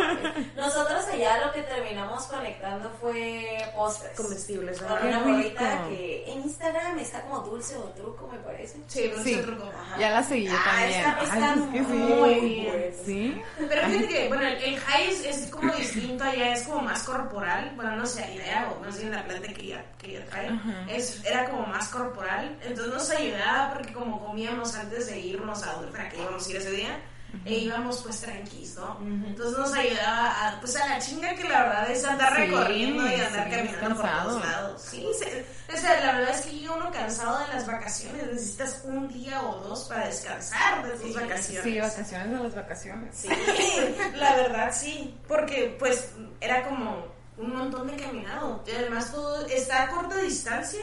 Nosotros 0.55 1.05
allá 1.11 1.45
lo 1.45 1.51
que 1.53 1.61
terminamos 1.63 2.23
conectando 2.25 2.91
fue 3.01 3.57
postres. 3.75 4.15
Comestibles, 4.17 4.79
Con 4.79 4.87
¿verdad? 4.89 5.01
Qué 5.01 5.07
una 5.07 5.19
morrita 5.19 5.83
que 5.87 6.23
en 6.31 6.41
Instagram 6.43 6.99
está 6.99 7.21
como 7.21 7.39
dulce 7.39 7.75
o 7.77 7.83
truco, 7.95 8.27
me 8.31 8.37
parece. 8.39 8.77
Sí, 8.87 9.11
no 9.15 9.23
Sí. 9.23 9.35
sé 9.35 9.41
truco. 9.43 9.63
Ajá. 9.69 9.97
Ya 9.99 10.09
la 10.11 10.23
seguí 10.23 10.45
yo 10.47 10.53
Ah, 10.55 10.63
también. 10.65 10.99
está, 10.99 11.23
está 11.23 11.53
Ay, 11.53 11.59
es 11.59 11.71
que 11.71 11.77
sí. 11.79 11.93
muy 11.97 12.39
bien. 12.39 12.65
bueno. 12.71 12.95
Sí. 13.05 13.41
Pero 13.69 13.87
fíjate 13.87 14.07
que, 14.07 14.27
bueno, 14.27 14.43
el, 14.43 14.63
el 14.63 14.79
high 14.79 15.07
es, 15.09 15.25
es 15.25 15.49
como 15.49 15.73
distinto 15.73 16.23
allá, 16.23 16.53
es 16.53 16.63
como 16.63 16.81
más 16.81 17.03
corporal. 17.03 17.71
Bueno, 17.75 17.95
no 17.95 18.05
sé, 18.05 18.21
la 18.21 18.31
idea, 18.31 18.73
o 18.75 18.83
más 18.83 18.97
bien 18.99 19.11
la 19.11 19.23
planta 19.23 19.47
que 19.53 19.61
ella, 19.63 19.85
que 19.97 20.11
ella 20.17 20.25
trae, 20.29 20.49
es, 20.89 21.23
era 21.25 21.49
como 21.49 21.65
más 21.67 21.87
corporal. 21.89 22.57
Entonces 22.61 22.93
nos 22.93 23.09
ayudaba 23.11 23.73
porque 23.73 23.93
como 23.93 24.23
comíamos 24.25 24.75
antes 24.75 25.07
de 25.07 25.19
irnos 25.19 25.63
a 25.63 25.73
donde 25.73 25.91
que 26.09 26.21
íbamos 26.21 26.45
a 26.47 26.49
ir 26.49 26.55
ese 26.57 26.71
día, 26.71 26.99
e 27.43 27.53
íbamos 27.55 28.01
pues 28.01 28.21
tranquilos, 28.21 28.75
¿no? 28.77 28.97
Entonces 29.27 29.57
nos 29.57 29.73
ayudaba 29.73 30.47
a, 30.47 30.59
pues 30.61 30.75
a 30.77 30.87
la 30.87 30.99
chinga 30.99 31.35
que 31.35 31.43
la 31.43 31.63
verdad 31.63 31.91
es 31.91 32.05
andar 32.05 32.33
Sí, 32.33 32.41
recorriendo 32.43 33.05
y 33.11 33.15
andar 33.15 33.43
sí, 33.49 33.55
caminando 33.55 33.95
por 34.01 34.09
todos 34.09 34.41
lados. 34.45 34.81
Sí, 34.89 35.05
se- 35.19 35.45
o 35.73 35.77
sea, 35.77 35.99
la 36.05 36.13
verdad 36.19 36.29
es 36.39 36.45
que 36.45 36.51
llega 36.51 36.73
uno 36.75 36.89
cansado 36.91 37.39
de 37.39 37.47
las 37.53 37.67
vacaciones, 37.67 38.27
necesitas 38.27 38.81
un 38.85 39.09
día 39.09 39.41
o 39.41 39.59
dos 39.67 39.83
para 39.89 40.05
descansar 40.07 40.85
de 40.85 40.91
tus 40.97 41.13
vacaciones. 41.13 41.63
Sí, 41.63 41.79
vacaciones 41.79 42.31
de 42.37 42.43
las 42.43 42.55
vacaciones. 42.55 43.15
Sí, 43.17 43.27
la 44.15 44.35
verdad 44.37 44.71
sí, 44.73 45.19
porque 45.27 45.75
pues 45.77 46.11
era 46.39 46.63
como 46.69 47.05
un 47.37 47.53
montón 47.53 47.87
de 47.87 47.97
caminado. 47.97 48.63
Y 48.65 48.71
además 48.71 49.11
todo 49.11 49.45
está 49.47 49.83
a 49.83 49.89
corta 49.89 50.15
distancia, 50.17 50.81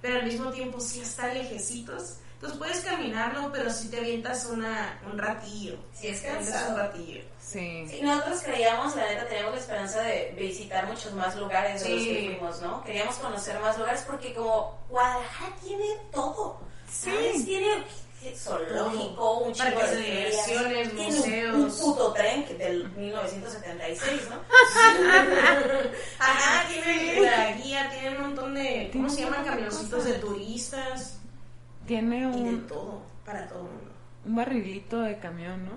pero 0.00 0.16
al 0.16 0.24
mismo 0.24 0.50
tiempo 0.50 0.80
sí 0.80 1.00
está 1.00 1.28
lejecitos. 1.32 2.16
Entonces 2.42 2.58
puedes 2.58 2.80
caminarlo, 2.80 3.52
pero 3.52 3.70
si 3.70 3.88
te 3.88 3.98
avientas 3.98 4.46
una, 4.46 5.00
un 5.08 5.16
ratillo. 5.16 5.76
Sí, 5.94 6.08
es 6.08 6.22
cansado. 6.22 6.72
un 6.72 6.76
ratillo. 6.78 7.22
Sí. 7.40 7.86
Sí, 7.88 8.00
nosotros 8.02 8.40
creíamos, 8.42 8.96
la 8.96 9.06
neta, 9.06 9.28
teníamos 9.28 9.54
la 9.54 9.60
esperanza 9.60 10.00
de 10.02 10.34
visitar 10.36 10.88
muchos 10.88 11.12
más 11.12 11.36
lugares 11.36 11.84
de 11.84 11.90
los 11.90 12.00
Sí. 12.02 12.08
que 12.08 12.34
fuimos, 12.36 12.60
¿no? 12.60 12.82
Queríamos 12.82 13.14
conocer 13.16 13.60
más 13.60 13.78
lugares 13.78 14.02
porque 14.04 14.34
como 14.34 14.76
Guadalajara 14.88 15.54
tiene 15.64 15.86
todo, 16.12 16.60
¿sabes? 16.90 17.36
Sí. 17.36 17.44
Tiene 17.44 17.84
zoológico, 18.36 19.38
un 19.38 19.52
Parques 19.54 19.90
de 19.92 19.96
ferias, 19.96 20.46
diversiones, 20.46 20.88
un- 20.92 20.96
museos. 21.04 21.54
Un, 21.56 21.70
puto 21.92 22.12
tren 22.12 22.44
que 22.44 22.54
del 22.54 22.90
1976, 22.90 24.20
¿no? 24.30 24.36
Ajá, 26.18 26.68
tiene 26.68 27.20
la 27.20 27.52
guía, 27.52 27.88
tiene 27.90 28.16
un 28.16 28.22
montón 28.22 28.54
de, 28.54 28.90
¿cómo 28.92 29.08
se 29.08 29.22
llaman? 29.22 29.44
Camioncitos 29.44 30.04
de 30.04 30.14
turistas 30.14 31.18
Tiene 31.86 32.18
y 32.18 32.20
de 32.20 32.28
un, 32.30 32.66
todo, 32.66 33.02
para 33.24 33.46
todo 33.48 33.60
el 33.60 33.64
mundo. 33.64 33.90
un 34.24 34.36
barrilito 34.36 35.00
de 35.02 35.18
camión, 35.18 35.64
¿no? 35.64 35.72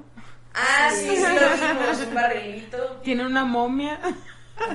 Ah, 0.53 0.89
sí, 0.91 1.09
sí, 1.15 1.21
lo 1.21 1.77
vimos, 1.83 2.07
un 2.07 2.13
barrilito. 2.13 2.77
Tiene 3.03 3.25
una 3.25 3.43
momia. 3.45 3.99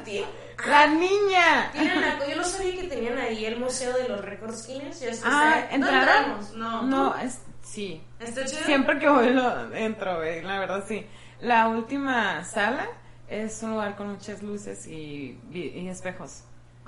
Tie- 0.04 0.24
¡La 0.66 0.86
niña! 0.88 1.70
Tienen 1.72 2.00
la- 2.02 2.26
yo 2.28 2.36
no 2.36 2.44
sabía 2.44 2.74
que 2.74 2.88
tenían 2.88 3.16
ahí 3.16 3.46
el 3.46 3.58
Museo 3.58 3.96
de 3.96 4.08
los 4.08 4.20
Récords 4.22 4.66
Guinness. 4.66 5.00
Ya 5.00 5.08
Ah, 5.24 5.60
está- 5.60 5.78
¿no 5.78 5.88
entramos? 5.88 6.52
No. 6.52 6.82
No, 6.82 7.16
es, 7.16 7.40
sí. 7.62 8.02
¿Está 8.18 8.44
chido? 8.44 8.64
Siempre 8.64 8.98
que 8.98 9.08
voy 9.08 9.30
lo 9.30 9.74
entro, 9.74 10.16
güey, 10.16 10.42
la 10.42 10.58
verdad 10.58 10.84
sí. 10.86 11.06
La 11.40 11.68
última 11.68 12.44
sala 12.44 12.86
es 13.28 13.62
un 13.62 13.70
lugar 13.70 13.96
con 13.96 14.10
muchas 14.10 14.42
luces 14.42 14.86
y, 14.86 15.40
y 15.50 15.88
espejos. 15.88 16.42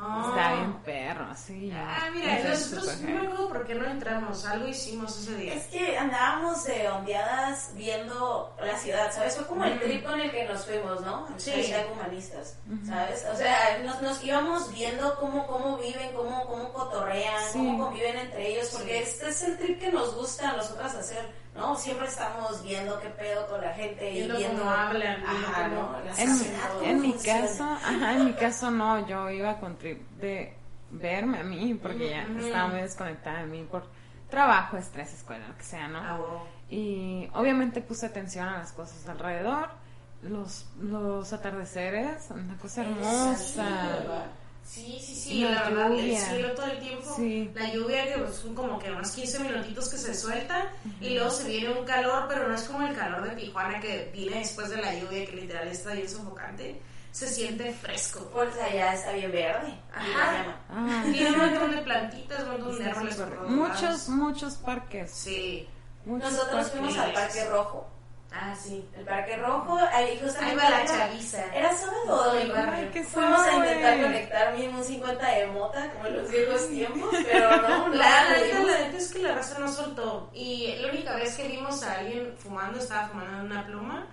Ah. 0.05 0.25
Está 0.29 0.55
bien 0.57 0.73
perro, 0.85 1.27
sí. 1.37 1.73
Ah, 1.73 2.09
mira, 2.13 2.39
nosotros 2.43 3.01
no 3.03 3.09
me 3.09 3.19
acuerdo 3.29 3.49
por 3.49 3.65
qué 3.67 3.75
no 3.77 3.87
entramos. 3.87 4.45
Algo 4.45 4.67
hicimos 4.67 5.17
ese 5.21 5.37
día. 5.37 5.55
Es 5.55 5.67
que 5.67 5.97
andábamos 5.97 6.65
de 6.65 6.89
ondeadas 6.89 7.71
viendo 7.77 8.53
la 8.61 8.77
ciudad, 8.79 9.13
¿sabes? 9.13 9.37
Fue 9.37 9.47
como 9.47 9.65
el 9.65 9.79
trip 9.81 10.05
con 10.05 10.19
el 10.21 10.33
que 10.33 10.45
nos 10.47 10.67
fuimos, 10.67 11.01
¿no? 11.03 11.29
Sí. 11.37 11.73
Humanistas, 11.93 12.57
¿sabes? 12.85 13.25
O 13.33 13.37
sea, 13.37 13.79
nos, 13.85 14.03
nos 14.03 14.25
íbamos 14.25 14.73
viendo 14.73 15.15
cómo, 15.21 15.47
cómo 15.47 15.77
viven, 15.79 16.13
cómo, 16.17 16.47
cómo 16.49 16.73
cotorrean, 16.73 17.41
Sí. 17.53 17.59
cómo 17.59 17.85
conviven 17.87 18.17
entre 18.19 18.49
ellos, 18.55 18.71
porque 18.73 19.03
este 19.03 19.29
es 19.29 19.43
el 19.45 19.57
trip 19.59 19.79
que 19.79 19.93
nos 19.93 20.17
gusta 20.17 20.51
a 20.51 20.57
nosotras 20.57 20.95
hacer, 20.97 21.31
¿no? 21.55 21.77
Siempre 21.77 22.07
estamos 22.09 22.63
viendo 22.63 22.99
qué 23.01 23.09
pedo 23.11 23.47
con 23.47 23.61
la 23.61 23.73
gente 23.75 24.11
Viendo 24.11 24.35
y 24.35 24.39
viendo... 24.39 24.59
cómo 24.61 24.71
hablan, 24.71 25.17
viendo 25.23 25.49
Ajá, 25.49 25.69
cómo- 25.69 25.83
¿no? 25.93 26.01
La 26.01 26.91
En, 26.91 27.01
mi 27.03 27.13
caso, 27.15 27.65
ajá, 27.65 28.13
en 28.15 28.25
mi 28.25 28.33
caso 28.35 28.71
no, 28.71 29.07
yo 29.07 29.31
iba 29.31 29.59
con 29.61 29.77
trip 29.77 30.01
de 30.19 30.57
verme 30.91 31.39
a 31.41 31.45
mí, 31.45 31.75
porque 31.75 32.11
ya 32.11 32.23
estaba 32.39 32.69
muy 32.69 32.81
desconectada 32.81 33.41
de 33.41 33.47
mí 33.47 33.67
por 33.71 33.87
trabajo, 34.31 34.77
estrés, 34.79 35.13
escuela, 35.13 35.47
lo 35.49 35.57
que 35.57 35.65
sea, 35.65 35.89
¿no? 35.89 35.99
Ah. 36.01 36.19
Y 36.71 37.29
obviamente 37.35 37.83
puse 37.83 38.07
atención 38.07 38.49
a 38.49 38.59
las 38.59 38.73
cosas 38.73 39.07
alrededor, 39.09 39.69
los, 40.23 40.67
los 40.81 41.33
atardeceres, 41.33 42.31
una 42.31 42.57
cosa 42.57 42.83
hermosa. 42.83 43.65
Sí, 44.65 44.99
sí, 45.05 45.15
sí, 45.15 45.41
la 45.45 45.51
la 45.51 45.63
verdad, 45.69 45.93
el 45.93 45.99
lluvia. 45.99 46.21
cielo 46.21 46.53
todo 46.55 46.67
el 46.67 46.79
tiempo. 46.79 47.15
Sí. 47.17 47.51
La 47.55 47.73
lluvia 47.75 48.07
que 48.13 48.21
pues, 48.21 48.37
son 48.37 48.55
como 48.55 48.79
que 48.79 48.91
unos 48.91 49.11
15 49.11 49.39
minutitos 49.41 49.89
que 49.91 49.99
se 49.99 50.15
suelta 50.15 50.71
y 51.01 51.11
luego 51.15 51.31
se 51.31 51.49
viene 51.49 51.71
un 51.79 51.85
calor, 51.85 52.25
pero 52.29 52.49
no 52.49 52.55
es 52.55 52.63
como 52.63 52.87
el 52.87 52.95
calor 52.97 53.29
de 53.29 53.37
Tijuana 53.37 53.81
que 53.81 54.11
viene 54.15 54.39
después 54.39 54.71
de 54.71 54.79
la 54.79 54.95
lluvia 54.95 55.27
que 55.27 55.33
literal 55.37 55.69
está 55.69 55.93
bien 55.93 56.09
sofocante. 56.09 56.81
Se 57.11 57.27
siente 57.29 57.71
fresco. 57.75 58.21
Pues 58.33 58.57
allá 58.57 58.95
está 58.95 59.13
bien 59.13 59.31
verde. 59.31 59.69
y 59.69 59.91
Ajá. 59.95 60.57
Ah, 60.71 61.03
Tiene 61.13 61.31
un 61.33 61.39
montón 61.39 61.71
de 61.73 61.83
plantitas, 61.83 62.43
un 62.45 62.49
montón 62.53 62.79
de 62.79 62.85
árboles 62.87 63.17
por 63.17 63.49
muchos, 63.51 64.09
muchos 64.09 64.55
parques. 64.55 65.11
Sí. 65.11 65.69
muchos 66.07 66.33
Nosotros 66.33 66.71
fuimos 66.71 66.97
al. 66.97 67.13
Parque 67.13 67.45
Rojo. 67.51 67.92
Ah, 68.35 68.55
sí. 68.55 68.89
El 68.97 69.05
Parque 69.05 69.37
Rojo, 69.37 69.77
ahí 69.93 70.05
Ahí 70.13 70.21
justamente 70.23 70.57
va 70.57 70.71
la 70.71 70.81
era- 70.83 70.87
chaviza. 70.87 71.45
Era 71.55 71.73
sábado, 71.77 72.33
domingo. 72.33 72.55
barrio. 72.55 72.91
qué 72.93 73.05
Fuimos 73.05 73.41
a 73.43 73.53
intentar 73.57 74.01
conectar 74.03 74.55
mínimo 74.55 74.79
un 74.79 74.85
50 74.85 75.29
de 75.31 75.47
mota, 75.49 75.91
como 75.93 76.07
en 76.07 76.17
los 76.17 76.31
viejos 76.31 76.69
tiempos, 76.69 77.11
pero 77.31 77.57
no, 77.63 77.89
no 77.89 77.95
neta, 77.95 78.61
la 78.65 78.79
neta 78.79 78.97
es 78.97 79.13
que 79.13 79.19
la 79.21 79.35
raza 79.35 79.59
no 79.59 79.69
soltó. 79.69 80.31
Y 80.33 80.75
la 80.81 80.89
única 80.89 81.15
vez 81.17 81.37
que 81.37 81.47
vimos 81.49 81.83
a 81.83 81.99
alguien 81.99 82.35
fumando, 82.39 82.79
estaba 82.79 83.09
fumando 83.09 83.39
en 83.41 83.47
una 83.53 83.67
pluma. 83.67 84.07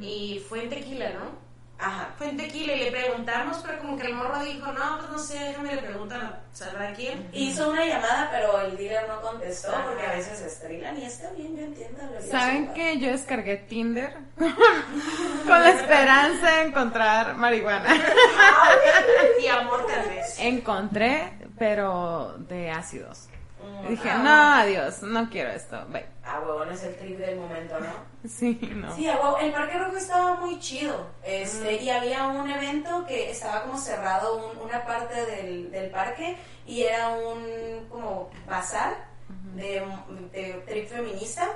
Y 0.00 0.42
fue 0.48 0.64
en 0.64 0.70
tequila, 0.70 1.10
¿no? 1.10 1.47
Ajá. 1.80 2.08
Fue 2.18 2.28
en 2.30 2.36
tequila 2.36 2.72
y 2.72 2.84
le 2.84 2.90
preguntamos, 2.90 3.58
pero 3.64 3.78
como 3.78 3.96
que 3.96 4.06
el 4.08 4.14
morro 4.14 4.40
dijo, 4.42 4.72
no, 4.72 4.98
pues 4.98 5.10
no 5.10 5.18
sé, 5.18 5.38
déjame 5.38 5.76
le 5.76 5.82
preguntar, 5.82 6.42
¿sabrá 6.52 6.92
quién? 6.92 7.28
Hizo 7.32 7.70
una 7.70 7.84
llamada, 7.86 8.28
pero 8.32 8.60
el 8.62 8.76
dealer 8.76 9.08
no 9.08 9.20
contestó 9.20 9.70
Ajá. 9.70 9.84
porque 9.86 10.04
a 10.04 10.12
veces 10.12 10.38
se 10.38 10.46
estrilan 10.48 10.98
y 10.98 11.04
está 11.04 11.30
bien, 11.30 11.56
yo 11.56 11.64
entiendo. 11.64 12.02
lo 12.04 12.18
que 12.18 12.26
¿Saben 12.26 12.74
que 12.74 12.98
yo 12.98 13.10
descargué 13.12 13.56
Tinder 13.58 14.12
con 14.36 15.62
la 15.62 15.70
esperanza 15.70 16.50
de 16.56 16.62
encontrar 16.62 17.36
marihuana? 17.36 17.88
Y 19.40 19.46
amor 19.46 19.86
tal 19.86 20.08
vez. 20.08 20.36
Encontré, 20.40 21.32
pero 21.58 22.34
de 22.38 22.70
ácidos. 22.70 23.28
Dije, 23.88 24.10
ah, 24.10 24.18
no, 24.18 24.52
adiós, 24.62 25.02
no 25.02 25.28
quiero 25.30 25.50
esto. 25.50 25.84
Bye. 25.88 26.06
Ah, 26.24 26.40
huevón, 26.44 26.70
es 26.72 26.82
el 26.82 26.94
trip 26.96 27.18
del 27.18 27.36
momento, 27.38 27.78
¿no? 27.80 27.86
Sí, 28.28 28.58
no. 28.74 28.94
Sí, 28.94 29.08
a 29.08 29.16
huevo. 29.16 29.38
el 29.38 29.52
Parque 29.52 29.78
Rojo 29.78 29.96
estaba 29.96 30.34
muy 30.36 30.58
chido. 30.58 31.06
Este, 31.24 31.82
Y 31.82 31.88
había 31.90 32.26
un 32.26 32.50
evento 32.50 33.06
que 33.06 33.30
estaba 33.30 33.62
como 33.62 33.78
cerrado 33.78 34.36
un- 34.36 34.58
una 34.58 34.84
parte 34.84 35.24
del, 35.26 35.70
del 35.70 35.90
parque 35.90 36.36
y 36.66 36.82
era 36.82 37.08
un 37.10 37.86
como 37.88 38.30
bazar 38.46 39.06
de, 39.54 39.82
de 40.32 40.52
trip 40.66 40.88
feminista 40.88 41.48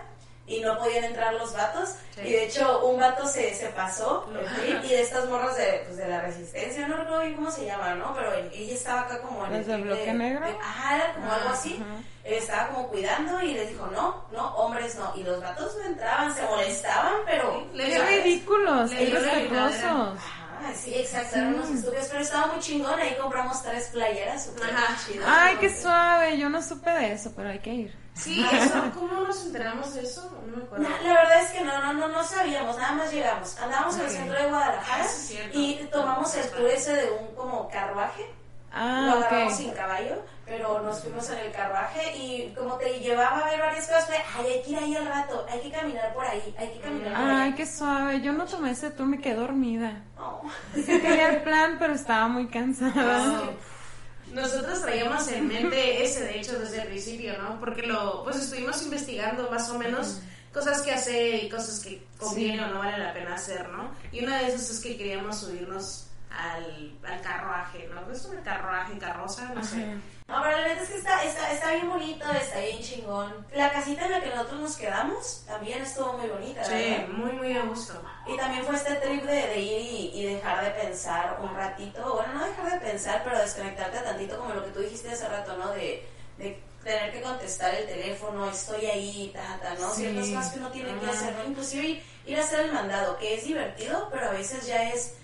y 0.57 0.61
no 0.61 0.79
podían 0.79 1.05
entrar 1.05 1.35
los 1.35 1.53
vatos. 1.55 1.91
Sí. 2.15 2.21
Y 2.23 2.33
de 2.33 2.45
hecho, 2.45 2.85
un 2.87 3.01
vato 3.01 3.27
se, 3.27 3.55
se 3.55 3.69
pasó 3.69 4.29
el 4.67 4.85
y 4.85 4.89
de 4.89 5.01
estas 5.03 5.27
morras 5.29 5.57
de, 5.57 5.83
pues, 5.87 5.97
de 5.97 6.09
la 6.09 6.21
resistencia, 6.21 6.87
no 6.87 6.97
recuerdo 6.97 7.21
bien 7.23 7.35
cómo 7.37 7.51
se 7.51 7.65
llama, 7.65 7.95
¿no? 7.95 8.13
Pero 8.15 8.33
ella 8.53 8.75
estaba 8.75 9.01
acá 9.03 9.21
como 9.23 9.47
en 9.47 9.53
el. 9.53 9.59
¿Las 9.59 9.67
del 9.67 9.77
trip 9.83 9.89
de- 9.91 9.95
bloque 9.97 10.13
negro? 10.15 10.47
de- 10.47 10.57
ajá, 10.61 10.97
era 10.97 11.15
como 11.15 11.33
algo 11.33 11.49
así. 11.49 11.75
Ajá. 11.81 12.01
Él 12.25 12.35
estaba 12.35 12.69
como 12.69 12.89
cuidando 12.89 13.41
y 13.43 13.55
les 13.55 13.69
dijo, 13.71 13.87
no, 13.89 14.25
no, 14.33 14.55
hombres 14.57 14.95
no. 14.97 15.13
Y 15.17 15.25
los 15.25 15.41
vatos 15.41 15.75
no 15.77 15.85
entraban, 15.87 16.33
se 16.35 16.43
molestaban, 16.43 17.15
pero... 17.27 17.67
Le 17.73 17.85
Qué 17.87 17.95
dio- 17.95 18.05
ridículos, 18.07 18.91
qué 18.91 19.07
respetuosos. 19.07 19.83
Ajá, 19.83 20.73
sí, 20.77 20.95
exacto, 20.95 21.37
eran 21.37 21.55
unos 21.55 21.71
estúpidos, 21.71 22.07
pero 22.09 22.21
estaba 22.21 22.47
muy 22.53 22.61
chingón. 22.61 22.97
Ahí 23.01 23.17
compramos 23.21 23.61
tres 23.63 23.87
playeras 23.89 24.45
súper 24.45 24.69
chidas. 25.05 25.27
Ay, 25.29 25.57
qué 25.57 25.75
suave, 25.75 26.39
yo 26.39 26.49
no 26.49 26.63
supe 26.63 26.91
de 26.91 27.13
eso, 27.15 27.33
pero 27.35 27.49
hay 27.49 27.59
que 27.59 27.71
ir. 27.71 28.02
Sí, 28.15 28.47
eso, 28.53 28.83
¿cómo 28.95 29.21
nos 29.23 29.47
enteramos 29.47 29.95
de 29.95 30.03
eso? 30.03 30.31
No 30.47 30.57
me 30.57 30.63
acuerdo. 30.65 30.85
No, 30.89 30.91
la 31.03 31.15
verdad 31.15 31.43
es 31.43 31.51
que 31.51 31.65
no, 31.65 31.83
no, 31.83 31.93
no, 31.95 32.09
no 32.09 32.23
sabíamos, 32.25 32.77
nada 32.77 32.93
más 32.93 33.11
llegamos. 33.13 33.59
Andábamos 33.59 33.97
en 33.97 34.03
el 34.03 34.11
centro 34.11 34.39
de 34.43 34.49
Guadalajara 34.49 35.05
Ah, 35.05 35.49
y 35.53 35.89
tomamos 35.91 36.35
el 36.37 36.51
tour 36.51 36.67
ese 36.69 36.93
de 36.95 37.11
un 37.11 37.35
como 37.35 37.69
carruaje. 37.71 38.23
lo 38.23 38.79
Ah, 38.79 39.13
agarramos 39.13 39.55
ok. 39.55 39.59
sin 39.59 39.71
caballo, 39.73 40.23
pero 40.47 40.81
nos 40.83 41.01
fuimos 41.01 41.29
en 41.31 41.39
el 41.39 41.53
carruaje 41.53 42.17
y 42.17 42.55
como 42.55 42.75
te 42.77 43.01
llevaba 43.01 43.39
a 43.47 43.51
ver 43.51 43.61
varias 43.61 43.87
cosas, 43.87 44.07
fue, 44.07 44.17
ay, 44.17 44.47
hay 44.53 44.63
que 44.63 44.71
ir 44.71 44.79
ahí 44.79 44.97
al 44.97 45.07
rato, 45.07 45.47
hay 45.51 45.61
que 45.61 45.71
caminar 45.71 46.13
por 46.15 46.25
ahí, 46.25 46.55
hay 46.59 46.69
que 46.71 46.81
caminar 46.81 47.13
por 47.15 47.31
Ay, 47.31 47.41
ahí. 47.49 47.55
qué 47.55 47.67
suave. 47.67 48.21
Yo 48.21 48.33
no 48.33 48.45
tomé 48.47 48.71
ese 48.73 48.91
tour, 48.91 49.07
me 49.07 49.21
quedé 49.21 49.35
dormida. 49.37 50.03
No. 50.17 50.43
Sí 50.75 50.85
quería 51.01 51.31
el 51.31 51.43
plan, 51.45 51.77
pero 51.79 51.95
estaba 51.95 52.29
muy 52.29 52.47
cansada. 52.49 53.43
Nosotros 54.33 54.81
traíamos 54.81 55.29
en 55.29 55.47
mente 55.47 56.03
ese, 56.05 56.25
de 56.25 56.39
hecho, 56.39 56.59
desde 56.59 56.83
el 56.83 56.89
principio, 56.89 57.37
¿no? 57.39 57.61
Porque 57.61 57.83
lo, 57.83 58.25
pues 58.25 58.37
estuvimos 58.37 58.83
investigando 58.83 59.51
más 59.51 59.69
o 59.71 59.79
menos 59.79 60.21
cosas 60.53 60.83
que 60.83 60.93
hacer 60.93 61.45
y 61.45 61.49
cosas 61.49 61.81
que 61.81 62.03
conviene 62.19 62.65
o 62.65 62.69
no 62.69 62.79
vale 62.79 62.99
la 62.99 63.13
pena 63.13 63.35
hacer, 63.35 63.69
¿no? 63.69 63.91
Y 64.11 64.25
una 64.25 64.39
de 64.39 64.49
esas 64.49 64.71
es 64.71 64.81
que 64.81 64.97
queríamos 64.97 65.41
subirnos 65.41 66.07
al, 66.31 66.93
al 67.05 67.21
carruaje, 67.21 67.89
¿no? 67.95 68.11
Es 68.11 68.25
un 68.25 68.37
carruaje, 68.43 68.99
carroza, 68.99 69.53
no 69.55 69.63
sé. 69.63 69.97
No, 70.33 70.43
pero 70.43 70.57
la 70.59 70.69
neta 70.69 70.83
es 70.83 70.89
que 70.91 70.97
está, 70.97 71.23
está, 71.25 71.53
está 71.53 71.73
bien 71.73 71.89
bonito, 71.89 72.25
está 72.33 72.59
bien 72.59 72.81
chingón. 72.81 73.47
La 73.55 73.71
casita 73.73 74.07
en 74.07 74.13
la 74.13 74.21
que 74.21 74.31
nosotros 74.31 74.61
nos 74.61 74.77
quedamos 74.77 75.45
también 75.47 75.83
estuvo 75.83 76.15
muy 76.15 76.29
bonita, 76.29 76.65
Sí, 76.65 76.73
¿verdad? 76.73 77.09
muy, 77.09 77.33
muy 77.33 77.57
a 77.57 77.63
gusto. 77.63 78.03
Y 78.27 78.37
también 78.37 78.65
fue 78.65 78.75
este 78.77 78.95
trip 78.97 79.23
de, 79.25 79.47
de 79.49 79.59
ir 79.61 79.81
y, 79.83 80.11
y 80.21 80.35
dejar 80.35 80.65
de 80.65 80.71
pensar 80.71 81.39
un 81.41 81.55
ratito, 81.55 82.15
bueno, 82.15 82.33
no 82.35 82.45
dejar 82.47 82.73
de 82.73 82.87
pensar, 82.91 83.21
pero 83.25 83.39
desconectarte 83.39 83.99
tantito 84.01 84.39
como 84.39 84.55
lo 84.55 84.65
que 84.65 84.71
tú 84.71 84.81
dijiste 84.81 85.11
hace 85.11 85.29
rato, 85.29 85.57
¿no? 85.57 85.71
De, 85.73 86.07
de 86.39 86.63
tener 86.83 87.13
que 87.13 87.21
contestar 87.23 87.75
el 87.75 87.87
teléfono, 87.87 88.51
estoy 88.51 88.87
ahí, 88.87 89.31
ta, 89.33 89.59
ta, 89.63 89.75
¿no? 89.75 89.93
Sí. 89.95 90.03
Ciertas 90.03 90.29
cosas 90.29 90.53
que 90.53 90.59
uno 90.59 90.71
tiene 90.71 90.99
que 90.99 91.07
hacer, 91.07 91.35
¿no? 91.37 91.45
Inclusive 91.45 92.03
ir 92.27 92.39
a 92.39 92.43
hacer 92.43 92.61
el 92.61 92.73
mandado, 92.73 93.19
que 93.19 93.35
es 93.35 93.45
divertido, 93.45 94.09
pero 94.11 94.29
a 94.31 94.33
veces 94.33 94.67
ya 94.67 94.89
es, 94.89 95.15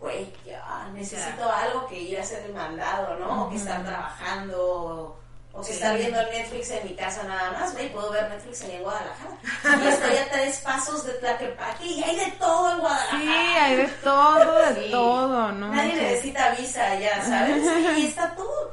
güey, 0.00 0.32
ya 0.46 0.88
necesito 0.94 1.50
algo 1.50 1.86
que 1.88 1.98
ir 1.98 2.18
a 2.18 2.22
hacer 2.22 2.44
el 2.44 2.54
mandado, 2.54 3.16
¿no? 3.18 3.46
O 3.46 3.50
que 3.50 3.56
estar 3.56 3.82
trabajando, 3.84 4.56
o, 4.62 5.16
o 5.52 5.60
que 5.60 5.66
Sí. 5.68 5.72
estar 5.72 5.96
viendo 5.96 6.22
Netflix 6.22 6.70
en 6.70 6.84
mi 6.88 6.94
casa 6.94 7.22
nada 7.24 7.50
más, 7.52 7.72
güey, 7.72 7.92
puedo 7.92 8.10
ver 8.12 8.28
Netflix 8.30 8.62
ahí 8.62 8.76
en 8.76 8.82
Guadalajara. 8.82 9.36
Y 9.84 9.88
estoy 9.88 10.16
a 10.16 10.28
tres 10.30 10.58
pasos 10.58 11.04
de 11.04 11.12
Tlaquepaque 11.14 11.84
y 11.86 12.02
hay 12.02 12.16
de 12.16 12.30
todo 12.38 12.72
en 12.72 12.78
Guadalajara. 12.80 13.20
Sí, 13.20 13.28
hay 13.28 13.76
de 13.76 13.86
todo, 14.04 14.58
de 14.74 14.84
Sí. 14.84 14.90
todo, 14.92 15.52
¿no? 15.52 15.68
Nadie 15.74 15.94
necesita 15.94 16.50
visa 16.50 16.94
ya, 16.96 17.24
¿sabes? 17.24 17.64
Y 17.98 18.06
está 18.06 18.34
todo. 18.36 18.67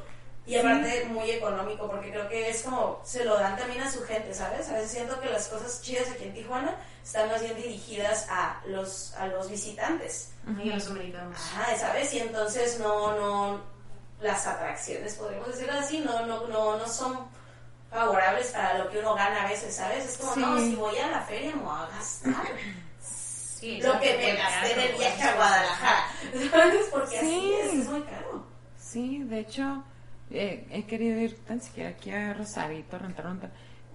Y 0.47 0.55
aparte 0.57 1.05
muy 1.05 1.31
económico, 1.31 1.87
porque 1.89 2.11
creo 2.11 2.29
que 2.29 2.49
es 2.49 2.61
como, 2.61 3.01
se 3.03 3.25
lo 3.25 3.35
dan 3.39 3.57
también 3.57 3.81
a 3.81 3.91
su 3.91 4.03
gente, 4.03 4.31
¿sabes? 4.33 4.69
A 4.69 4.73
veces 4.73 4.91
siento 4.91 5.19
que 5.19 5.29
las 5.29 5.47
cosas 5.47 5.81
chidas 5.81 6.09
aquí 6.11 6.25
en 6.25 6.33
Tijuana 6.35 6.75
están 7.03 7.29
más 7.31 7.41
bien 7.41 7.55
dirigidas 7.55 8.27
a 8.29 8.61
los, 8.67 9.13
a 9.15 9.25
los 9.27 9.49
visitantes. 9.49 10.29
Y 10.63 10.69
a 10.69 10.75
los 10.75 10.87
americanos. 10.91 11.35
Ajá, 11.35 11.75
¿sabes? 11.77 12.13
Y 12.13 12.19
entonces 12.19 12.79
no, 12.79 13.15
no, 13.19 13.61
las 14.21 14.45
atracciones, 14.45 15.15
podríamos 15.15 15.47
decirlo 15.47 15.73
así, 15.79 15.99
no, 15.99 16.25
no, 16.27 16.47
no, 16.47 16.77
no 16.77 16.87
son 16.87 17.27
favorables 17.89 18.47
para 18.47 18.77
lo 18.77 18.89
que 18.91 18.99
uno 18.99 19.15
gana 19.15 19.45
a 19.45 19.49
veces, 19.49 19.73
¿sabes? 19.75 20.05
Es 20.05 20.17
como, 20.17 20.33
Sí. 20.35 20.39
no, 20.41 20.59
si 20.59 20.75
voy 20.75 20.97
a 20.99 21.07
la 21.07 21.21
feria 21.21 21.55
me 21.55 21.63
voy 21.63 21.75
a 21.75 21.87
gastar 21.87 22.45
Sí, 23.01 23.81
lo 23.81 23.99
que 23.99 24.15
me 24.17 24.35
gasté 24.35 24.73
en 24.73 24.79
el 24.79 24.95
viaje 24.97 25.23
a 25.23 25.35
Guadalajara, 25.35 26.07
¿sabes? 26.51 26.85
Porque 26.91 27.17
así 27.17 27.27
Sí. 27.29 27.53
es, 27.63 27.73
es 27.73 27.87
muy 27.89 28.01
caro. 28.03 28.43
Sí, 28.79 29.23
de 29.23 29.39
hecho, 29.39 29.83
eh, 30.35 30.67
he 30.69 30.85
querido 30.85 31.19
ir 31.19 31.37
tan 31.45 31.61
siquiera 31.61 31.89
aquí 31.89 32.11
a 32.11 32.33
Rosarito, 32.33 32.97
rentar 32.97 33.27
un... 33.27 33.41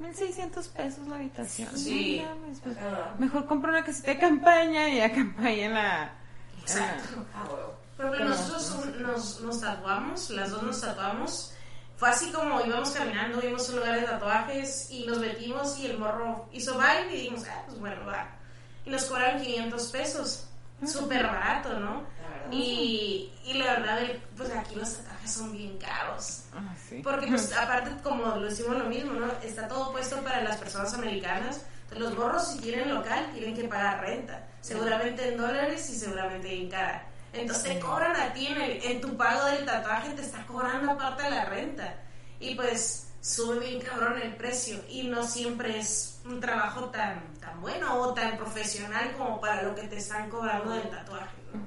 1600 0.01 0.68
pesos 0.68 1.07
la 1.09 1.16
habitación. 1.16 1.76
Sí. 1.76 2.22
No 2.24 2.34
mames, 2.34 2.61
pues, 2.61 2.76
Ajá. 2.78 3.14
mejor 3.18 3.47
compro 3.47 3.70
una 3.70 3.84
casita 3.84 4.12
de 4.12 4.18
campaña 4.18 4.88
y 4.88 5.01
acampa 5.01 5.43
ahí 5.47 5.61
en 5.61 5.74
la... 5.74 6.12
Exacto. 6.61 7.26
Ah, 7.34 7.45
huevo. 7.51 7.74
Por 7.97 8.07
ejemplo, 8.07 8.28
nosotros 8.30 8.97
nos, 9.01 9.41
nos 9.43 9.61
tatuamos, 9.61 10.30
las 10.30 10.51
dos 10.51 10.62
nos 10.62 10.80
tatuamos. 10.80 11.55
Fue 11.97 12.09
así 12.09 12.32
como 12.32 12.64
íbamos 12.64 12.93
caminando, 12.93 13.43
vimos 13.43 13.68
un 13.68 13.76
lugar 13.76 14.01
de 14.01 14.07
tatuajes 14.07 14.91
y 14.91 15.05
nos 15.05 15.18
metimos 15.18 15.78
y 15.78 15.86
el 15.86 15.99
morro 15.99 16.49
hizo 16.51 16.78
baile 16.78 17.12
y 17.12 17.16
dijimos, 17.16 17.45
ah, 17.51 17.62
pues 17.66 17.78
bueno, 17.78 18.07
va. 18.07 18.38
Y 18.86 18.91
nos 18.91 19.05
cobraron 19.05 19.43
500 19.43 19.86
pesos. 19.88 20.49
Súper 20.87 21.24
barato, 21.26 21.78
¿no? 21.81 22.03
La. 22.49 22.55
Y, 22.55 23.33
y 23.45 23.55
la 23.55 23.74
verdad, 23.74 23.99
pues 24.37 24.51
aquí 24.51 24.74
los 24.74 24.97
tatuajes 24.97 25.31
son 25.33 25.53
bien 25.53 25.78
caros. 25.78 26.45
Ah, 26.55 26.74
sí. 26.89 27.01
Porque 27.03 27.26
pues 27.26 27.53
aparte 27.57 27.91
como 28.03 28.37
lo 28.37 28.51
hicimos 28.51 28.76
lo 28.78 28.85
mismo, 28.87 29.12
¿no? 29.12 29.26
Está 29.43 29.68
todo 29.68 29.93
puesto 29.93 30.16
para 30.22 30.43
las 30.43 30.57
personas 30.57 30.93
americanas. 30.95 31.64
Los 31.97 32.14
borros 32.16 32.49
si 32.53 32.59
tienen 32.61 32.95
local 32.95 33.31
tienen 33.35 33.55
que 33.55 33.64
pagar 33.68 34.01
renta. 34.01 34.47
Seguramente 34.61 35.28
en 35.28 35.37
dólares 35.39 35.89
y 35.91 35.99
seguramente 35.99 36.53
en 36.55 36.70
cara. 36.70 37.05
Entonces 37.33 37.64
te 37.64 37.78
cobran 37.81 38.14
a 38.16 38.33
ti 38.33 38.47
en, 38.49 38.61
el- 38.61 38.83
en 38.85 39.01
tu 39.01 39.16
pago 39.16 39.45
del 39.47 39.64
tatuaje, 39.64 40.11
te 40.11 40.22
está 40.22 40.45
cobrando 40.47 40.91
aparte 40.93 41.22
de 41.24 41.31
la 41.31 41.45
renta. 41.47 41.95
Y 42.41 42.55
pues 42.55 43.07
sube 43.20 43.59
bien 43.61 43.80
cabrón 43.80 44.20
el 44.20 44.34
precio. 44.34 44.78
Y 44.88 45.05
no 45.05 45.22
siempre 45.22 45.78
es 45.78 46.20
un 46.24 46.41
trabajo 46.41 46.86
tan, 46.86 47.34
tan 47.34 47.61
bueno 47.61 48.01
o 48.01 48.14
tan 48.14 48.36
profesional 48.36 49.12
como 49.16 49.41
para 49.41 49.62
lo 49.62 49.74
que 49.74 49.82
te 49.82 49.99
están 49.99 50.28
cobrando 50.30 50.72
del 50.72 50.88
tatuaje. 50.91 51.36
¿no? 51.53 51.61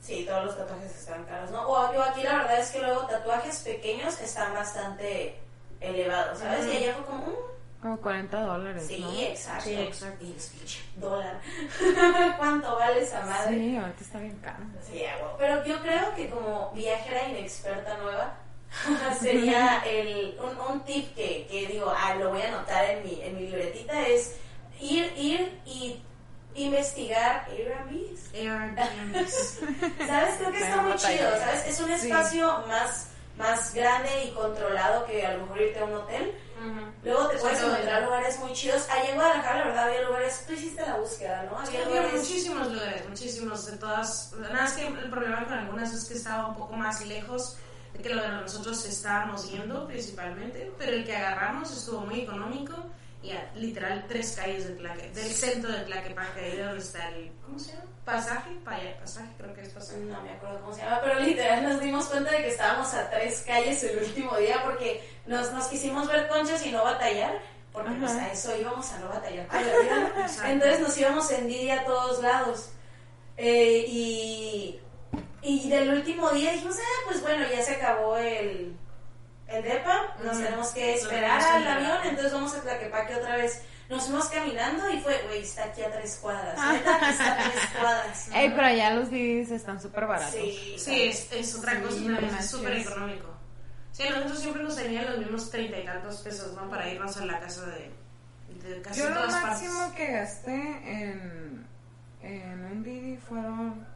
Sí, 0.00 0.24
todos 0.26 0.46
los 0.46 0.56
tatuajes 0.56 0.90
están 0.96 1.24
caros, 1.24 1.50
¿no? 1.50 1.68
O 1.68 1.92
yo 1.92 2.02
aquí 2.02 2.22
la 2.22 2.38
verdad 2.38 2.58
es 2.58 2.70
que 2.70 2.80
luego 2.80 3.02
tatuajes 3.06 3.58
pequeños 3.60 4.18
están 4.20 4.54
bastante 4.54 5.38
elevados, 5.78 6.38
¿sabes? 6.38 6.66
Y 6.66 6.76
allá 6.78 6.94
fue 6.94 7.04
como, 7.04 7.26
mm, 7.26 7.34
Como 7.82 8.00
40 8.00 8.40
dólares, 8.40 8.84
sí, 8.88 8.98
¿no? 9.00 9.12
exacto. 9.12 9.64
Sí, 9.64 9.74
exacto. 9.74 10.24
Y 10.24 10.32
es 10.32 10.46
pinche 10.48 10.80
dólar. 10.96 11.40
¿Cuánto 12.38 12.76
vale 12.76 13.02
esa 13.02 13.20
madre? 13.26 13.56
Sí, 13.56 13.76
ahorita 13.76 14.00
está 14.04 14.18
bien 14.18 14.38
caro. 14.38 14.64
Sí. 14.90 15.02
Pero 15.38 15.64
yo 15.66 15.80
creo 15.82 16.14
que 16.14 16.30
como 16.30 16.72
viajera 16.72 17.28
inexperta 17.28 17.98
nueva, 17.98 18.34
sería 19.20 19.82
el, 19.84 20.38
un, 20.40 20.58
un 20.72 20.80
tip 20.84 21.14
que, 21.14 21.46
que 21.50 21.66
digo, 21.66 21.92
ah, 21.96 22.14
lo 22.14 22.30
voy 22.30 22.42
a 22.42 22.48
anotar 22.48 22.84
en 22.90 23.04
mi, 23.04 23.20
en 23.22 23.34
mi 23.36 23.42
libretita, 23.48 24.06
es 24.06 24.36
ir, 24.80 25.12
ir 25.16 25.60
y 25.66 26.02
investigar 26.54 27.46
Airbnbs. 27.50 28.34
Airbnbs. 28.34 29.58
¿Sabes? 30.06 30.34
Creo 30.38 30.52
que 30.52 30.58
está 30.62 30.82
muy 30.82 30.94
chido, 30.96 31.30
¿sabes? 31.38 31.66
Es 31.66 31.80
un 31.80 31.86
Sí. 31.88 32.06
espacio 32.06 32.64
más, 32.68 33.08
más 33.36 33.74
grande 33.74 34.08
y 34.24 34.30
controlado 34.32 35.04
que 35.06 35.24
a 35.26 35.34
lo 35.34 35.42
mejor 35.42 35.60
irte 35.60 35.78
a 35.80 35.84
un 35.84 35.94
hotel. 35.94 36.34
Luego 37.02 37.28
te 37.28 37.38
puedes 37.38 37.58
Sí, 37.58 37.64
encontrar 37.64 38.02
lugares 38.02 38.38
muy 38.40 38.52
chidos. 38.52 38.86
Allá 38.90 39.08
en 39.08 39.14
Guadalajara, 39.14 39.58
la 39.60 39.64
verdad, 39.64 39.84
había 39.88 40.02
lugares, 40.02 40.44
tú 40.46 40.52
hiciste 40.52 40.82
la 40.82 40.96
búsqueda, 40.96 41.44
¿no? 41.50 41.58
Sí, 41.66 41.68
Había 41.74 41.86
había 41.86 42.00
lugares... 42.02 42.20
muchísimos 42.20 42.70
lugares, 42.72 43.08
muchísimos 43.08 43.66
de 43.66 43.76
todas. 43.78 44.32
Nada 44.38 44.52
más 44.54 44.72
que 44.74 44.86
el 44.86 45.10
problema 45.10 45.44
con 45.44 45.54
algunas 45.54 45.94
es 45.94 46.04
que 46.04 46.14
estaba 46.14 46.48
un 46.48 46.56
poco 46.56 46.74
más 46.74 47.00
lejos 47.06 47.56
que 48.02 48.14
lo 48.14 48.22
que 48.22 48.28
nosotros 48.28 48.84
estábamos 48.86 49.50
yendo 49.50 49.86
principalmente, 49.86 50.70
pero 50.78 50.92
el 50.92 51.04
que 51.04 51.16
agarramos 51.16 51.70
estuvo 51.76 52.00
muy 52.00 52.20
económico 52.20 52.74
y 53.22 53.32
a 53.32 53.50
literal 53.54 54.06
tres 54.08 54.32
calles 54.34 54.66
de 54.66 54.74
Tlaque, 54.76 55.10
del 55.10 55.30
centro 55.32 55.70
de 55.70 55.80
Tlaquepaque, 55.80 56.40
ahí 56.40 56.56
donde 56.56 56.78
está 56.78 57.08
el, 57.10 57.30
¿cómo 57.44 57.58
se 57.58 57.72
llama? 57.72 57.84
Pasaje, 58.04 58.50
Paya- 58.64 58.98
pasaje, 58.98 59.28
creo 59.36 59.52
que 59.54 59.60
es 59.62 59.68
pasaje. 59.68 60.00
No 60.00 60.22
me 60.22 60.30
acuerdo 60.30 60.60
cómo 60.62 60.72
se 60.74 60.80
llama, 60.82 61.00
pero 61.02 61.20
literal 61.20 61.62
nos 61.62 61.80
dimos 61.80 62.06
cuenta 62.06 62.30
de 62.30 62.38
que 62.38 62.48
estábamos 62.48 62.92
a 62.94 63.10
tres 63.10 63.44
calles 63.46 63.82
el 63.84 63.98
último 63.98 64.36
día 64.38 64.62
porque 64.64 65.06
nos, 65.26 65.52
nos 65.52 65.66
quisimos 65.66 66.08
ver 66.08 66.28
conchas 66.28 66.64
y 66.64 66.72
no 66.72 66.82
batallar, 66.82 67.38
porque 67.72 67.90
pues 67.92 68.10
a 68.12 68.32
eso 68.32 68.56
íbamos 68.56 68.90
a 68.90 68.98
no 69.00 69.08
batallar 69.10 69.46
con 69.46 69.58
la 69.66 69.78
vida. 69.80 70.26
Entonces 70.46 70.80
nos 70.80 70.96
íbamos 70.98 71.30
en 71.30 71.46
Didi 71.46 71.70
a 71.70 71.84
todos 71.84 72.22
lados. 72.22 72.70
Eh, 73.36 73.84
y, 73.86 74.80
y 75.42 75.68
del 75.68 75.90
último 75.94 76.30
día 76.30 76.52
dijimos, 76.52 76.76
ah, 76.78 77.02
pues 77.06 77.22
bueno, 77.22 77.44
ya 77.50 77.62
se 77.62 77.72
acabó 77.76 78.16
el, 78.16 78.76
el 79.48 79.62
DEPA, 79.64 80.16
nos 80.24 80.36
tenemos 80.38 80.68
que 80.68 80.94
esperar 80.94 81.40
al 81.42 81.66
avión, 81.66 81.98
entonces 82.04 82.32
vamos 82.32 82.54
a 82.54 82.60
Tlaquepaque 82.62 83.14
otra 83.16 83.36
vez. 83.36 83.62
Nos 83.88 84.04
fuimos 84.04 84.28
caminando 84.28 84.88
y 84.88 85.00
fue, 85.00 85.20
güey, 85.26 85.42
está 85.42 85.64
aquí 85.64 85.82
a 85.82 85.90
tres 85.90 86.20
cuadras, 86.22 86.54
Ah. 86.56 86.72
neta 86.74 87.00
que 87.00 87.10
está 87.10 87.32
a 87.32 87.50
tres 87.50 87.66
cuadras. 87.80 88.28
Ey, 88.32 88.50
pero 88.50 88.66
allá 88.66 88.94
los 88.94 89.10
DVDs 89.10 89.50
están 89.50 89.80
súper 89.82 90.06
baratos. 90.06 90.32
Sí, 90.32 90.76
Sí, 90.78 91.02
es, 91.02 91.32
es 91.32 91.54
otra 91.56 91.72
Sí, 91.74 91.80
cosa, 91.80 92.00
no 92.00 92.18
es 92.38 92.50
súper 92.50 92.72
económico. 92.74 93.34
Sí, 93.90 94.04
a 94.06 94.10
nosotros 94.10 94.38
siempre 94.38 94.62
nos 94.62 94.76
salían 94.76 95.06
los 95.06 95.18
mismos 95.18 95.50
treinta 95.50 95.78
y 95.80 95.84
tantos 95.84 96.18
pesos, 96.20 96.52
¿no? 96.54 96.70
Para 96.70 96.88
irnos 96.88 97.16
a 97.16 97.24
la 97.26 97.40
casa 97.40 97.66
de, 97.66 97.90
de 98.68 98.80
casi 98.80 99.00
Yo 99.00 99.08
lo 99.10 99.16
todas 99.16 99.42
máximo 99.42 99.78
partes. 99.80 99.96
que 99.96 100.12
gasté 100.12 100.52
en, 100.54 101.66
en 102.22 102.64
un 102.66 102.82
Didi 102.84 103.16
fueron 103.16 103.88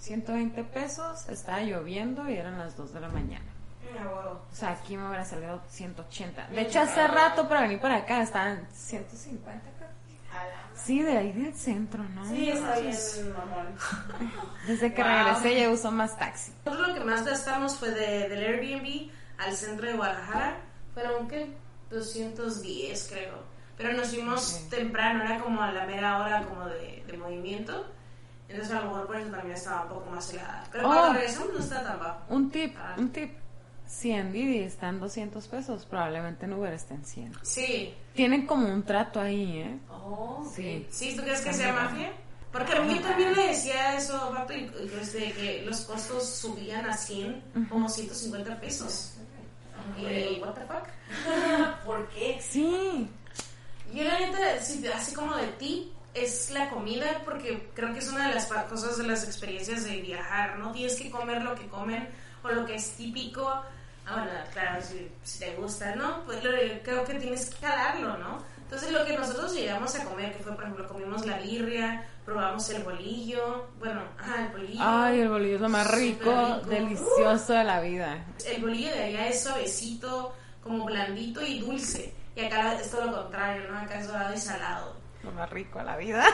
120 0.00 0.64
pesos, 0.64 1.28
estaba 1.28 1.60
lloviendo 1.60 2.28
y 2.28 2.34
eran 2.36 2.58
las 2.58 2.76
2 2.76 2.92
de 2.94 3.00
la 3.00 3.08
mañana. 3.08 3.44
O 4.50 4.54
sea, 4.54 4.70
aquí 4.70 4.96
me 4.96 5.06
hubiera 5.06 5.24
salido 5.24 5.60
180. 5.68 6.46
De 6.48 6.62
hecho, 6.62 6.80
hace 6.80 7.06
rato 7.06 7.48
para 7.48 7.62
venir 7.62 7.80
para 7.80 7.96
acá 7.96 8.22
estaban 8.22 8.66
150, 8.72 9.60
creo. 9.76 9.90
Sí, 10.74 11.02
de 11.02 11.16
ahí 11.18 11.32
del 11.32 11.54
centro, 11.54 12.02
¿no? 12.02 12.24
Sí, 12.26 12.48
está 12.50 12.78
bien, 12.78 12.96
mamón. 13.36 13.66
Desde 14.66 14.94
que 14.94 15.02
Wow. 15.02 15.10
regresé 15.12 15.60
ya 15.60 15.70
uso 15.70 15.90
más 15.90 16.16
taxi. 16.16 16.52
Nosotros 16.64 16.88
lo 16.88 16.94
que 16.94 17.00
más 17.04 17.24
gastamos 17.24 17.76
fue 17.76 17.90
de, 17.90 18.28
del 18.28 18.44
Airbnb 18.44 19.10
al 19.38 19.54
centro 19.56 19.86
de 19.88 19.94
Guadalajara. 19.94 20.56
Fueron, 20.94 21.28
¿qué? 21.28 21.52
210, 21.90 23.08
creo. 23.12 23.42
Pero 23.76 23.92
nos 23.92 24.08
fuimos 24.08 24.62
Ok. 24.64 24.70
temprano, 24.70 25.24
era 25.24 25.40
como 25.40 25.60
a 25.62 25.72
la 25.72 25.84
mera 25.86 26.18
hora 26.20 26.42
como 26.44 26.66
de, 26.66 27.02
de 27.06 27.16
movimiento. 27.18 27.86
Entonces 28.50 28.72
a 28.76 28.80
lo 28.80 28.86
mejor 28.90 29.06
por 29.06 29.16
eso 29.16 29.30
también 29.30 29.54
estaba 29.56 29.82
un 29.84 29.88
poco 29.90 30.10
más 30.10 30.32
helada. 30.32 30.64
Pero 30.72 30.84
Oh. 30.88 30.92
cuando 30.92 31.12
regresamos 31.14 31.52
no 31.52 31.58
está 31.60 31.82
tan 31.84 31.98
bajo. 32.00 32.34
Un 32.34 32.50
tip, 32.50 32.76
Ah. 32.78 32.94
un 32.98 33.10
tip. 33.10 33.30
Si 33.86 34.10
en 34.12 34.32
Didi 34.32 34.58
están 34.60 35.00
200 35.00 35.48
pesos, 35.48 35.84
probablemente 35.84 36.46
en 36.46 36.52
Uber 36.52 36.72
estén 36.72 37.04
100. 37.04 37.32
Sí. 37.42 37.92
Tienen 38.14 38.46
como 38.46 38.66
un 38.72 38.84
trato 38.84 39.20
ahí, 39.20 39.58
¿eh? 39.58 39.78
Oh, 39.90 40.48
Sí. 40.54 40.86
¿Sí? 40.90 41.14
¿Tú 41.16 41.22
crees 41.22 41.40
que 41.40 41.52
sea 41.52 41.72
mafia? 41.72 42.12
Porque 42.52 42.72
a 42.76 42.80
mí 42.82 42.98
también 43.00 43.32
me 43.36 43.48
decía 43.48 43.96
eso, 43.96 44.32
Pato, 44.34 44.52
y- 44.52 44.64
y, 44.64 44.92
este, 45.00 45.32
que 45.32 45.62
los 45.64 45.80
costos 45.82 46.28
subían 46.28 46.84
a 46.88 46.96
100, 46.96 47.42
como 47.68 47.88
150 47.88 48.60
pesos. 48.60 49.14
Y, 49.96 50.40
what 50.40 50.54
the 50.54 50.60
fuck? 50.66 50.86
¿Por 51.84 52.08
qué? 52.10 52.38
Sí. 52.40 53.08
Yo 53.94 54.04
la 54.04 54.18
neta, 54.20 54.60
sí, 54.60 54.84
así 54.86 55.14
como 55.14 55.34
de 55.36 55.46
ti, 55.58 55.92
es 56.14 56.50
la 56.50 56.68
comida, 56.70 57.22
porque 57.24 57.70
creo 57.74 57.92
que 57.92 58.00
es 58.00 58.08
una 58.08 58.28
de 58.28 58.34
las 58.34 58.46
cosas 58.46 58.98
de 58.98 59.04
las 59.06 59.24
experiencias 59.24 59.84
de 59.84 60.00
viajar, 60.00 60.58
¿no? 60.58 60.72
Tienes 60.72 60.96
que 61.00 61.10
comer 61.10 61.42
lo 61.42 61.54
que 61.54 61.66
comen 61.68 62.08
o 62.42 62.48
lo 62.48 62.66
que 62.66 62.74
es 62.76 62.92
típico. 62.92 63.48
Ah, 64.06 64.14
bueno, 64.14 64.30
claro, 64.52 64.82
si, 64.82 65.08
si 65.22 65.38
te 65.40 65.54
gusta, 65.56 65.94
¿no? 65.94 66.22
Pues 66.24 66.42
lo- 66.42 66.50
creo 66.82 67.04
que 67.04 67.14
tienes 67.14 67.50
que 67.50 67.56
calarlo, 67.58 68.16
¿no? 68.18 68.38
Entonces 68.62 68.92
lo 68.92 69.04
que 69.04 69.16
nosotros 69.16 69.52
llegamos 69.54 69.94
a 69.96 70.04
comer, 70.04 70.36
que 70.36 70.42
fue, 70.42 70.52
por 70.54 70.62
ejemplo, 70.64 70.86
comimos 70.88 71.26
la 71.26 71.38
birria, 71.38 72.06
probamos 72.24 72.70
el 72.70 72.82
bolillo, 72.84 73.68
bueno, 73.78 74.02
ajá, 74.18 74.42
el 74.46 74.48
bolillo. 74.52 74.80
Ay, 74.82 75.20
el 75.20 75.28
bolillo 75.28 75.54
es 75.56 75.60
lo 75.60 75.68
más 75.68 75.90
rico, 75.90 76.24
rico. 76.30 76.70
delicioso 76.70 77.52
de 77.52 77.64
la 77.64 77.80
vida. 77.80 78.24
El 78.46 78.60
bolillo 78.62 78.90
de 78.90 79.04
allá 79.04 79.28
es 79.28 79.42
suavecito, 79.42 80.34
como 80.62 80.84
blandito 80.84 81.42
y 81.42 81.60
dulce. 81.60 82.14
Y 82.36 82.44
acá 82.44 82.74
es 82.74 82.90
todo 82.90 83.06
lo 83.06 83.22
contrario, 83.22 83.70
¿no? 83.70 83.78
Acá 83.78 83.98
es 84.00 84.06
dorado 84.06 84.32
y 84.34 84.38
salado. 84.38 84.99
Lo 85.22 85.32
más 85.32 85.50
rico 85.50 85.78
de 85.78 85.84
la 85.84 85.96
vida. 85.96 86.24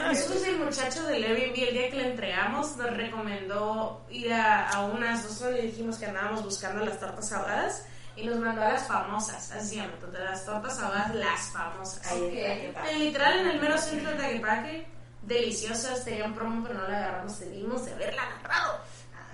Nosotros 0.00 0.42
el 0.46 0.58
muchacho 0.58 1.04
del 1.04 1.22
Airbnb 1.22 1.68
el 1.68 1.74
día 1.74 1.90
que 1.90 1.96
le 1.96 2.10
entregamos 2.10 2.76
nos 2.76 2.90
recomendó 2.96 4.06
ir 4.10 4.32
a, 4.32 4.70
a 4.70 4.86
unas, 4.86 5.24
nosotros 5.24 5.54
le 5.54 5.62
dijimos 5.62 5.98
que 5.98 6.06
andábamos 6.06 6.42
buscando 6.42 6.84
las 6.84 6.98
tortas 6.98 7.30
ahogadas 7.32 7.84
y 8.16 8.24
nos 8.26 8.38
mandó 8.38 8.62
a 8.62 8.72
las 8.72 8.86
famosas, 8.86 9.50
así 9.52 9.78
entonces, 9.78 10.20
las 10.20 10.44
tortas 10.44 10.78
ahogadas, 10.80 11.14
las 11.14 11.40
famosas. 11.50 12.06
Ahí 12.10 12.38
está, 12.38 12.90
En 12.90 12.98
literal 12.98 13.38
en 13.40 13.48
el 13.48 13.60
mero 13.60 13.78
centro 13.78 14.10
de 14.10 14.16
Taquepaque, 14.16 14.86
deliciosas, 15.22 16.04
tenían 16.04 16.34
promo 16.34 16.62
pero 16.62 16.80
no 16.80 16.88
la 16.88 16.98
agarramos, 16.98 17.38
debimos 17.40 17.84
de 17.84 17.92
haberla 17.92 18.22
agarrado. 18.22 18.80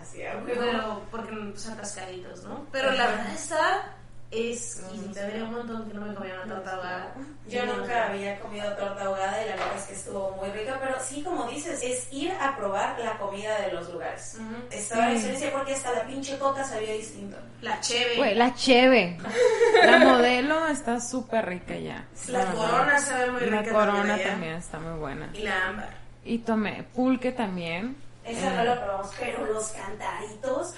Así, 0.00 0.24
a. 0.24 0.40
Pero, 0.44 1.02
porque 1.10 1.32
pues 1.32 1.66
atascaditos, 1.66 2.44
¿no? 2.44 2.66
Pero 2.70 2.92
la 2.92 3.06
verdad 3.08 3.32
está 3.34 3.97
exquisita. 4.30 5.24
Había 5.24 5.44
un 5.44 5.52
montón 5.52 5.88
que 5.88 5.94
no 5.94 6.00
me 6.06 6.14
comía 6.14 6.34
una 6.42 6.54
torta 6.54 6.72
ahogada. 6.74 7.14
Yo 7.48 7.64
nunca 7.66 8.08
había 8.08 8.38
comido 8.40 8.70
torta 8.76 9.04
ahogada 9.04 9.42
y 9.42 9.48
la 9.48 9.56
verdad 9.56 9.76
es 9.76 9.84
que 9.84 9.94
estuvo 9.94 10.30
muy 10.32 10.50
rica, 10.50 10.78
pero 10.80 10.96
sí, 11.00 11.22
como 11.22 11.48
dices, 11.48 11.82
es 11.82 12.12
ir 12.12 12.32
a 12.32 12.56
probar 12.56 12.98
la 13.00 13.16
comida 13.18 13.58
de 13.62 13.72
los 13.72 13.90
lugares. 13.90 14.36
Ujú. 14.38 14.54
Estaba 14.70 15.08
la 15.10 15.50
porque 15.52 15.74
hasta 15.74 15.92
la 15.92 16.06
pinche 16.06 16.38
coca 16.38 16.62
sabía 16.64 16.92
distinto. 16.92 17.36
La 17.62 17.80
cheve. 17.80 18.16
Güey, 18.16 18.34
la 18.34 18.54
cheve. 18.54 19.18
La 19.84 19.98
modelo 20.04 20.66
está 20.68 21.00
súper 21.00 21.46
rica 21.46 21.76
ya. 21.76 22.06
La 22.28 22.44
corona 22.52 22.98
sabe 22.98 23.30
muy 23.30 23.40
La 23.46 23.60
rica 23.62 23.72
corona 23.72 24.14
allá. 24.14 24.24
también 24.30 24.54
está 24.54 24.78
muy 24.78 24.98
buena. 24.98 25.30
Y 25.32 25.42
la 25.42 25.68
ámbar. 25.68 25.90
Y 26.24 26.38
tomé 26.38 26.82
pulque 26.94 27.32
también. 27.32 27.96
Esa 28.24 28.48
Eh, 28.52 28.56
no 28.56 28.64
la 28.64 28.84
probamos, 28.84 29.10
pero 29.18 29.46
los 29.46 29.68
cantaritos. 29.68 30.74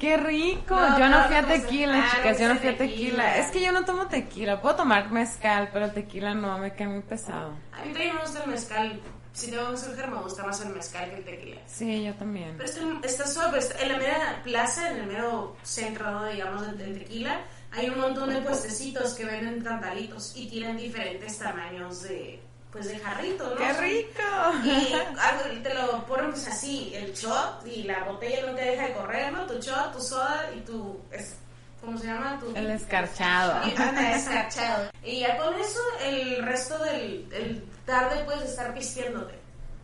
¡Qué 0.00 0.16
rico! 0.16 0.74
No, 0.74 0.98
yo 0.98 1.08
no 1.10 1.24
fui 1.24 1.36
a 1.36 1.46
tequila, 1.46 2.10
chicas, 2.16 2.38
yo 2.40 2.48
no 2.48 2.56
fui 2.56 2.68
a 2.70 2.76
tequila. 2.78 2.96
tequila. 3.24 3.36
Es 3.36 3.50
que 3.52 3.60
yo 3.60 3.70
no 3.70 3.84
tomo 3.84 4.06
tequila. 4.06 4.60
Puedo 4.62 4.76
tomar 4.76 5.10
mezcal, 5.12 5.68
pero 5.72 5.90
tequila 5.90 6.32
no, 6.34 6.56
me 6.58 6.74
cae 6.74 6.88
muy 6.88 7.02
pesado. 7.02 7.50
A 7.72 7.84
mí 7.84 7.92
también 7.92 8.14
me 8.14 8.22
gusta 8.22 8.42
el 8.44 8.50
mezcal. 8.50 9.00
Si 9.32 9.50
tengo 9.50 9.70
que 9.70 9.76
ser 9.76 10.08
me 10.08 10.16
gusta 10.22 10.42
más 10.44 10.60
el 10.62 10.70
mezcal 10.70 11.08
que 11.10 11.16
el 11.16 11.24
tequila. 11.24 11.60
Sí, 11.66 12.02
yo 12.04 12.14
también. 12.14 12.54
Pero 12.56 12.68
está, 12.68 12.80
está 13.06 13.26
suave. 13.26 13.58
está- 13.58 13.78
En 13.80 13.92
la 13.92 13.98
mera 13.98 14.40
plaza, 14.42 14.90
en 14.90 14.96
el 15.00 15.06
mero 15.06 15.56
centro, 15.62 16.24
digamos, 16.24 16.66
del, 16.66 16.78
del 16.78 16.98
tequila, 16.98 17.40
hay 17.70 17.90
un 17.90 18.00
montón 18.00 18.30
de 18.30 18.40
puestecitos 18.40 19.12
que 19.14 19.24
venden 19.26 19.62
cantaritos 19.62 20.32
y 20.34 20.48
tienen 20.48 20.78
diferentes 20.78 21.38
tamaños 21.38 22.02
de, 22.02 22.42
pues, 22.72 22.88
de 22.88 22.98
jarrito, 22.98 23.48
¿no? 23.50 23.56
¡Qué 23.56 23.72
rico! 23.74 24.22
Y 24.64 24.92
algo- 24.94 25.62
te 25.62 25.74
lo 25.74 26.06
ponen 26.06 26.30
pues 26.30 26.46
así, 26.48 26.92
el 26.94 27.12
shot 27.14 27.66
y 27.66 27.82
la 27.84 28.04
botella 28.04 28.46
no 28.46 28.54
te 28.54 28.62
deja 28.64 28.86
de 28.88 28.92
correr, 28.94 29.32
¿no? 29.32 29.46
Tu 29.46 29.54
shot, 29.60 29.92
tu 29.92 30.00
soda 30.00 30.50
y 30.56 30.60
tu... 30.60 31.00
es- 31.10 31.36
¿Cómo 31.80 31.96
se 31.96 32.08
llama? 32.08 32.38
Tu, 32.38 32.54
El 32.54 32.70
escarchado. 32.72 33.66
y 33.66 33.70
anda 33.80 34.12
escarchado. 34.16 34.90
Y 35.02 35.20
ya 35.20 35.38
con 35.38 35.58
eso, 35.58 35.80
el 36.04 36.44
resto 36.44 36.78
del, 36.84 37.26
del 37.30 37.64
tarde 37.86 38.22
puedes 38.24 38.42
estar 38.50 38.74
pisteándote. 38.74 39.38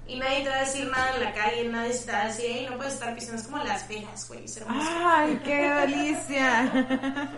Y 0.06 0.18
nadie 0.18 0.44
te 0.44 0.50
va 0.50 0.56
a 0.56 0.60
decir 0.60 0.86
nada 0.90 1.16
en 1.16 1.24
la 1.24 1.32
calle, 1.32 1.68
nadie 1.68 1.92
se 1.94 2.04
te 2.06 2.12
va 2.12 2.20
a 2.20 2.26
decir, 2.26 2.44
"Ey, 2.50 2.66
no 2.70 2.76
puedes 2.76 2.92
estar 2.92 3.14
pisteando. 3.14 3.40
Es 3.42 3.48
como 3.48 3.64
Las 3.64 3.88
Vegas, 3.88 4.28
güey. 4.28 4.44
¡Ay, 4.68 5.40
qué 5.42 5.68
delicia! 5.70 6.70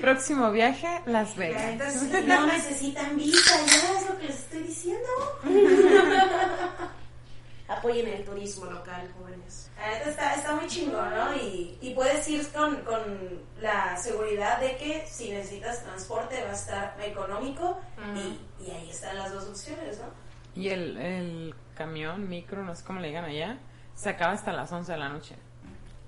Próximo 0.00 0.50
viaje, 0.50 0.86
Las 1.06 1.36
La 1.36 1.46
Vegas. 1.46 1.94
sí. 2.00 2.10
No 2.26 2.46
necesitan 2.46 3.16
visa, 3.16 3.56
ya 3.66 3.98
es 4.00 4.08
lo 4.08 4.18
que 4.18 4.26
les 4.26 4.36
estoy 4.36 4.62
diciendo. 4.62 5.08
Apoyen 7.68 8.08
el 8.08 8.24
turismo 8.24 8.64
local, 8.66 9.10
jóvenes. 9.18 9.70
La 9.78 9.90
neta 9.90 10.08
está, 10.10 10.34
está 10.34 10.54
muy 10.56 10.66
chingón, 10.66 11.10
¿no? 11.14 11.34
Y, 11.36 11.76
y 11.82 11.92
puedes 11.94 12.26
ir 12.28 12.46
con, 12.48 12.76
con 12.82 13.42
la 13.60 13.94
seguridad 13.98 14.58
de 14.60 14.76
que 14.78 15.06
si 15.06 15.30
necesitas 15.30 15.84
transporte 15.84 16.42
va 16.44 16.50
a 16.50 16.54
estar 16.54 16.96
económico 17.02 17.78
y, 18.16 18.64
y 18.64 18.70
ahí 18.70 18.88
están 18.90 19.16
las 19.16 19.32
dos 19.32 19.44
opciones, 19.48 19.98
¿no? 19.98 20.06
Y 20.60 20.70
el, 20.70 20.96
el 20.96 21.54
camión, 21.76 22.26
micro, 22.28 22.64
no 22.64 22.74
sé 22.74 22.82
cómo 22.84 23.00
le 23.00 23.08
digan 23.08 23.26
allá, 23.26 23.58
se 23.94 24.08
acaba 24.08 24.32
hasta 24.32 24.52
las 24.52 24.72
11 24.72 24.90
de 24.92 24.98
la 24.98 25.08
noche. 25.10 25.36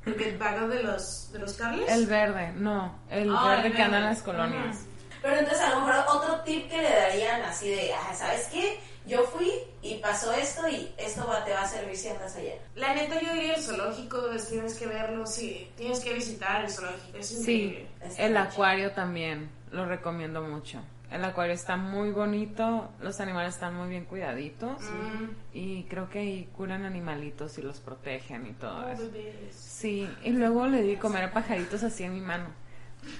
¿El 0.07 0.17
que 0.17 0.33
paga 0.33 0.67
de 0.67 0.83
los, 0.83 1.31
de 1.33 1.39
los 1.41 1.53
cables? 1.55 1.91
El 1.91 2.07
verde, 2.07 2.53
no, 2.57 2.99
el 3.11 3.31
Ah, 3.37 3.49
verde 3.57 3.69
el 3.69 3.75
que 3.75 3.83
anda 3.83 3.99
en 3.99 4.05
las 4.05 4.23
colonias. 4.23 4.79
Pero 5.23 5.37
entonces 5.37 5.61
a 5.63 5.71
lo 5.71 5.81
mejor 5.83 6.05
otro 6.09 6.41
tip 6.41 6.71
que 6.71 6.79
le 6.79 6.89
darían 6.91 7.43
así 7.43 7.69
de, 7.69 7.93
ah, 7.93 8.15
¿sabes 8.15 8.49
qué? 8.51 8.81
Yo 9.07 9.23
fui 9.25 9.51
y 9.83 9.97
pasó 9.99 10.33
esto 10.33 10.67
y 10.69 10.95
esto 10.97 11.27
va- 11.27 11.45
te 11.45 11.53
va 11.53 11.63
a 11.63 11.69
servir 11.69 11.97
si 11.97 12.09
andas 12.09 12.37
allá. 12.37 12.53
La 12.75 12.95
neta, 12.95 13.21
yo 13.21 13.33
diría 13.35 13.55
el 13.55 13.63
zoológico, 13.63 14.23
pues, 14.31 14.49
tienes 14.49 14.75
que 14.79 14.87
verlo, 14.87 15.27
sí, 15.27 15.71
tienes 15.77 16.01
que 16.01 16.15
visitar 16.15 16.65
el 16.65 16.71
zoológico, 16.71 17.19
es 17.19 17.29
Sí, 17.29 17.87
el 18.19 18.37
acuario 18.37 18.93
también, 18.93 19.51
lo 19.73 19.85
recomiendo 19.87 20.43
mucho. 20.43 20.81
El 21.11 21.25
acuario 21.25 21.55
está 21.55 21.77
muy 21.77 22.13
bonito, 22.13 22.89
los 23.01 23.21
animales 23.21 23.55
están 23.55 23.75
muy 23.75 23.89
bien 23.89 24.05
cuidaditos 24.05 24.81
Mm. 24.83 25.25
y 25.53 25.85
creo 25.85 26.09
que 26.09 26.21
ahí 26.21 26.49
curan 26.57 26.85
animalitos 26.85 27.59
y 27.59 27.63
los 27.63 27.81
protegen 27.81 28.47
y 28.47 28.53
todo 28.53 28.87
Oh, 28.87 28.89
eso. 28.89 29.11
bebés. 29.11 29.55
Sí, 29.55 30.09
y 30.23 30.31
luego 30.31 30.67
le 30.69 30.83
di 30.83 30.95
comer 30.97 31.25
a 31.25 31.33
pajaritos 31.33 31.83
así 31.83 32.05
en 32.05 32.15
mi 32.15 32.21
mano. 32.21 32.45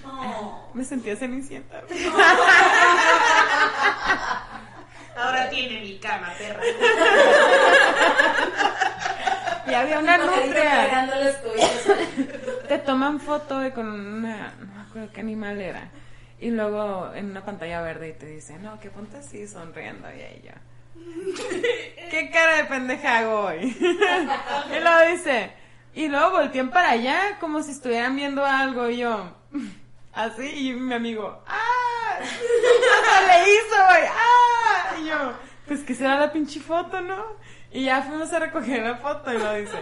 Oh. 0.05 0.69
Me 0.73 0.85
sentía 0.85 1.15
cenicienta. 1.17 1.81
Ahora 5.17 5.49
tiene 5.49 5.81
mi 5.81 5.99
cama, 5.99 6.29
perra. 6.37 6.61
Y 9.67 9.73
había 9.73 9.99
una 9.99 10.17
nutria. 10.17 11.07
Te 12.67 12.77
toman 12.79 13.19
foto 13.19 13.59
de 13.59 13.71
con 13.71 13.87
una, 13.87 14.53
no 14.59 14.65
me 14.73 14.81
acuerdo 14.81 15.09
qué 15.13 15.21
animal 15.21 15.61
era. 15.61 15.87
Y 16.41 16.49
luego 16.49 17.11
en 17.13 17.29
una 17.29 17.45
pantalla 17.45 17.81
verde 17.81 18.09
y 18.09 18.13
te 18.13 18.25
dicen, 18.25 18.63
no, 18.63 18.79
que 18.79 18.89
ponte 18.89 19.17
así 19.17 19.47
sonriendo 19.47 20.09
y 20.09 20.21
ahí 20.21 20.41
yo. 20.43 20.51
¿Qué 22.09 22.31
cara 22.33 22.57
de 22.57 22.63
pendeja 22.65 23.19
hago 23.19 23.41
hoy? 23.41 23.77
y 23.79 24.79
luego 24.79 25.11
dice, 25.11 25.53
y 25.93 26.07
luego 26.07 26.31
voltean 26.31 26.71
para 26.71 26.91
allá 26.91 27.37
como 27.39 27.61
si 27.61 27.71
estuvieran 27.71 28.15
viendo 28.15 28.43
algo 28.43 28.89
y 28.89 28.97
yo, 28.97 29.37
así, 30.13 30.69
y 30.69 30.73
mi 30.73 30.95
amigo, 30.95 31.43
¡ah! 31.45 32.19
le 32.19 33.53
hizo, 33.53 33.75
güey, 33.87 34.03
¡ah! 34.09 34.95
Y 34.99 35.07
yo, 35.09 35.33
pues 35.67 35.81
que 35.81 35.93
será 35.93 36.19
la 36.19 36.33
pinche 36.33 36.59
foto, 36.59 37.01
¿no? 37.01 37.23
Y 37.71 37.85
ya 37.85 38.01
fuimos 38.01 38.33
a 38.33 38.39
recoger 38.39 38.81
la 38.81 38.95
foto 38.95 39.31
y 39.31 39.37
lo 39.37 39.53
dice, 39.53 39.77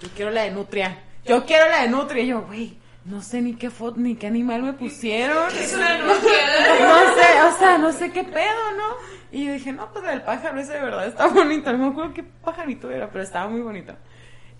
yo 0.00 0.08
quiero 0.14 0.30
la 0.30 0.42
de 0.42 0.50
Nutria, 0.50 0.98
yo 1.24 1.44
quiero 1.46 1.68
la 1.70 1.82
de 1.82 1.88
Nutria. 1.88 2.22
Y 2.22 2.26
yo, 2.28 2.42
güey, 2.42 2.78
no 3.10 3.20
sé 3.22 3.42
ni 3.42 3.54
qué 3.54 3.70
foto, 3.70 3.98
ni 4.00 4.14
qué 4.16 4.26
animal 4.28 4.62
me 4.62 4.72
pusieron. 4.72 5.52
Es 5.54 5.74
una. 5.74 5.98
No 5.98 6.14
sé, 6.14 7.42
o 7.42 7.58
sea, 7.58 7.78
no 7.78 7.92
sé 7.92 8.10
qué 8.12 8.24
pedo, 8.24 8.72
¿no? 8.76 8.94
Y 9.32 9.46
yo 9.46 9.52
dije, 9.52 9.72
no, 9.72 9.92
pues 9.92 10.04
el 10.08 10.22
pájaro 10.22 10.58
ese 10.60 10.72
de 10.74 10.80
verdad 10.80 11.06
está 11.06 11.26
bonito. 11.28 11.72
No 11.72 11.78
me 11.78 11.86
acuerdo 11.88 12.14
qué 12.14 12.22
pajarito 12.22 12.90
era, 12.90 13.10
pero 13.10 13.22
estaba 13.24 13.48
muy 13.48 13.60
bonito. 13.60 13.94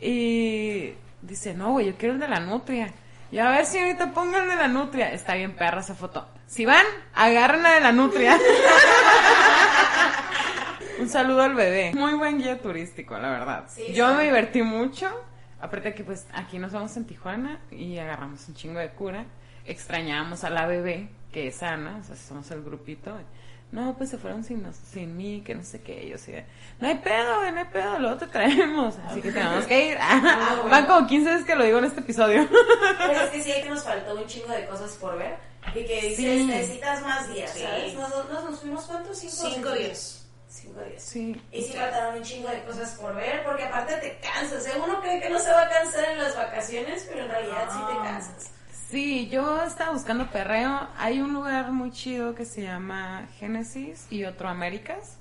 Y 0.01 0.94
dice, 1.22 1.55
no, 1.55 1.72
güey, 1.72 1.86
yo 1.86 1.96
quiero 1.96 2.14
el 2.14 2.20
de 2.20 2.28
la 2.28 2.40
nutria. 2.40 2.92
Y 3.32 3.38
a 3.38 3.48
ver, 3.51 3.64
señorita, 3.66 4.12
pónganle 4.12 4.57
la 4.57 4.68
nutria. 4.68 5.12
Está 5.12 5.34
bien 5.34 5.55
perra 5.55 5.80
esa 5.80 5.94
foto. 5.94 6.26
Si 6.46 6.64
van, 6.66 6.84
agarren 7.14 7.62
la 7.62 7.70
de 7.74 7.80
la 7.80 7.92
nutria. 7.92 8.36
Un 10.98 11.09
saludo 11.09 11.42
al 11.42 11.55
bebé. 11.55 11.92
Muy 11.94 12.14
buen 12.14 12.38
guía 12.38 12.59
turístico, 12.61 13.16
la 13.18 13.30
verdad. 13.30 13.64
Sí, 13.68 13.92
Yo 13.94 14.11
sí. 14.11 14.14
me 14.16 14.24
divertí 14.24 14.62
mucho. 14.62 15.09
Aparte 15.61 15.94
que 15.94 16.04
pues 16.04 16.26
aquí 16.32 16.58
nos 16.58 16.72
vamos 16.72 16.96
en 16.96 17.04
Tijuana 17.06 17.61
y 17.70 17.98
agarramos 17.98 18.48
un 18.48 18.54
chingo 18.54 18.78
de 18.80 18.90
cura. 18.90 19.26
Extrañábamos 19.66 20.42
a 20.44 20.50
la 20.50 20.66
bebé, 20.66 21.11
que 21.32 21.48
es 21.48 21.62
Ana, 21.62 21.98
o 22.00 22.04
sea, 22.04 22.16
somos 22.16 22.50
el 22.50 22.62
grupito. 22.62 23.16
No, 23.72 23.96
pues 23.96 24.11
se 24.11 24.18
fueron 24.18 24.42
sin, 24.42 24.62
nos- 24.64 24.74
sin 24.74 25.16
mí, 25.16 25.42
que 25.46 25.54
no 25.54 25.62
sé 25.62 25.80
qué. 25.80 26.08
Yo 26.08 26.18
de, 26.18 26.44
no 26.80 26.88
hay 26.88 26.96
pedo, 26.96 27.52
no 27.52 27.58
hay 27.61 27.64
pedo, 27.66 27.98
luego 28.00 28.16
te 28.16 28.26
traemos. 28.26 28.96
Así 29.06 29.20
que 29.22 29.30
tenemos 29.30 29.64
que 29.66 29.90
ir. 29.92 29.98
Van 30.70 30.86
como 30.86 31.06
15 31.06 31.30
veces 31.30 31.46
que 31.46 31.54
lo 31.54 31.64
digo 31.64 31.78
en 31.78 31.84
este 31.84 32.00
episodio. 32.00 32.48
Pero 32.98 33.12
es 33.20 33.30
que 33.30 33.42
sí, 33.42 33.52
que 33.62 33.68
nos 33.70 33.84
faltó 33.84 34.16
un 34.20 34.26
chingo 34.26 34.48
de 34.48 34.66
cosas 34.66 34.90
por 34.96 35.16
ver. 35.18 35.36
Y 35.68 35.84
que 35.84 36.00
dices, 36.02 36.16
Sí. 36.16 36.44
necesitas 36.46 37.02
más 37.02 37.32
días, 37.32 37.50
Sí. 37.52 37.61
¿sabes? 37.62 37.94
Nosotros 37.94 38.44
nos 38.44 38.61
fuimos, 38.61 38.84
¿cuántos? 38.86 39.18
Cinco, 39.18 39.54
Cinco 39.54 39.70
días. 39.72 40.20
Cinco 40.51 40.80
días. 40.80 41.01
Sí. 41.01 41.40
Y 41.53 41.62
sí 41.62 41.72
faltaron 41.74 42.16
un 42.16 42.22
chingo 42.24 42.48
de 42.48 42.64
cosas 42.64 42.96
por 42.96 43.14
ver, 43.14 43.44
porque 43.44 43.64
aparte 43.64 43.94
te 43.98 44.18
cansas. 44.18 44.66
¿eh? 44.66 44.72
Uno 44.84 45.01
cree 45.01 45.20
que 45.20 45.30
no 45.30 45.38
se 45.38 45.53
va 45.53 45.62
a 45.62 45.68
cansar 45.68 46.05
en 46.11 46.18
las 46.18 46.36
vacaciones, 46.36 47.07
pero 47.09 47.24
en 47.24 47.30
realidad 47.30 47.68
sí 47.70 47.78
te 47.86 47.96
cansas. 48.03 48.53
Sí, 48.88 49.28
yo 49.28 49.62
estaba 49.62 49.92
buscando 49.92 50.28
perreo. 50.28 50.88
Hay 50.98 51.20
un 51.20 51.32
lugar 51.32 51.70
muy 51.70 51.92
chido 51.92 52.34
que 52.34 52.44
se 52.44 52.62
llama 52.62 53.28
Génesis 53.38 54.09
y 54.11 54.24
otro 54.24 54.48
Américas. 54.48 55.18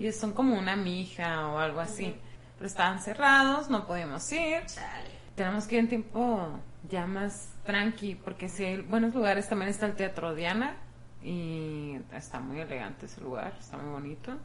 Y 0.00 0.10
son 0.10 0.32
como 0.32 0.58
una 0.58 0.74
mija 0.74 1.46
o 1.46 1.58
algo 1.58 1.78
así. 1.78 2.16
Pero 2.56 2.66
estaban 2.66 3.00
cerrados, 3.00 3.70
no 3.70 3.86
podíamos 3.86 4.30
ir. 4.32 4.66
Chale. 4.66 5.10
Tenemos 5.36 5.68
que 5.68 5.76
ir 5.76 5.80
en 5.82 5.88
tiempo 5.90 6.58
ya 6.90 7.06
más 7.06 7.50
tranqui, 7.64 8.16
porque 8.16 8.48
si 8.48 8.64
hay 8.64 8.80
buenos 8.80 9.14
lugares, 9.14 9.48
también 9.48 9.70
está 9.70 9.86
el 9.86 9.94
Teatro 9.94 10.34
Diana. 10.34 10.76
Y 11.22 12.00
está 12.12 12.40
muy 12.40 12.58
elegante 12.58 13.06
ese 13.06 13.20
lugar, 13.20 13.54
está 13.60 13.76
muy 13.76 13.92
bonito. 13.92 14.36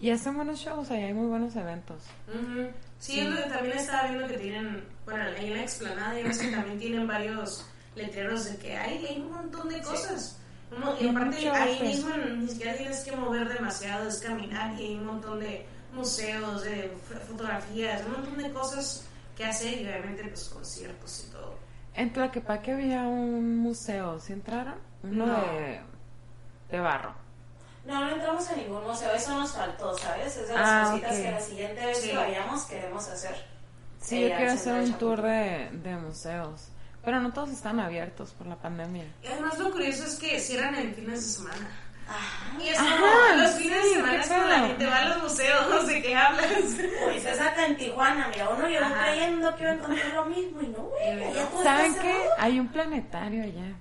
Y 0.00 0.10
hacen 0.10 0.36
buenos 0.36 0.58
shows, 0.60 0.90
ahí 0.90 1.04
hay 1.04 1.14
muy 1.14 1.26
buenos 1.26 1.56
eventos. 1.56 2.02
Ujú. 2.28 2.68
Sí, 2.98 3.20
es 3.20 3.28
lo 3.28 3.36
que 3.36 3.48
también 3.50 3.76
estaba 3.78 4.08
viendo 4.08 4.26
que 4.28 4.38
tienen, 4.38 4.84
bueno, 5.04 5.24
ahí 5.38 5.46
en 5.46 5.54
la 5.54 5.62
explanada, 5.62 6.18
y 6.20 6.22
ves 6.24 6.38
que 6.38 6.50
también 6.50 6.78
tienen 6.78 7.06
varios 7.06 7.66
letreros 7.94 8.44
de 8.50 8.56
que 8.58 8.76
hay, 8.76 9.04
hay 9.06 9.20
un 9.20 9.32
montón 9.32 9.68
de 9.68 9.80
cosas. 9.82 10.38
Uno- 10.76 10.94
y 11.00 11.08
aparte, 11.08 11.48
ahí 11.50 11.72
arte. 11.74 11.84
mismo 11.88 12.10
ni 12.16 12.48
siquiera 12.48 12.74
tienes 12.76 13.04
que 13.04 13.16
mover 13.16 13.48
demasiado, 13.48 14.08
es 14.08 14.18
caminar 14.18 14.78
y 14.78 14.84
hay 14.86 14.94
un 14.96 15.06
montón 15.06 15.40
de 15.40 15.64
museos, 15.94 16.62
de 16.64 16.92
fotografías, 17.28 18.04
un 18.04 18.12
montón 18.12 18.36
de 18.38 18.50
cosas 18.52 19.06
que 19.36 19.44
hacer 19.44 19.80
y 19.80 19.84
obviamente 19.86 20.24
pues 20.24 20.48
conciertos 20.48 21.26
y 21.28 21.32
todo. 21.32 21.56
En 21.94 22.12
Tlaquepaque 22.12 22.72
había 22.72 23.02
un 23.04 23.56
museo, 23.58 24.18
¿sí 24.20 24.32
entraron? 24.34 24.74
Uno 25.02 25.26
No. 25.26 25.34
de, 25.52 25.80
de 26.70 26.80
barro. 26.80 27.14
No, 27.86 28.04
no 28.04 28.10
entramos 28.10 28.48
a 28.50 28.56
ningún 28.56 28.82
museo, 28.84 29.12
eso 29.14 29.38
nos 29.38 29.52
faltó, 29.52 29.96
¿sabes? 29.96 30.36
Es 30.36 30.48
de 30.48 30.54
las 30.54 30.62
Ah, 30.68 30.88
cositas 30.90 31.12
ok. 31.12 31.22
que 31.22 31.30
la 31.30 31.40
siguiente 31.40 31.86
vez 31.86 31.98
Sí. 32.00 32.10
que 32.10 32.16
vayamos 32.16 32.64
queremos 32.64 33.08
hacer. 33.08 33.36
Sí, 34.00 34.24
Eh, 34.24 34.28
yo 34.30 34.36
quiero 34.36 34.52
hacer 34.52 34.74
un 34.74 34.92
tour 34.94 35.22
de, 35.22 35.68
de 35.72 35.96
museos. 35.96 36.68
Pero 37.04 37.20
no 37.20 37.32
todos 37.32 37.50
están 37.50 37.78
abiertos 37.78 38.32
por 38.32 38.48
la 38.48 38.56
pandemia. 38.56 39.04
Y 39.22 39.26
además 39.28 39.56
lo 39.60 39.70
curioso 39.70 40.04
es 40.04 40.16
que 40.16 40.40
cierran 40.40 40.74
en 40.74 40.92
fines 40.94 41.20
de 41.24 41.32
semana. 41.44 41.70
Ah, 42.08 42.56
Y 42.60 42.68
es 42.68 42.78
Ajá, 42.78 42.96
como, 43.00 43.42
los 43.42 43.50
fines 43.52 43.82
sí, 43.82 43.88
de 43.88 43.94
semana 43.94 44.20
es 44.20 44.26
cuando 44.28 44.48
la 44.48 44.58
gente 44.60 44.86
va 44.86 44.96
a 44.98 45.04
los 45.08 45.22
museos, 45.22 45.86
¿de 45.86 46.02
qué 46.02 46.16
hablas? 46.16 46.48
pues 47.04 47.24
es 47.26 47.40
acá 47.40 47.66
en 47.66 47.76
Tijuana, 47.76 48.28
mira, 48.32 48.48
uno 48.48 48.66
llegó 48.68 48.84
Ajá. 48.86 49.04
creyendo 49.06 49.54
que 49.56 49.62
iba 49.62 49.70
a 49.70 49.74
encontrar 49.74 50.14
lo 50.14 50.24
mismo 50.26 50.60
y 50.62 50.66
no, 50.68 50.78
güey, 50.82 51.24
allá 51.24 51.46
todo 51.46 51.62
¿Saben 51.62 51.90
está 51.92 52.02
qué? 52.02 52.16
Hay 52.38 52.58
un 52.60 52.68
planetario 52.68 53.42
allá. 53.44 53.74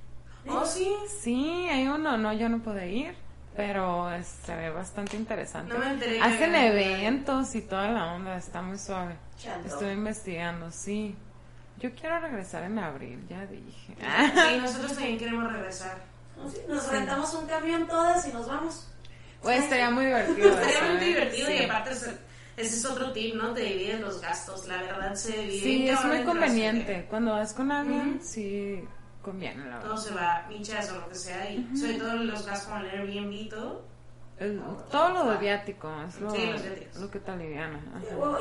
Oh, 0.48 0.64
sí. 0.66 0.96
Sí, 1.22 1.68
hay 1.72 1.88
uno. 1.88 2.18
No, 2.18 2.32
yo 2.34 2.48
no 2.50 2.60
pude 2.62 2.88
ir. 2.92 3.16
Pero 3.56 4.12
es- 4.14 4.28
se 4.46 4.56
ve 4.56 4.70
bastante 4.70 5.16
interesante. 5.16 5.74
No 5.74 5.80
me 5.80 5.92
enteré 5.92 6.20
Hacen 6.22 6.54
eventos 6.56 7.56
y 7.56 7.62
toda 7.62 7.90
la 7.90 8.14
onda. 8.14 8.36
Está 8.38 8.62
muy 8.62 8.78
suave. 8.78 9.16
Estuve 9.66 9.94
investigando, 9.94 10.72
sí. 10.72 11.16
Yo 11.80 11.94
quiero 11.94 12.20
regresar 12.20 12.64
en 12.64 12.80
abril, 12.80 13.26
ya 13.30 13.46
dije. 13.46 13.96
Sí, 13.98 14.58
nosotros 14.62 14.94
también 14.94 15.18
queremos 15.18 15.52
regresar. 15.52 15.98
Sí, 16.54 16.60
Nos 16.68 16.90
rentamos 16.92 17.34
un 17.34 17.48
camión 17.48 17.88
todas 17.88 18.28
y 18.28 18.34
nos 18.34 18.48
vamos. 18.48 18.88
Pues 19.42 19.64
estaría 19.64 19.90
muy 19.90 20.06
divertido. 20.06 20.50
Estaría 20.60 20.92
muy 20.94 21.06
divertido 21.06 21.52
y 21.52 21.64
aparte 21.64 21.92
es- 21.92 22.10
ese 22.58 22.78
es 22.78 22.86
otro 22.86 23.12
tip, 23.12 23.36
¿no? 23.36 23.54
Te 23.54 23.62
divides 23.62 24.00
los 24.00 24.22
gastos, 24.22 24.68
la 24.68 24.78
verdad 24.82 25.14
se 25.16 25.34
divide. 25.38 25.60
Sí, 25.62 25.90
es 25.90 26.04
muy 26.06 26.24
conveniente. 26.24 27.06
Cuando 27.10 27.32
vas 27.34 27.54
con 27.54 27.72
alguien, 27.72 28.20
sí 28.24 28.82
conviene, 29.26 29.66
la 29.70 29.80
Todo 29.80 29.90
verdad. 29.96 30.04
se 30.04 30.14
va, 30.14 30.46
michas 30.48 30.92
o 30.92 31.00
lo 31.00 31.10
que 31.10 31.16
sea, 31.16 31.50
y 31.52 31.76
sobre 31.76 31.96
todo 31.96 32.14
los 32.16 32.46
gastos 32.46 32.70
con 32.70 32.86
el 32.86 32.90
Airbnb 32.92 33.32
y 33.34 33.50
todo. 33.50 33.82
El- 34.38 34.62
todo 34.92 35.10
lo 35.12 35.32
de 35.32 35.38
viático 35.38 35.90
es 36.06 36.20
lo, 36.20 36.30
Sí, 36.30 36.52
lo 37.00 37.10
que 37.10 37.20
te 37.22 37.32
aliviana. 37.32 37.80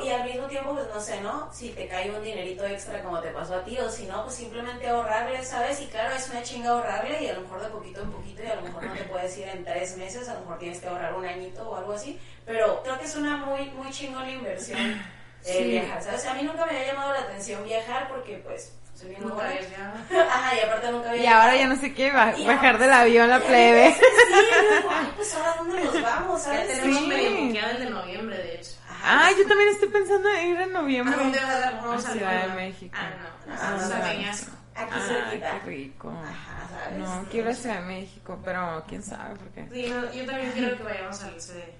Y 0.03 0.09
al 0.09 0.25
mismo 0.25 0.45
tiempo, 0.47 0.73
pues 0.73 0.87
no 0.93 0.99
sé, 0.99 1.21
¿no? 1.21 1.49
Si 1.53 1.69
te 1.69 1.87
cae 1.87 2.11
un 2.11 2.21
dinerito 2.21 2.65
extra 2.65 3.01
como 3.01 3.21
te 3.21 3.29
pasó 3.31 3.55
a 3.55 3.63
ti, 3.63 3.77
o 3.79 3.89
si 3.89 4.05
no, 4.05 4.23
pues 4.23 4.35
simplemente 4.35 4.89
ahorrarle, 4.89 5.41
¿sabes? 5.45 5.79
Y 5.81 5.85
claro, 5.87 6.13
es 6.13 6.29
una 6.29 6.43
chinga 6.43 6.71
ahorrarle 6.71 7.23
y 7.23 7.29
a 7.29 7.33
lo 7.35 7.41
mejor 7.41 7.61
de 7.61 7.69
poquito 7.69 8.01
en 8.01 8.11
poquito 8.11 8.43
y 8.43 8.47
a 8.47 8.55
lo 8.55 8.63
mejor 8.63 8.83
no 8.83 8.93
te 8.93 9.03
puedes 9.05 9.37
ir 9.37 9.47
en 9.47 9.63
tres 9.63 9.95
meses, 9.97 10.27
a 10.27 10.33
lo 10.33 10.41
mejor 10.41 10.59
tienes 10.59 10.81
que 10.81 10.87
ahorrar 10.89 11.13
un 11.15 11.25
añito 11.25 11.69
o 11.69 11.75
algo 11.77 11.93
así, 11.93 12.19
pero 12.45 12.83
creo 12.83 12.99
que 12.99 13.05
es 13.05 13.15
una 13.15 13.37
muy, 13.37 13.69
muy 13.71 13.89
chingona 13.91 14.29
inversión 14.29 14.81
eh, 14.81 15.01
Sí. 15.43 15.63
viajar, 15.63 16.01
¿sabes? 16.03 16.25
A 16.25 16.33
mí 16.33 16.43
nunca 16.43 16.65
me 16.65 16.71
había 16.77 16.87
llamado 16.91 17.13
la 17.13 17.19
atención 17.21 17.63
viajar 17.63 18.09
porque 18.09 18.39
pues 18.39 18.73
soy 18.95 19.09
bien 19.09 19.21
Nunca. 19.21 19.43
Ajá, 20.31 20.55
y 20.55 20.59
aparte 20.59 20.91
nunca 20.91 21.09
había 21.09 21.23
Y 21.23 21.27
ahora 21.27 21.55
ya 21.55 21.67
no 21.67 21.75
sé 21.75 21.93
qué, 21.93 22.07
Y 22.07 22.45
bajar 22.45 22.77
del 22.79 22.91
avión 22.93 23.29
la 23.29 23.39
plebe. 23.45 23.93
Sí, 23.93 24.01
yo 24.31 24.75
digo, 24.77 24.89
ay, 24.91 25.11
pues 25.15 25.35
ahora 25.35 25.55
dónde 25.57 25.83
nos 25.83 26.01
vamos, 26.01 26.43
Ya 26.43 26.51
¿sabes? 26.51 26.67
tenemos 26.67 26.99
Sí. 27.01 27.07
medio 27.07 27.67
el 27.69 27.79
de 27.79 27.89
noviembre, 27.89 28.37
de 28.37 28.55
hecho. 28.55 28.71
Ajá, 28.89 29.27
Ah, 29.27 29.29
yo 29.37 29.47
también 29.47 29.69
estoy 29.69 29.89
pensando 29.89 30.29
en 30.29 30.47
ir 30.49 30.59
en 30.61 30.73
noviembre. 30.73 31.13
¿A 31.13 31.17
dónde 31.17 31.39
vas 31.39 31.49
a 31.65 31.71
vamos 31.71 32.05
A 32.05 32.11
Ciudad 32.11 32.47
de? 32.47 32.53
México. 32.55 32.95
Ah, 32.97 33.09
no, 33.47 33.53
Ah, 33.53 33.67
a 33.67 34.81
aquí 34.81 34.91
Ah, 34.93 35.05
cerquita. 35.07 35.51
qué 35.63 35.69
rico. 35.69 36.09
Ajá, 36.09 36.67
¿sabes? 36.85 36.97
No, 36.99 37.25
quiero 37.29 37.49
ir 37.49 37.55
a 37.55 37.59
Ciudad 37.59 37.75
de 37.81 37.85
México, 37.85 38.39
pero 38.43 38.83
quién 38.87 39.03
sabe 39.03 39.35
por 39.35 39.47
qué. 39.49 39.67
Sí, 39.71 39.89
no, 39.93 40.11
yo 40.11 40.25
también 40.25 40.51
quiero 40.53 40.77
que 40.77 40.83
vayamos 40.83 41.21
al 41.23 41.39
CD. 41.41 41.73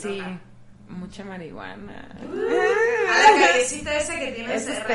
Sí, 0.00 0.22
mucha 0.92 1.24
marihuana. 1.24 2.08
A 2.20 3.32
la 3.32 3.46
callecita 3.48 3.96
esa 3.96 4.18
que 4.18 4.32
tiene 4.32 4.54
Es 4.54 4.64
cerrada, 4.64 4.94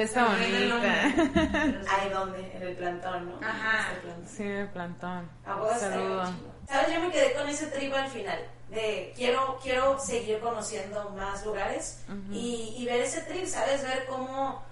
especial, 0.00 0.08
¿no? 0.14 0.36
el 0.36 0.70
bonita. 0.72 1.08
nombre. 1.08 1.80
Ay, 1.88 2.10
¿dónde? 2.10 2.52
En 2.54 2.62
el 2.62 2.76
plantón, 2.76 3.30
¿no? 3.30 3.46
Ajá. 3.46 3.88
En 3.90 3.94
el 3.96 4.00
plantón. 4.02 4.28
Sí, 4.28 4.42
el 4.44 4.68
plantón. 4.68 5.30
A 5.46 5.78
Saludo. 5.78 6.24
¿Sabes? 6.68 6.94
Yo 6.94 7.00
me 7.00 7.10
quedé 7.10 7.32
con 7.34 7.48
ese 7.48 7.66
trip 7.68 7.94
al 7.94 8.08
final. 8.08 8.38
De 8.68 9.14
quiero, 9.16 9.58
quiero 9.62 9.98
seguir 9.98 10.40
conociendo 10.40 11.08
más 11.16 11.44
lugares 11.46 12.04
y, 12.30 12.74
y 12.76 12.84
ver 12.84 13.00
ese 13.00 13.22
trip, 13.22 13.46
¿sabes? 13.46 13.82
Ver 13.82 14.04
cómo, 14.06 14.62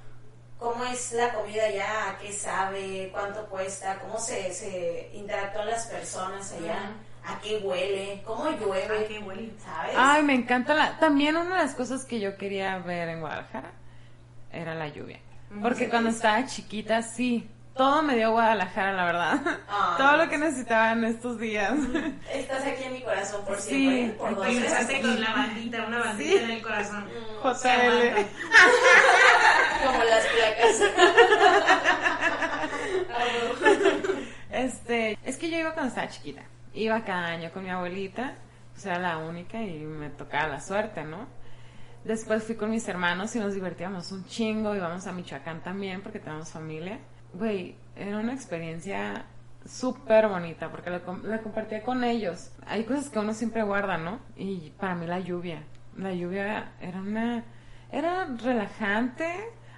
cómo 0.59 0.85
es 0.85 1.13
la 1.13 1.33
comida 1.33 1.65
allá, 1.65 2.11
a 2.11 2.19
qué 2.19 2.31
sabe, 2.31 3.09
cuánto 3.11 3.47
cuesta, 3.47 3.99
cómo 4.01 4.19
se, 4.19 4.53
se 4.53 5.11
interactúan 5.15 5.69
las 5.69 5.87
personas 5.87 6.53
allá, 6.53 6.91
a 7.27 7.39
qué 7.41 7.59
huele, 7.59 8.23
cómo 8.25 8.51
llueve, 8.51 8.99
Ah, 9.01 9.05
qué 9.09 9.19
huele. 9.19 9.53
¿sabes? 9.65 9.93
Ay, 9.97 10.23
me 10.23 10.35
encanta 10.35 10.75
la... 10.75 10.99
También 10.99 11.37
una 11.37 11.57
de 11.57 11.63
las 11.63 11.75
cosas 11.75 12.05
que 12.05 12.21
yo 12.21 12.37
quería 12.37 12.79
ver 12.79 13.09
en 13.09 13.21
Guadalajara 13.21 13.71
era 14.53 14.75
la 14.75 14.89
lluvia. 14.89 15.21
Porque 15.63 15.85
Sí. 15.85 15.91
cuando 15.91 16.11
estaba 16.11 16.45
chiquita, 16.47 17.03
sí, 17.03 17.49
todo 17.77 18.03
me 18.03 18.17
dio 18.17 18.33
Guadalajara, 18.33 18.93
la 18.93 19.05
verdad. 19.05 19.41
Ay. 19.69 19.95
Todo 19.99 20.17
lo 20.17 20.29
que 20.29 20.39
necesitaba 20.39 20.93
en 20.93 21.05
estos 21.05 21.39
días. 21.39 21.73
Estás 22.33 22.63
aquí 22.65 22.85
en 22.85 22.93
mi 22.95 23.03
corazón 23.03 23.45
por 23.45 23.59
Sí, 23.61 23.71
siempre, 23.89 24.19
por 24.19 24.35
dos 24.37 24.47
empezaste 24.47 25.01
con 25.03 25.21
la 25.21 25.33
bandita, 25.33 25.85
una 25.87 25.99
bandita 25.99 26.39
Sí. 26.39 26.45
en 26.45 26.51
el 26.51 26.63
corazón. 26.63 27.07
JL. 27.43 28.27
Como 29.85 30.05
las 30.05 30.25
placas. 30.27 30.81
Este, 34.51 35.19
es 35.25 35.37
que 35.37 35.51
yo 35.51 35.59
iba 35.59 35.73
cuando 35.75 35.89
estaba 35.91 36.09
chiquita. 36.09 36.43
Iba 36.77 37.05
cada 37.05 37.29
año 37.29 37.51
con 37.53 37.65
mi 37.65 37.71
abuelita, 37.71 38.35
o 38.77 38.79
sea, 38.79 38.99
la 38.99 39.17
única 39.17 39.63
y 39.63 39.79
me 39.79 40.11
tocaba 40.11 40.47
la 40.47 40.61
suerte, 40.61 41.05
¿no? 41.05 41.27
Después 42.05 42.45
fui 42.45 42.55
con 42.55 42.71
mis 42.71 42.87
hermanos 42.87 43.35
y 43.35 43.41
nos 43.41 43.55
divertíamos 43.55 44.13
un 44.13 44.27
chingo, 44.27 44.77
íbamos 44.77 45.07
a 45.07 45.13
Michoacán 45.13 45.63
también 45.63 46.03
porque 46.03 46.21
tenemos 46.21 46.51
familia. 46.51 47.01
Güey, 47.33 47.77
era 47.97 48.19
una 48.19 48.35
experiencia 48.35 49.25
súper 49.65 50.29
bonita 50.29 50.71
porque 50.71 50.91
la, 50.91 51.01
la 51.25 51.41
compartía 51.41 51.83
con 51.83 52.05
ellos. 52.05 52.53
Hay 52.67 52.85
cosas 52.85 53.09
que 53.09 53.19
uno 53.19 53.33
siempre 53.33 53.63
guarda, 53.63 53.97
¿no? 53.97 54.21
Y 54.37 54.71
para 54.79 54.95
mí 54.95 55.07
la 55.07 55.19
lluvia, 55.19 55.65
la 55.97 56.13
lluvia 56.13 56.73
era 56.81 57.01
una, 57.01 57.43
era 57.91 58.27
relajante. 58.27 59.27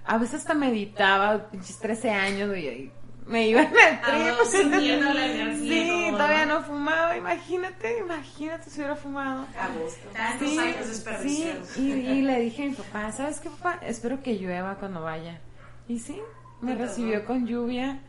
A 0.04 0.18
veces 0.18 0.40
hasta 0.40 0.54
meditaba, 0.54 1.48
pinches 1.48 1.78
13 1.78 2.10
años, 2.10 2.56
y 2.56 2.90
me 3.28 3.46
iba 3.48 3.60
en 3.62 3.68
el 3.68 4.00
trip. 4.00 4.02
Ah, 4.04 5.52
y 5.52 5.68
Sí, 5.68 6.08
todavía 6.10 6.46
¿no? 6.46 6.62
fumaba, 6.62 7.16
imagínate, 7.16 7.98
imagínate 7.98 8.70
si 8.70 8.78
hubiera 8.80 8.96
fumado. 8.96 9.46
A 9.58 9.68
gusto. 9.68 10.08
Tantos 10.12 10.48
Sí, 10.48 10.58
años 10.58 11.66
sí, 11.74 11.82
y, 11.82 11.82
y 11.92 12.22
le 12.22 12.40
dije 12.40 12.62
a 12.64 12.66
mi 12.66 12.72
papá, 12.74 13.12
¿sabes 13.12 13.40
qué, 13.40 13.50
papá? 13.50 13.78
Espero 13.82 14.22
que 14.22 14.34
llueva 14.38 14.76
cuando 14.76 15.02
vaya. 15.02 15.40
Y 15.86 15.98
sí, 15.98 16.20
Me 16.60 16.74
recibió 16.74 17.24
con 17.24 17.46
lluvia, 17.46 18.00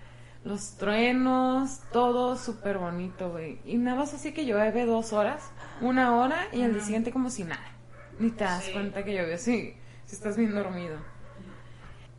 los 0.44 0.78
truenos, 0.78 1.82
todo 1.92 2.36
súper 2.38 2.78
bonito, 2.78 3.30
güey. 3.32 3.60
Y 3.66 3.78
nada 3.78 3.98
más 4.00 4.14
así 4.14 4.32
que 4.34 4.46
llueve 4.46 4.86
dos 4.86 5.14
horas, 5.14 5.44
una 5.82 6.16
hora 6.16 6.48
y 6.52 6.62
al 6.64 6.74
día 6.74 6.82
siguiente 6.84 7.12
como 7.12 7.30
si 7.30 7.44
nada. 7.44 7.66
Ni 8.20 8.32
te 8.32 8.44
das 8.46 8.64
Sí. 8.64 8.74
cuenta 8.74 9.04
que 9.04 9.14
llovió 9.16 9.38
si, 9.38 9.74
si 10.06 10.16
estás 10.16 10.36
bien 10.38 10.54
dormido. 10.56 10.98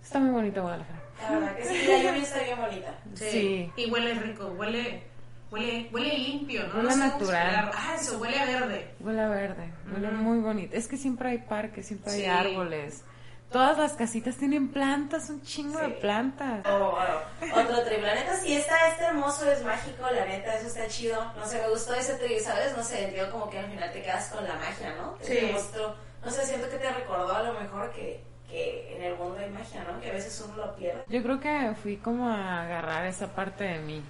Está 0.03 0.19
muy 0.19 0.31
bonito 0.31 0.63
Guadalajara. 0.63 1.01
La 1.23 1.31
verdad 1.39 1.57
que 1.57 1.65
sí, 1.65 1.87
la 1.87 1.97
lluvia 1.99 2.23
está 2.23 2.43
bien 2.43 2.59
bonita. 2.61 2.95
Sí. 3.15 3.73
Y 3.77 3.91
huele 3.91 4.15
rico, 4.15 4.47
huele, 4.59 5.03
huele, 5.51 5.89
huele 5.93 6.19
limpio, 6.19 6.67
¿no? 6.69 6.75
Huele 6.77 6.89
No 6.91 6.97
natural. 6.97 7.71
Ah, 7.75 7.97
eso, 8.01 8.19
huele 8.19 8.39
a 8.39 8.45
verde. 8.47 8.95
Huele 9.01 9.21
a 9.21 9.29
verde, 9.29 9.71
huele 9.93 10.11
muy 10.11 10.39
bonito. 10.39 10.77
Es 10.77 10.89
que 10.89 10.97
siempre 10.97 11.31
hay 11.31 11.39
parques, 11.39 11.87
siempre 11.87 12.13
hay 12.13 12.21
Sí. 12.21 12.27
árboles. 12.27 13.05
Todas 13.51 13.77
las 13.79 13.95
casitas 13.95 14.37
tienen 14.37 14.69
plantas, 14.69 15.29
un 15.29 15.43
chingo 15.43 15.81
de 15.81 15.89
plantas. 15.89 16.65
Oh, 16.67 16.79
wow. 16.93 17.61
Otro 17.65 17.83
trip. 17.83 18.01
La 18.01 18.15
neta, 18.15 18.37
sí 18.37 18.55
está, 18.55 18.77
este 18.93 19.05
hermoso, 19.07 19.51
es 19.51 19.65
mágico, 19.65 20.09
la 20.09 20.25
neta, 20.25 20.55
eso 20.55 20.69
está 20.69 20.87
chido. 20.87 21.21
No 21.35 21.45
sé, 21.45 21.61
me 21.61 21.69
gustó 21.69 21.95
ese 21.95 22.15
trip, 22.15 22.39
¿sabes? 22.39 22.77
No 22.77 22.85
sé, 22.85 23.13
yo 23.17 23.29
como 23.33 23.51
que 23.51 23.59
al 23.59 23.69
final 23.69 23.91
te 23.93 24.03
quedas 24.03 24.29
con 24.29 24.45
la 24.47 24.55
magia, 24.55 24.95
¿no? 24.97 25.17
Sí. 25.21 25.35
Te 25.35 25.53
mostró- 25.53 25.97
no 26.25 26.31
sé, 26.31 26.47
siento 26.47 26.69
que 26.71 26.77
te 26.77 26.91
recordó 26.93 27.35
a 27.35 27.43
lo 27.43 27.55
mejor 27.59 27.91
que, 27.91 28.23
que 28.51 28.97
en 28.97 29.03
el 29.05 29.17
mundo 29.17 29.39
hay 29.39 29.51
magia, 29.51 29.85
¿no? 29.85 30.01
Que 30.01 30.11
a 30.11 30.15
veces 30.15 30.45
uno 30.47 30.57
lo 30.57 30.75
pierde. 30.77 31.05
Yo 31.09 31.23
creo 31.23 31.41
que 31.41 31.75
fui 31.83 31.97
como 31.97 32.29
a 32.29 32.63
agarrar 32.63 33.07
esa 33.07 33.29
parte 33.29 33.65
de 33.65 33.79
mí. 33.81 34.03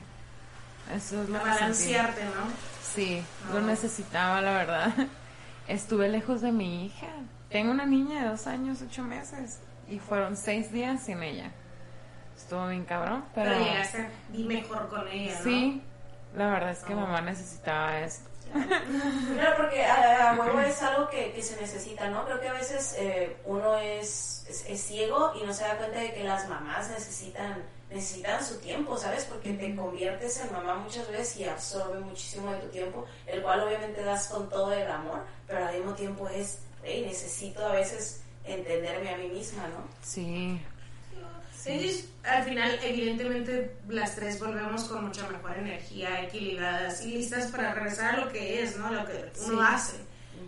Eso 0.95 1.23
es 1.23 1.29
lo 1.29 1.37
sentí. 1.39 1.51
Balancearte, 1.61 2.25
¿no? 2.25 2.31
Sí, 2.83 3.23
No. 3.49 3.61
lo 3.61 3.67
necesitaba, 3.67 4.41
la 4.41 4.53
verdad. 4.53 4.93
Estuve 5.69 6.09
lejos 6.09 6.41
de 6.41 6.51
mi 6.53 6.87
hija. 6.87 7.07
Tengo 7.51 7.71
una 7.71 7.87
niña 7.87 8.23
de 8.23 8.29
dos 8.31 8.47
años, 8.47 8.83
ocho 8.83 9.03
meses. 9.05 9.61
Y 9.89 9.99
fueron 9.99 10.37
seis 10.37 10.73
días 10.73 11.03
sin 11.03 11.23
ella. 11.23 11.51
Estuvo 12.37 12.67
bien 12.69 12.85
cabrón, 12.85 13.25
pero... 13.35 13.51
Pero 13.51 13.65
llegaste 13.65 13.99
a 14.07 14.39
mejor 14.39 14.89
con 14.89 15.07
ella, 15.09 15.35
¿no? 15.39 15.45
Sí, 15.45 15.83
la 16.37 16.51
verdad 16.51 16.71
es 16.71 16.79
que 16.85 16.95
No. 16.95 17.03
mamá 17.03 17.21
necesitaba 17.21 18.01
esto. 18.01 18.29
Claro, 19.35 19.57
porque 19.57 19.85
a, 19.85 20.31
a 20.31 20.35
huevo 20.35 20.61
es 20.61 20.83
algo 20.83 21.09
que, 21.09 21.33
que 21.33 21.43
se 21.43 21.61
necesita, 21.61 22.09
¿no? 22.09 22.25
Creo 22.25 22.41
que 22.41 22.49
a 22.49 22.53
veces 22.53 22.95
eh, 22.99 23.37
uno 23.45 23.79
es, 23.79 24.45
es, 24.49 24.65
es 24.67 24.81
ciego 24.81 25.33
y 25.41 25.47
no 25.47 25.53
se 25.55 25.65
da 25.65 25.77
cuenta 25.79 25.99
de 25.99 26.13
que 26.13 26.25
las 26.25 26.49
mamás 26.49 26.91
necesitan 26.91 27.63
necesitan 27.91 28.45
su 28.45 28.59
tiempo, 28.59 28.97
¿sabes? 28.97 29.25
Porque 29.25 29.53
te 29.53 29.75
conviertes 29.75 30.41
en 30.41 30.53
mamá 30.53 30.77
muchas 30.77 31.11
veces 31.11 31.37
y 31.39 31.45
absorbe 31.45 31.99
muchísimo 32.01 32.51
de 32.53 32.59
tu 32.59 32.69
tiempo, 32.69 33.05
el 33.27 33.43
cual 33.43 33.61
obviamente 33.61 34.03
das 34.03 34.29
con 34.29 34.49
todo 34.49 34.73
el 34.73 34.89
amor, 34.91 35.25
pero 35.47 35.67
al 35.67 35.75
mismo 35.75 35.95
tiempo 35.95 36.29
es, 36.29 36.61
hey, 36.85 37.05
necesito 37.07 37.67
a 37.67 37.73
veces 37.73 38.23
entenderme 38.45 39.11
a 39.11 39.17
mí 39.17 39.29
misma, 39.29 39.67
¿no? 39.69 39.89
Sí, 40.03 40.61
Sí, 41.63 42.09
al 42.25 42.45
final, 42.45 42.79
evidentemente, 42.83 43.77
las 43.89 44.17
tres 44.17 44.39
volvemos 44.41 44.85
con 44.85 45.05
mucha 45.07 45.29
mejor 45.29 45.57
energía, 45.59 46.23
equilibradas 46.23 47.05
y 47.05 47.13
listas 47.13 47.51
para 47.51 47.75
regresar 47.75 48.15
a 48.15 48.25
lo 48.25 48.33
que 48.33 48.63
es, 48.63 48.77
¿no? 48.77 48.91
Lo 48.91 49.05
que 49.07 49.31
uno 49.47 49.59
Sí. 49.61 49.67
hace. 49.75 49.97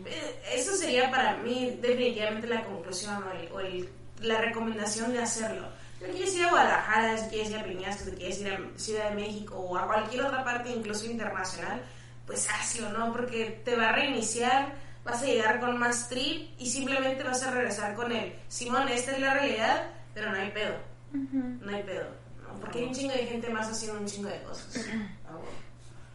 Eh, 0.07 0.41
Eso 0.55 0.75
sería 0.75 1.11
para 1.11 1.37
mí 1.37 1.79
definitivamente 1.81 2.47
la 2.47 2.65
conclusión 2.65 3.23
o, 3.23 3.31
el- 3.33 3.53
o 3.53 3.61
el- 3.61 3.89
la 4.21 4.41
recomendación 4.41 5.13
de 5.13 5.21
hacerlo. 5.23 5.69
Si 6.01 6.07
quieres 6.07 6.35
ir 6.35 6.45
a 6.47 6.51
Guadalajara, 6.51 7.19
si 7.19 7.29
quieres 7.29 7.51
ir 7.51 7.59
a 7.59 7.65
Peñasco, 7.65 8.05
si 8.05 8.11
quieres 8.13 8.41
ir 8.41 8.53
a 8.53 8.79
Ciudad 8.79 9.11
de 9.11 9.15
México 9.17 9.57
o 9.57 9.77
a 9.79 9.87
cualquier 9.87 10.23
otra 10.25 10.43
parte, 10.45 10.71
incluso 10.71 11.07
internacional, 11.07 11.81
pues 12.27 12.49
hazlo, 12.51 12.89
¿no? 12.91 13.13
Porque 13.13 13.61
te 13.65 13.77
va 13.77 13.91
a 13.91 13.93
reiniciar, 13.93 14.73
vas 15.05 15.23
a 15.23 15.27
llegar 15.27 15.61
con 15.61 15.79
más 15.79 16.09
trip 16.09 16.51
y 16.59 16.69
simplemente 16.71 17.23
vas 17.23 17.43
a 17.43 17.51
regresar 17.53 17.95
con 17.95 18.11
él. 18.13 18.35
Simón, 18.49 18.89
esta 18.89 19.13
es 19.13 19.21
la 19.21 19.35
realidad, 19.35 19.83
pero 20.15 20.33
no 20.33 20.39
hay 20.41 20.51
pedo. 20.51 20.75
No 21.13 21.71
hay 21.77 21.83
pedo. 21.83 22.05
¿no? 22.43 22.61
Porque 22.61 22.79
hay 22.81 22.85
un 22.87 22.95
chingo 22.95 23.13
de 23.13 23.27
gente 23.27 23.49
más 23.51 23.69
haciendo 23.71 23.99
un 24.01 24.07
chingo 24.07 24.29
de 24.29 24.43
cosas. 24.43 24.87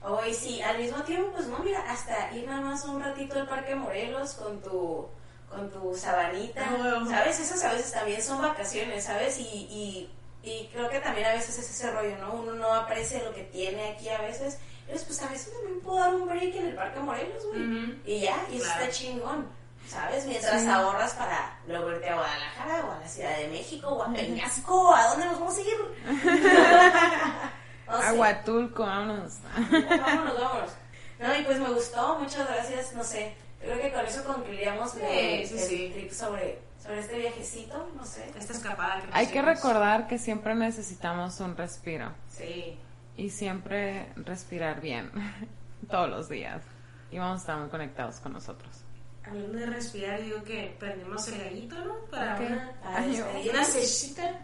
Oh, 0.04 0.22
y 0.26 0.34
sí, 0.34 0.62
al 0.62 0.78
mismo 0.78 1.02
tiempo, 1.04 1.32
pues 1.34 1.48
no, 1.48 1.58
mira, 1.60 1.82
hasta 1.92 2.32
ir 2.34 2.46
nada 2.48 2.62
más 2.62 2.86
un 2.86 3.02
ratito 3.02 3.36
al 3.40 3.48
Parque 3.48 3.76
Morelos 3.76 4.36
con 4.36 4.62
tu, 4.62 5.06
con 5.50 5.70
tu 5.70 5.94
sabanita, 5.96 6.64
Ah, 6.66 6.76
bueno. 6.78 7.10
¿sabes? 7.10 7.40
Esas 7.40 7.62
a 7.66 7.74
veces 7.74 7.92
también 7.92 8.22
son 8.22 8.42
vacaciones, 8.42 9.04
¿sabes? 9.04 9.38
Y, 9.40 9.44
y, 9.44 10.10
y 10.44 10.70
creo 10.72 10.90
que 10.90 11.00
también 11.00 11.26
a 11.28 11.34
veces 11.34 11.58
es 11.60 11.70
ese 11.72 11.92
rollo, 11.92 12.16
¿no? 12.20 12.36
Uno 12.36 12.54
no 12.54 12.74
aprecia 12.74 13.22
lo 13.24 13.34
que 13.34 13.44
tiene 13.46 13.90
aquí 13.90 14.08
a 14.08 14.22
veces. 14.22 14.60
Pues 14.88 15.22
a 15.22 15.28
veces 15.30 15.52
también 15.52 15.82
puedo 15.82 15.98
dar 16.00 16.16
un 16.16 16.26
break 16.28 16.56
en 16.56 16.68
el 16.68 16.76
Parque 16.76 17.00
Morelos, 17.02 17.46
güey. 17.48 17.62
Ujú. 17.64 17.94
Y 18.06 18.22
ya, 18.22 18.38
y 18.50 18.58
eso 18.58 18.66
Claro. 18.66 18.82
está 18.84 18.94
chingón, 18.94 19.50
¿sabes? 19.88 20.26
Mientras 20.26 20.62
Sí. 20.62 20.68
ahorras 20.68 21.14
para 21.14 21.60
luego 21.68 21.92
irte 21.92 22.10
a 22.10 22.16
Guadalajara 22.16 22.86
o 22.86 22.92
a 22.92 23.00
la 23.00 23.08
Ciudad 23.08 23.38
de 23.38 23.48
México 23.50 23.88
o 23.90 24.04
a 24.04 24.12
Peñasco, 24.14 24.94
¿a 24.96 25.08
dónde 25.10 25.26
nos 25.26 25.40
vamos 25.40 25.58
a 25.58 25.62
ir? 25.62 25.78
No 27.88 27.98
sé. 28.02 28.08
Aguatulco, 28.08 28.84
vámonos. 28.86 29.36
Vámonos, 29.56 30.40
vámonos. 30.42 30.72
No, 31.20 31.40
y 31.40 31.44
pues 31.46 31.58
me 31.58 31.70
gustó, 31.70 32.20
muchas 32.20 32.46
gracias, 32.46 32.94
no 32.94 33.02
sé. 33.02 33.34
Yo 33.62 33.68
creo 33.72 33.82
que 33.82 33.94
con 33.94 34.06
eso 34.06 34.26
concluiríamos 34.26 34.92
Sí, 34.92 35.00
el, 35.02 35.48
sí, 35.48 35.54
el 35.56 35.60
sí. 35.62 35.90
trip 35.94 36.12
sobre, 36.12 36.60
sobre 36.84 37.00
este 37.00 37.18
viajecito, 37.18 37.90
no 37.96 38.06
sé. 38.06 38.30
Esta 38.38 38.52
escapada 38.52 39.00
que 39.02 39.08
Hay 39.14 39.28
que 39.28 39.42
recordar 39.42 40.08
que 40.08 40.18
siempre 40.20 40.54
necesitamos 40.54 41.40
un 41.40 41.56
respiro. 41.56 42.12
Sí. 42.30 42.78
Y 43.16 43.30
siempre 43.30 44.12
respirar 44.18 44.82
bien. 44.82 45.10
Todos 45.90 46.10
los 46.10 46.28
días. 46.28 46.62
Y 47.10 47.20
vamos 47.20 47.38
a 47.38 47.40
estar 47.40 47.58
muy 47.58 47.70
conectados 47.70 48.20
con 48.20 48.34
nosotros. 48.34 48.84
Hablando 49.30 49.58
de 49.58 49.66
respirar, 49.66 50.22
digo 50.22 50.44
que 50.44 50.76
prendemos 50.80 51.28
el 51.28 51.40
gallito, 51.44 51.76
¿no? 51.84 51.96
Para 52.10 52.38
una, 52.40 52.72
Ay, 52.84 53.22
una 53.50 53.64
cechita. 53.66 54.40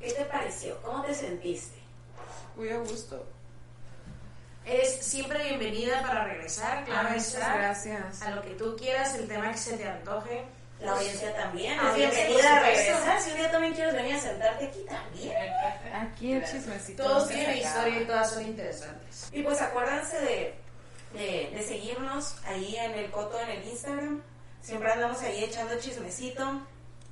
¿Qué 0.00 0.12
te 0.12 0.24
pareció? 0.24 0.80
¿Cómo 0.82 1.02
te 1.02 1.14
sentiste? 1.14 1.78
Muy 2.56 2.70
a 2.70 2.78
gusto. 2.78 3.24
Eres 4.64 5.04
siempre 5.04 5.42
bienvenida 5.44 6.02
para 6.02 6.24
regresar, 6.24 6.84
claro 6.84 7.08
muchas 7.08 7.34
está. 7.34 7.56
gracias. 7.56 8.22
A 8.22 8.30
lo 8.32 8.42
que 8.42 8.50
tú 8.54 8.76
quieras, 8.76 9.14
el 9.14 9.26
tema 9.26 9.50
que 9.52 9.58
se 9.58 9.76
te 9.76 9.88
antoje. 9.88 10.44
La 10.80 10.92
audiencia 10.92 11.34
también. 11.34 11.78
Es 11.80 11.94
bienvenida 11.96 12.56
a 12.56 12.60
regresar. 12.60 13.20
Si 13.20 13.30
un 13.30 13.36
día 13.36 13.50
también 13.50 13.74
quieres 13.74 13.94
venir 13.94 14.14
a 14.14 14.20
sentarte 14.20 14.66
aquí 14.66 14.84
también. 14.88 15.36
Aquí 15.92 16.32
el 16.32 16.44
chismecito. 16.44 17.02
Todos 17.02 17.28
tienen 17.28 17.58
historia 17.58 18.00
y 18.00 18.04
todas 18.04 18.30
son 18.30 18.44
interesantes. 18.44 19.28
Y 19.32 19.42
pues 19.42 19.60
acuérdense 19.60 20.20
de, 20.20 20.54
de, 21.14 21.50
de 21.52 21.62
seguirnos 21.62 22.36
ahí 22.44 22.76
en 22.76 22.92
el 22.92 23.10
Coto 23.10 23.40
en 23.40 23.50
el 23.50 23.64
Instagram. 23.66 24.22
Siempre 24.60 24.92
andamos 24.92 25.20
ahí 25.22 25.44
echando 25.44 25.78
chismecito. 25.78 26.62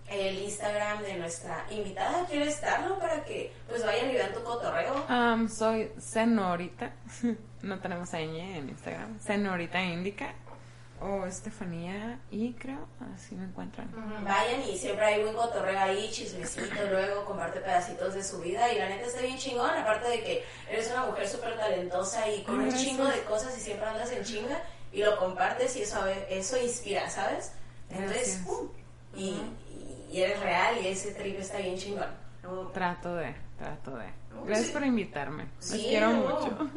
El 0.09 0.39
Instagram 0.39 1.03
de 1.03 1.17
nuestra 1.17 1.67
invitada, 1.69 2.25
¿quieres 2.27 2.61
darlo 2.61 2.97
para 3.01 3.25
que 3.25 3.53
pues 3.69 3.85
vayan 3.85 4.09
y 4.11 4.13
vean 4.15 4.33
tu 4.33 4.41
cotorreo? 4.45 5.05
Am, 5.09 5.49
soy 5.49 5.91
Senorita. 5.99 6.93
no 7.63 7.81
tenemos 7.81 8.13
ñ 8.13 8.39
en 8.57 8.69
Instagram. 8.69 9.19
Senorita 9.19 9.83
Indica. 9.83 10.33
O 11.01 11.27
Estefanía 11.27 12.19
y 12.31 12.55
creo, 12.55 12.89
así 13.15 13.35
me 13.35 13.45
encuentran. 13.45 13.89
Vayan 14.25 14.63
y 14.63 14.79
siempre 14.79 15.05
hay 15.05 15.23
buen 15.23 15.35
cotorreo 15.35 15.79
ahí, 15.79 16.11
chismecito, 16.11 16.75
luego 16.91 17.25
comparte 17.27 17.61
pedacitos 17.61 18.15
de 18.15 18.25
su 18.25 18.41
vida 18.41 18.73
y 18.73 18.79
la 18.79 18.89
neta 18.89 19.07
está 19.07 19.21
bien 19.21 19.37
chingón, 19.37 19.71
aparte 19.71 20.09
de 20.09 20.23
que 20.23 20.45
eres 20.71 20.91
una 20.91 21.05
mujer 21.07 21.29
súper 21.29 21.57
talentosa 21.59 22.27
y 22.31 22.43
con 22.45 22.61
un 22.61 22.73
chingo 22.75 23.05
de 23.05 23.21
cosas 23.25 23.57
y 23.59 23.61
siempre 23.61 23.87
andas 23.87 24.11
en 24.11 24.25
chinga 24.25 24.63
y 24.93 25.03
lo 25.03 25.19
compartes 25.19 25.77
y 25.77 25.83
eso, 25.83 26.05
eso 26.31 26.57
inspira, 26.57 27.11
¿sabes? 27.11 27.53
Entonces. 27.91 28.41
¡pum! 28.45 28.69
y, 29.15 29.41
y- 30.11 30.23
eres 30.23 30.41
real 30.41 30.77
y 30.83 30.87
ese 30.89 31.13
trip 31.13 31.39
está 31.39 31.59
bien 31.59 31.77
chingón. 31.77 32.09
Trato 32.73 33.15
de, 33.17 33.35
trato 33.57 33.97
de. 33.97 34.07
Gracias 34.47 34.71
por 34.71 34.85
invitarme. 34.85 35.47
Sí, 35.59 35.87
quiero 35.89 36.11
mucho. 36.11 36.57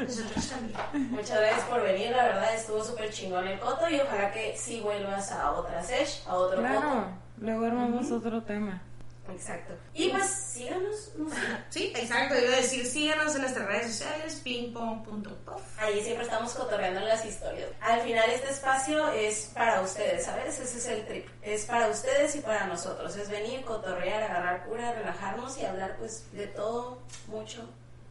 Nosotros 0.00 0.48
también. 0.48 1.10
Muchas 1.12 1.40
gracias 1.40 1.64
por 1.68 1.82
venir, 1.82 2.10
la 2.10 2.24
verdad 2.24 2.54
estuvo 2.54 2.82
súper 2.82 3.10
chingón 3.10 3.46
el 3.46 3.58
coto 3.58 3.88
y 3.88 4.00
ojalá 4.00 4.32
que 4.32 4.56
sí 4.56 4.80
vuelvas 4.80 5.30
a 5.32 5.52
otra 5.52 5.82
sesh, 5.82 6.24
a 6.26 6.34
otro 6.34 6.62
coto. 6.62 6.68
Claro, 6.68 7.06
luego 7.38 7.66
armamos 7.66 8.10
otro 8.10 8.42
tema. 8.42 8.82
Exacto. 9.30 9.74
Y 9.94 10.08
pues 10.10 10.26
síganos, 10.26 11.12
no 11.16 11.30
sé. 11.30 11.36
Sí, 11.70 11.92
exacto. 11.96 12.38
Iba 12.38 12.54
a 12.54 12.56
decir, 12.56 12.86
síganos 12.86 13.34
en 13.34 13.42
nuestras 13.42 13.66
redes 13.66 13.96
sociales, 13.96 14.40
pingpong.puff. 14.42 15.62
Ahí 15.78 16.02
siempre 16.02 16.24
estamos 16.24 16.52
cotorreando 16.54 17.00
las 17.00 17.24
historias. 17.24 17.70
Al 17.80 18.00
final 18.00 18.30
este 18.30 18.50
espacio 18.50 19.08
es 19.10 19.50
para 19.54 19.80
ustedes, 19.80 20.24
¿sabes? 20.24 20.58
Ese 20.58 20.78
es 20.78 20.86
el 20.86 21.06
trip. 21.06 21.28
Es 21.42 21.66
para 21.66 21.88
ustedes 21.88 22.36
y 22.36 22.40
para 22.40 22.66
nosotros. 22.66 23.16
Es 23.16 23.28
venir, 23.28 23.64
cotorrear, 23.64 24.22
agarrar 24.22 24.64
cura, 24.66 24.92
relajarnos 24.92 25.58
y 25.58 25.64
hablar 25.64 25.96
pues 25.98 26.24
de 26.32 26.46
todo, 26.46 26.98
mucho. 27.28 27.68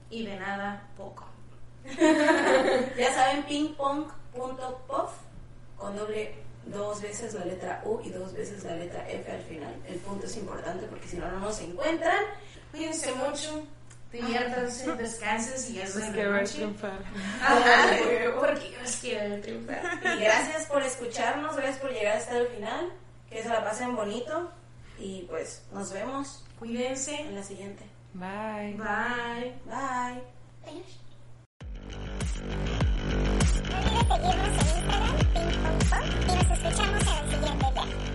Y 0.10 0.26
de 0.26 0.38
nada, 0.38 0.88
poco. 0.98 1.26
Ya 2.98 3.14
saben, 3.14 3.44
pingpong.puff 3.44 5.12
con 5.78 5.96
doble 5.96 6.45
dos 6.68 7.02
veces 7.02 7.34
la 7.34 7.46
letra 7.46 7.82
U 7.86 8.02
y 8.04 8.10
dos 8.10 8.34
veces 8.34 8.64
la 8.64 8.76
letra 8.76 9.08
F 9.10 9.32
al 9.32 9.42
final. 9.44 9.76
El 9.88 10.00
punto 10.00 10.26
es 10.26 10.38
importante 10.38 10.86
porque 10.88 11.08
si 11.08 11.18
no, 11.18 11.32
no 11.32 11.40
nos 11.40 11.60
encuentran. 11.62 12.24
Cuídense 12.72 13.14
mucho, 13.14 13.66
diviértanse, 14.12 14.94
descansen 14.96 15.74
y 15.74 15.78
ya 15.78 15.88
se 15.88 16.00
pues 16.00 16.12
que 16.12 16.28
va 16.28 16.40
a 16.40 16.44
triunfar. 16.44 17.00
Ajá, 17.42 17.98
porque 18.40 18.70
Dios 18.70 18.98
quiere 19.02 19.38
triunfar. 19.38 20.00
Y 20.04 20.20
gracias 20.20 20.66
por 20.66 20.82
escucharnos, 20.82 21.56
gracias 21.56 21.80
por 21.80 21.92
llegar 21.92 22.18
hasta 22.18 22.38
el 22.38 22.48
final. 22.48 22.92
Que 23.30 23.42
se 23.42 23.50
la 23.50 23.64
pasen 23.64 23.96
bonito 23.96 24.52
y 25.00 25.24
pues 25.24 25.64
nos 25.72 25.92
vemos. 25.92 26.46
Cuídense 26.60 27.16
en 27.16 27.36
la 27.36 27.44
siguiente. 27.44 27.84
Bye. 28.14 28.78
Bye. 28.78 29.54
Bye. 29.66 30.24
Bye. 30.64 31.06
¿Pueden 33.76 34.04
seguirnos 34.14 34.58
en 34.58 34.78
Instagram? 34.78 35.25
Y 35.36 36.36
nos 36.36 36.52
escuchamos 36.52 37.02
en 37.02 37.18
el 37.18 37.32
siguiente 37.32 37.66
día. 37.74 38.15